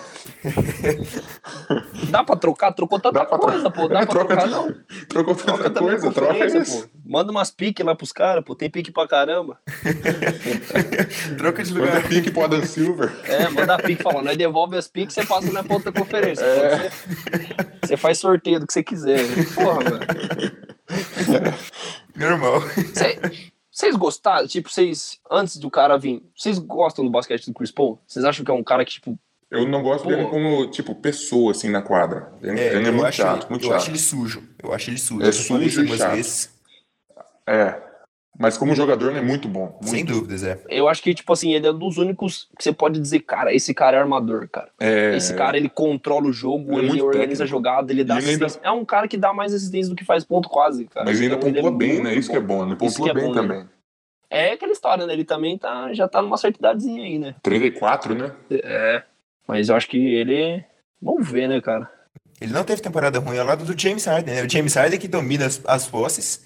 Dá 2.11 2.23
pra 2.23 2.35
trocar? 2.35 2.71
Trocou 2.71 2.99
tanta 2.99 3.25
pra 3.25 3.37
coisa, 3.39 3.71
pô. 3.71 3.87
Dá 3.87 4.01
É, 4.01 4.05
pra 4.05 4.13
troca 4.13 4.27
trocar, 4.37 4.47
não. 4.47 4.75
Trocou 5.07 5.33
Troca 5.35 5.63
tanta 5.63 5.69
também 5.71 5.89
a 5.95 5.99
coisa, 5.99 6.11
troca 6.13 6.45
isso. 6.45 6.83
pô. 6.83 6.89
Manda 7.03 7.31
umas 7.31 7.49
piques 7.49 7.83
lá 7.83 7.95
pros 7.95 8.11
caras, 8.11 8.43
pô. 8.45 8.53
Tem 8.55 8.69
pique 8.69 8.91
pra 8.91 9.07
caramba. 9.07 9.57
Troca 11.37 11.63
de 11.63 11.73
Manda 11.73 11.85
lugar. 11.85 12.07
pique 12.07 12.29
pro 12.29 12.43
Adam 12.43 12.63
Silver. 12.63 13.11
É, 13.23 13.49
manda 13.49 13.77
pique 13.79 14.03
falando, 14.03 14.25
nós 14.25 14.37
devolve 14.37 14.77
as 14.77 14.87
piques, 14.87 15.15
você 15.15 15.25
passa 15.25 15.51
na 15.51 15.63
outra 15.67 15.91
conferência. 15.91 16.43
É. 16.45 16.77
Você, 16.89 16.91
você 17.87 17.97
faz 17.97 18.19
sorteio 18.19 18.59
do 18.59 18.67
que 18.67 18.73
você 18.73 18.83
quiser. 18.83 19.19
Porra, 19.55 19.79
velho. 19.79 21.59
Normal. 22.15 22.61
Cê- 22.93 23.19
Vocês 23.79 23.95
gostaram? 23.95 24.45
Tipo, 24.45 24.69
vocês, 24.69 25.21
antes 25.31 25.55
do 25.55 25.71
cara 25.71 25.97
vir, 25.97 26.21
vocês 26.35 26.59
gostam 26.59 27.05
do 27.05 27.09
basquete 27.09 27.45
do 27.45 27.53
Chris 27.53 27.71
Paul? 27.71 27.97
Vocês 28.05 28.25
acham 28.25 28.43
que 28.43 28.51
é 28.51 28.53
um 28.53 28.61
cara 28.61 28.83
que, 28.83 28.91
tipo, 28.91 29.17
Eu 29.49 29.65
não 29.69 29.81
gosto 29.81 30.03
Pô. 30.03 30.09
dele 30.09 30.25
como, 30.27 30.69
tipo, 30.69 30.93
pessoa, 30.93 31.51
assim, 31.51 31.69
na 31.69 31.81
quadra. 31.81 32.29
Ele 32.41 32.59
É, 32.59 32.75
ele 32.75 32.85
é 32.85 32.89
eu 32.89 32.93
muito 32.93 33.05
acho, 33.05 33.17
chato, 33.21 33.49
muito 33.49 33.63
eu 33.63 33.69
chato. 33.69 33.77
acho 33.77 33.91
ele 33.91 33.97
sujo. 33.97 34.43
Eu 34.61 34.73
acho 34.73 34.89
ele 34.89 34.97
sujo. 34.97 35.23
É 35.23 35.27
Eu 35.27 35.31
sujo 35.31 35.81
e 35.85 35.97
chato. 35.97 36.11
vezes. 36.13 36.53
É. 37.47 37.88
Mas 38.41 38.57
como 38.57 38.73
jogador, 38.73 39.09
ele 39.09 39.19
é 39.19 39.21
muito 39.21 39.49
bom. 39.49 39.65
Muito. 39.81 39.89
Sem 39.89 40.05
dúvidas, 40.05 40.43
é. 40.45 40.57
eu 40.69 40.87
acho 40.87 41.03
que, 41.03 41.13
tipo 41.13 41.33
assim, 41.33 41.53
ele 41.53 41.67
é 41.67 41.71
um 41.71 41.77
dos 41.77 41.97
únicos 41.97 42.47
que 42.57 42.63
você 42.63 42.71
pode 42.71 42.97
dizer, 42.97 43.19
cara, 43.19 43.53
esse 43.53 43.73
cara 43.73 43.97
é 43.97 43.99
armador, 43.99 44.47
cara. 44.47 44.69
É, 44.79 45.13
Esse 45.17 45.33
cara, 45.35 45.57
ele 45.57 45.67
controla 45.67 46.25
o 46.27 46.31
jogo, 46.31 46.71
Ele 46.71 46.75
é 46.75 46.79
ele, 46.79 46.87
muito 46.87 47.05
organiza 47.05 47.43
a 47.43 47.47
jogada, 47.47 47.91
ele 47.91 48.05
dá 48.05 48.17
ele 48.17 48.29
ainda- 48.29 48.45
assistência. 48.45 48.65
É 48.65 48.71
um 48.71 48.85
cara 48.85 49.09
que 49.09 49.17
dá 49.17 49.33
mais 49.33 49.53
assistência 49.53 49.89
do 49.89 49.95
que 49.95 50.05
faz 50.05 50.23
ponto 50.23 50.47
quase, 50.47 50.85
cara. 50.85 51.05
Mas 51.05 51.19
ainda 51.19 51.35
Então, 51.35 51.49
ele 51.49 51.59
é 51.59 51.61
pontua 51.61 51.77
bem, 51.77 52.01
né? 52.01 52.15
Isso 52.15 52.31
que 52.31 52.37
é 52.37 52.39
bom. 52.39 52.65
Ele 52.65 52.77
pontua 52.77 53.09
é 53.09 53.13
bem 53.13 53.25
bom, 53.25 53.33
né? 53.33 53.41
também. 53.41 53.69
É 54.29 54.51
aquela 54.53 54.71
história, 54.71 55.05
né? 55.05 55.11
Ele 55.11 55.25
também 55.25 55.57
tá, 55.57 55.93
já 55.93 56.07
tá 56.07 56.21
numa 56.21 56.37
certa 56.37 56.59
idadezinha 56.59 57.03
aí, 57.03 57.19
né? 57.19 57.35
34, 57.43 58.15
né? 58.15 58.31
É. 58.51 59.03
Mas 59.45 59.67
eu 59.67 59.75
acho 59.75 59.89
que 59.89 59.97
ele. 59.97 60.63
Vamos 61.01 61.29
ver, 61.29 61.49
né, 61.49 61.59
cara? 61.59 61.91
Ele 62.39 62.53
não 62.53 62.63
teve 62.63 62.81
temporada 62.81 63.19
ruim 63.19 63.37
ao 63.37 63.45
lado 63.45 63.65
do 63.65 63.77
James 63.77 64.05
Harden, 64.05 64.33
né? 64.33 64.43
O 64.43 64.49
James 64.49 64.75
Harden 64.75 64.97
que 64.97 65.09
domina 65.09 65.45
as, 65.45 65.61
as 65.65 65.87
posses. 65.87 66.45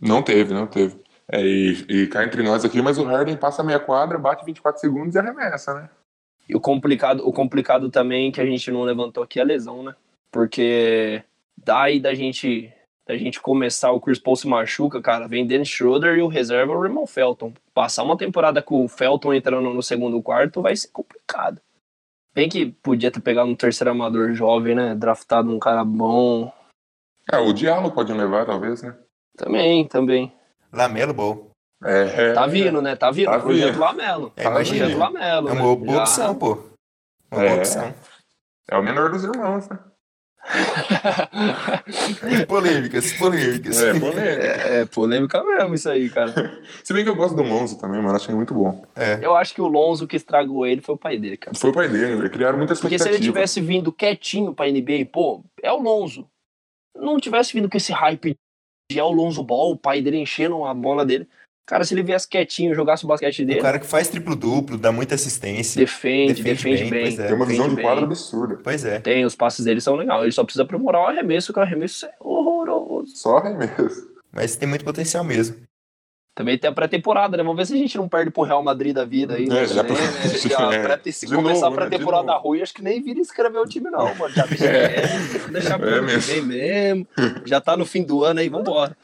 Não 0.00 0.22
teve, 0.22 0.54
não 0.54 0.66
teve. 0.68 1.04
É, 1.30 1.40
e, 1.40 1.72
e 1.88 2.06
cá 2.06 2.24
entre 2.24 2.42
nós 2.42 2.64
aqui, 2.64 2.80
mas 2.80 2.98
o 2.98 3.04
Harden 3.04 3.36
passa 3.36 3.62
meia 3.62 3.80
quadra, 3.80 4.18
bate 4.18 4.44
24 4.44 4.80
segundos 4.80 5.14
e 5.14 5.18
arremessa, 5.18 5.74
né? 5.74 5.90
E 6.48 6.54
o 6.54 6.60
complicado, 6.60 7.26
o 7.26 7.32
complicado 7.32 7.90
também 7.90 8.30
que 8.30 8.40
a 8.40 8.46
gente 8.46 8.70
não 8.70 8.82
levantou 8.82 9.22
aqui 9.22 9.40
é 9.40 9.42
a 9.42 9.46
lesão, 9.46 9.82
né? 9.82 9.94
Porque 10.30 11.22
daí 11.56 11.98
da 11.98 12.14
gente 12.14 12.72
da 13.06 13.16
gente 13.16 13.40
começar 13.40 13.92
o 13.92 14.00
Chris 14.00 14.18
Paul 14.18 14.34
se 14.34 14.48
machuca, 14.48 15.00
cara, 15.00 15.28
vem 15.28 15.46
Dennis 15.46 15.68
Schroeder 15.68 16.18
e 16.18 16.22
o 16.22 16.26
reserva 16.26 16.72
é 16.72 16.76
o 16.76 16.80
Raymond 16.80 17.10
Felton. 17.10 17.52
Passar 17.72 18.02
uma 18.02 18.16
temporada 18.16 18.60
com 18.60 18.84
o 18.84 18.88
Felton 18.88 19.32
entrando 19.32 19.72
no 19.72 19.82
segundo 19.82 20.20
quarto 20.20 20.60
vai 20.60 20.74
ser 20.74 20.88
complicado. 20.88 21.60
Bem 22.34 22.48
que 22.48 22.66
podia 22.66 23.10
ter 23.10 23.20
pegado 23.20 23.48
um 23.48 23.54
terceiro 23.54 23.92
amador 23.92 24.34
jovem, 24.34 24.74
né? 24.74 24.94
Draftado 24.94 25.50
um 25.50 25.58
cara 25.58 25.84
bom. 25.84 26.52
É, 27.32 27.38
o 27.38 27.52
Diallo 27.52 27.92
pode 27.92 28.12
levar, 28.12 28.44
talvez, 28.44 28.82
né? 28.82 28.94
Também, 29.36 29.86
também. 29.86 30.32
Lamelo 30.72 31.12
Ball. 31.14 31.50
É, 31.84 32.32
Tá 32.32 32.46
vindo, 32.46 32.80
né? 32.80 32.96
Tá 32.96 33.10
vindo. 33.10 33.26
Tá 33.30 33.38
Projeto 33.38 33.66
vindo. 33.72 33.78
Lamelo. 33.80 34.32
É, 34.36 34.42
Projeto 34.44 34.74
imagina. 34.76 34.98
Lamelo. 34.98 35.48
É 35.48 35.52
uma 35.52 35.54
né? 35.54 35.76
boa 35.76 35.92
Já- 35.92 36.00
opção, 36.02 36.34
pô. 36.34 36.58
Uma 37.30 37.42
É. 37.44 37.48
boa 37.48 37.58
opção. 37.58 37.94
É 38.70 38.76
o 38.76 38.82
menor 38.82 39.10
dos 39.10 39.24
irmãos, 39.24 39.68
né? 39.68 39.78
Polêmicas, 42.46 43.12
polêmicas. 43.14 43.80
É, 43.82 43.98
polêmica. 43.98 44.22
É, 44.32 44.84
polêmica 44.86 45.44
mesmo 45.44 45.74
isso 45.74 45.88
aí, 45.90 46.08
cara. 46.08 46.32
Se 46.84 46.92
bem 46.92 47.02
que 47.04 47.10
eu 47.10 47.16
gosto 47.16 47.34
do 47.36 47.42
Lonzo 47.42 47.78
também, 47.78 48.00
mano. 48.00 48.16
Achei 48.16 48.34
muito 48.34 48.54
bom. 48.54 48.84
É. 48.94 49.18
Eu 49.22 49.34
acho 49.36 49.54
que 49.54 49.60
o 49.60 49.66
Lonzo 49.66 50.06
que 50.06 50.16
estragou 50.16 50.66
ele 50.66 50.80
foi 50.80 50.94
o 50.94 50.98
pai 50.98 51.18
dele, 51.18 51.36
cara. 51.36 51.56
Foi 51.56 51.70
o 51.70 51.72
pai 51.74 51.88
dele, 51.88 52.16
né? 52.16 52.28
criaram 52.28 52.58
muita 52.58 52.74
Porque 52.74 52.98
se 52.98 53.08
ele 53.08 53.20
tivesse 53.20 53.60
vindo 53.60 53.92
quietinho 53.92 54.54
pra 54.54 54.66
NBA, 54.70 55.06
pô, 55.12 55.44
é 55.62 55.72
o 55.72 55.80
Lonzo. 55.80 56.28
Não 56.96 57.18
tivesse 57.20 57.52
vindo 57.52 57.68
com 57.68 57.76
esse 57.76 57.92
hype 57.92 58.36
de 58.90 58.98
é 58.98 59.04
o 59.04 59.10
Lonzo 59.10 59.42
Ball, 59.42 59.72
o 59.72 59.76
pai 59.76 60.00
dele 60.00 60.18
enchendo 60.18 60.64
a 60.64 60.72
bola 60.72 61.04
dele. 61.04 61.28
Cara, 61.66 61.82
se 61.82 61.92
ele 61.94 62.04
viesse 62.04 62.28
quietinho, 62.28 62.72
jogasse 62.74 63.04
o 63.04 63.08
basquete 63.08 63.42
O 63.42 63.46
dele, 63.46 63.60
cara 63.60 63.80
que 63.80 63.86
faz 63.86 64.08
triplo-duplo, 64.08 64.78
dá 64.78 64.92
muita 64.92 65.16
assistência. 65.16 65.80
defende, 65.80 66.34
defende 66.44 66.54
defende, 66.54 66.82
bem, 66.82 66.90
bem. 66.90 67.02
pois 67.02 67.18
é. 67.18 67.26
Tem 67.26 67.34
uma 67.34 67.46
visão 67.46 67.64
defende 67.64 67.76
de 67.76 67.82
quadra 67.82 68.00
bem. 68.02 68.10
absurda. 68.10 68.60
Pois 68.62 68.84
é. 68.84 69.00
Tem, 69.00 69.24
os 69.24 69.34
passes 69.34 69.64
dele 69.64 69.80
são 69.80 69.96
legais. 69.96 70.22
Ele 70.22 70.30
só 70.30 70.44
precisa 70.44 70.62
aprimorar 70.62 71.02
o 71.02 71.06
arremesso, 71.06 71.52
que 71.52 71.58
o 71.58 71.62
arremesso 71.62 72.06
é 72.06 72.14
horroroso. 72.20 73.16
Só 73.16 73.38
arremesso. 73.38 74.08
Mas 74.30 74.54
tem 74.54 74.68
muito 74.68 74.84
potencial 74.84 75.24
mesmo. 75.24 75.56
Também 76.36 76.58
tem 76.58 76.68
a 76.68 76.72
pré-temporada, 76.72 77.34
né? 77.34 77.42
Vamos 77.42 77.56
ver 77.56 77.64
se 77.66 77.72
a 77.72 77.78
gente 77.78 77.96
não 77.96 78.06
perde 78.08 78.30
pro 78.30 78.42
Real 78.42 78.62
Madrid 78.62 78.94
da 78.94 79.06
vida 79.06 79.34
aí. 79.36 79.46
É, 79.46 79.48
né? 79.48 79.66
já- 79.66 79.82
né? 79.88 79.88
Já 79.94 80.98
é. 81.02 81.10
se 81.10 81.26
começar 81.34 81.62
novo, 81.62 81.66
a 81.66 81.70
né? 81.70 81.76
Pré-temporada 81.88 82.26
novo. 82.34 82.48
ruim, 82.48 82.60
acho 82.60 82.74
que 82.74 82.82
nem 82.82 83.02
vira 83.02 83.18
escrever 83.20 83.58
o 83.58 83.64
time, 83.64 83.88
não, 83.90 84.14
mano. 84.14 84.34
Já 84.34 84.44
deixa 84.44 84.66
É. 84.68 85.06
deixa 85.50 85.78
pro 85.78 85.88
É 85.88 85.94
ano 85.94 86.06
que 86.08 86.12
mesmo. 86.14 86.46
mesmo. 86.46 87.06
Já 87.46 87.58
tá 87.58 87.74
no 87.74 87.86
fim 87.86 88.02
do 88.04 88.22
ano 88.22 88.40
aí, 88.40 88.50
vambora. 88.50 88.94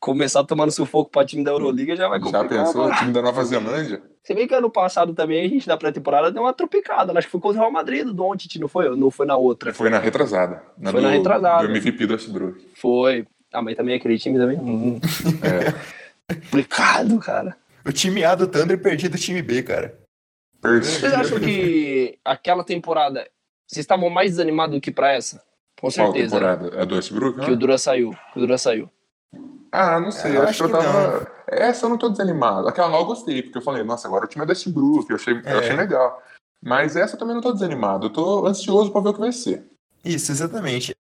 Começar 0.00 0.42
tomando 0.44 0.72
sufoco 0.72 1.10
pra 1.10 1.24
time 1.24 1.44
da 1.44 1.52
Euroliga 1.52 1.94
já 1.94 2.08
vai 2.08 2.18
Já 2.18 2.24
complicar. 2.24 2.48
pensou? 2.64 2.82
mano. 2.82 2.94
O 2.94 2.98
time 2.98 3.12
da 3.12 3.22
Nova 3.22 3.44
Zelândia? 3.44 4.02
Se 4.24 4.34
bem 4.34 4.48
que 4.48 4.54
ano 4.54 4.70
passado 4.70 5.12
também 5.14 5.44
a 5.44 5.48
gente 5.48 5.68
na 5.68 5.76
pré-temporada 5.76 6.32
deu 6.32 6.42
uma 6.42 6.52
tropicada. 6.54 7.12
Acho 7.16 7.28
que 7.28 7.32
foi 7.32 7.40
contra 7.40 7.58
o 7.58 7.60
Real 7.60 7.72
Madrid 7.72 8.04
do 8.06 8.12
Doncic, 8.14 8.56
não 8.58 8.66
foi? 8.68 8.88
Não 8.96 9.10
foi 9.10 9.26
na 9.26 9.36
outra. 9.36 9.72
Foi 9.74 9.90
na 9.90 9.98
retrasada. 9.98 10.62
Na 10.78 10.90
Foi 10.90 11.00
do, 11.00 11.06
na 11.06 11.12
retrasada. 11.12 11.68
Do 11.68 11.70
MVP 11.76 12.06
do 12.06 12.14
Westbrook. 12.14 12.66
Foi. 12.74 13.26
Ah, 13.52 13.60
mas 13.62 13.76
também 13.76 13.94
aquele 13.94 14.18
time 14.18 14.38
também. 14.38 14.58
Hum, 14.58 14.98
É. 15.42 15.74
complicado, 16.34 17.18
cara. 17.18 17.56
O 17.84 17.92
time 17.92 18.24
A 18.24 18.34
do 18.34 18.46
Thunder 18.46 18.80
perdido 18.80 19.12
do 19.12 19.18
time 19.18 19.42
B, 19.42 19.62
cara. 19.62 19.98
Perdi. 20.60 20.86
Vocês 20.86 21.12
acham 21.12 21.40
que 21.40 22.18
aquela 22.24 22.62
temporada 22.62 23.28
vocês 23.66 23.82
estavam 23.84 24.08
mais 24.10 24.30
desanimados 24.32 24.76
do 24.76 24.80
que 24.80 24.90
pra 24.92 25.12
essa? 25.12 25.38
Com 25.80 25.88
Qual 25.88 25.90
certeza. 25.90 26.36
temporada? 26.36 26.80
A 26.80 26.84
do 26.84 26.94
Westbrook? 26.94 27.40
Que 27.40 27.46
né? 27.48 27.52
o 27.52 27.56
Dura 27.56 27.78
saiu. 27.78 28.10
Que 28.32 28.38
o 28.38 28.40
Dura 28.42 28.56
saiu. 28.58 28.88
Ah, 29.72 29.98
não 29.98 30.12
sei. 30.12 30.32
É, 30.32 30.36
eu 30.36 30.42
acho, 30.42 30.50
acho 30.50 30.58
que 30.58 30.62
eu 30.64 30.78
que 30.78 30.84
tava. 30.84 31.32
Essa 31.48 31.86
eu 31.86 31.90
não 31.90 31.98
tô 31.98 32.08
desanimado. 32.10 32.68
Aquela 32.68 32.86
lá 32.88 32.98
eu 32.98 33.04
gostei, 33.06 33.42
porque 33.42 33.58
eu 33.58 33.62
falei, 33.62 33.82
nossa, 33.82 34.06
agora 34.06 34.24
o 34.26 34.28
time 34.28 34.42
é 34.42 34.46
do 34.46 34.50
Westbrook. 34.50 35.10
Eu 35.10 35.16
achei, 35.16 35.34
É. 35.44 35.52
eu 35.54 35.58
achei 35.58 35.74
legal. 35.76 36.22
Mas 36.62 36.94
essa 36.94 37.14
eu 37.14 37.18
também 37.18 37.34
não 37.34 37.42
tô 37.42 37.52
desanimado. 37.52 38.06
Eu 38.06 38.10
tô 38.10 38.46
ansioso 38.46 38.92
pra 38.92 39.00
ver 39.00 39.08
o 39.08 39.14
que 39.14 39.20
vai 39.20 39.32
ser. 39.32 39.64
Isso, 40.04 40.30
exatamente. 40.30 40.94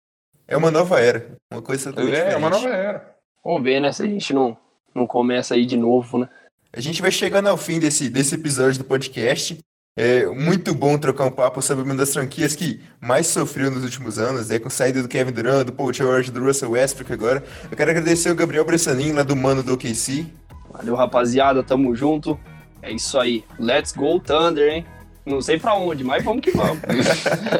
É 0.48 0.56
uma 0.56 0.72
nova 0.72 1.00
era. 1.02 1.36
Uma 1.52 1.62
coisa 1.62 1.90
totalmente 1.92 2.16
É, 2.16 2.34
é 2.34 2.38
uma 2.38 2.50
diferente. 2.50 2.72
nova 2.72 2.76
era. 2.84 3.16
Vamos 3.44 3.64
ver, 3.64 3.80
né? 3.82 3.92
Se 3.92 4.04
a 4.04 4.06
gente 4.06 4.34
não, 4.34 4.58
não 4.94 5.08
começa 5.08 5.56
aí 5.56 5.66
de 5.66 5.78
novo, 5.78 6.20
né? 6.20 6.30
A 6.72 6.80
gente 6.80 7.02
vai 7.02 7.12
chegando 7.12 7.48
ao 7.48 7.58
fim 7.58 7.80
desse, 7.80 8.10
desse 8.10 8.36
episódio 8.36 8.78
do 8.78 8.86
podcast. 8.86 9.58
É 9.98 10.26
muito 10.28 10.74
bom 10.74 10.98
trocar 10.98 11.26
um 11.26 11.32
papo 11.32 11.62
sobre 11.62 11.84
uma 11.84 11.96
das 11.96 12.14
franquias 12.14 12.56
que 12.56 12.80
mais 13.02 13.28
sofreu 13.28 13.70
nos 13.70 13.84
últimos 13.84 14.18
anos, 14.18 14.50
é 14.50 14.60
com 14.60 14.68
a 14.68 14.72
saída 14.72 15.02
do 15.02 15.08
Kevin 15.08 15.32
Durant, 15.32 15.66
do 15.66 15.74
Paul 15.74 15.92
George, 15.92 16.32
do 16.32 16.44
Russell 16.44 16.72
Westbrook 16.72 17.12
agora. 17.12 17.44
Eu 17.70 17.76
quero 17.76 17.92
agradecer 17.92 18.30
o 18.30 18.36
Gabriel 18.36 18.64
Bressanin, 18.64 19.12
lá 19.12 19.24
do 19.24 19.36
Mano 19.36 19.62
do 19.62 19.74
OKC. 19.74 20.26
Valeu, 20.72 20.96
rapaziada. 20.96 21.64
Tamo 21.64 21.94
junto. 21.96 22.40
É 22.82 22.92
isso 22.92 23.20
aí. 23.20 23.44
Let's 23.60 23.92
go, 23.92 24.20
Thunder, 24.20 24.72
hein? 24.72 24.86
Não 25.26 25.42
sei 25.42 25.60
pra 25.60 25.76
onde, 25.76 26.04
mas 26.04 26.24
vamos 26.24 26.42
que 26.42 26.52
vamos. 26.52 26.80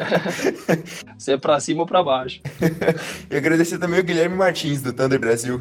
Se 1.18 1.32
é 1.32 1.36
pra 1.36 1.60
cima 1.60 1.82
ou 1.82 1.86
pra 1.86 2.02
baixo. 2.02 2.40
E 3.30 3.36
agradecer 3.36 3.78
também 3.78 4.00
o 4.00 4.04
Guilherme 4.04 4.36
Martins, 4.36 4.80
do 4.80 4.92
Thunder 4.92 5.20
Brasil. 5.20 5.60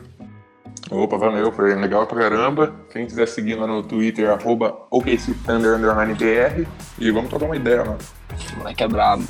Opa, 0.91 1.17
valeu, 1.17 1.51
foi 1.51 1.75
legal 1.75 2.07
pra 2.07 2.19
caramba. 2.19 2.73
Quem 2.91 3.05
quiser 3.05 3.27
seguir 3.27 3.55
lá 3.55 3.67
no 3.67 3.83
Twitter, 3.83 4.29
arroba 4.29 4.75
OKCThunder 4.89 5.75
underline 5.75 6.15
BR. 6.15 6.67
E 6.97 7.11
vamos 7.11 7.29
trocar 7.29 7.45
uma 7.45 7.55
ideia, 7.55 7.85
mano. 7.85 7.97
Esse 8.35 8.55
moleque 8.55 8.83
é 8.83 8.87
brabo. 8.87 9.23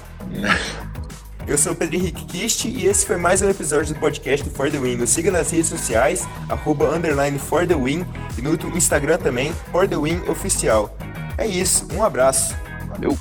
Eu 1.46 1.58
sou 1.58 1.74
o 1.74 1.76
Pedro 1.76 1.96
Henrique 1.96 2.26
Kist 2.26 2.66
e 2.66 2.86
esse 2.86 3.06
foi 3.06 3.18
mais 3.18 3.42
um 3.42 3.50
episódio 3.50 3.94
do 3.94 4.00
podcast 4.00 4.48
do 4.48 4.56
For 4.56 4.72
The 4.72 4.78
Win. 4.78 4.98
Nos 4.98 5.10
siga 5.10 5.32
nas 5.32 5.50
redes 5.52 5.68
sociais, 5.68 6.28
arroba 6.48 6.96
underline 6.96 7.40
For 7.40 7.68
The 7.68 7.76
Win 7.76 8.06
e 8.38 8.42
no 8.42 8.54
Instagram 8.78 9.18
também, 9.18 9.52
For 9.72 9.88
The 9.88 9.98
Win 9.98 10.22
Oficial. 10.30 10.96
É 11.38 11.48
isso, 11.48 11.88
um 11.94 12.04
abraço. 12.04 12.56
Valeu. 12.88 13.18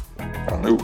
Valeu. 0.50 0.76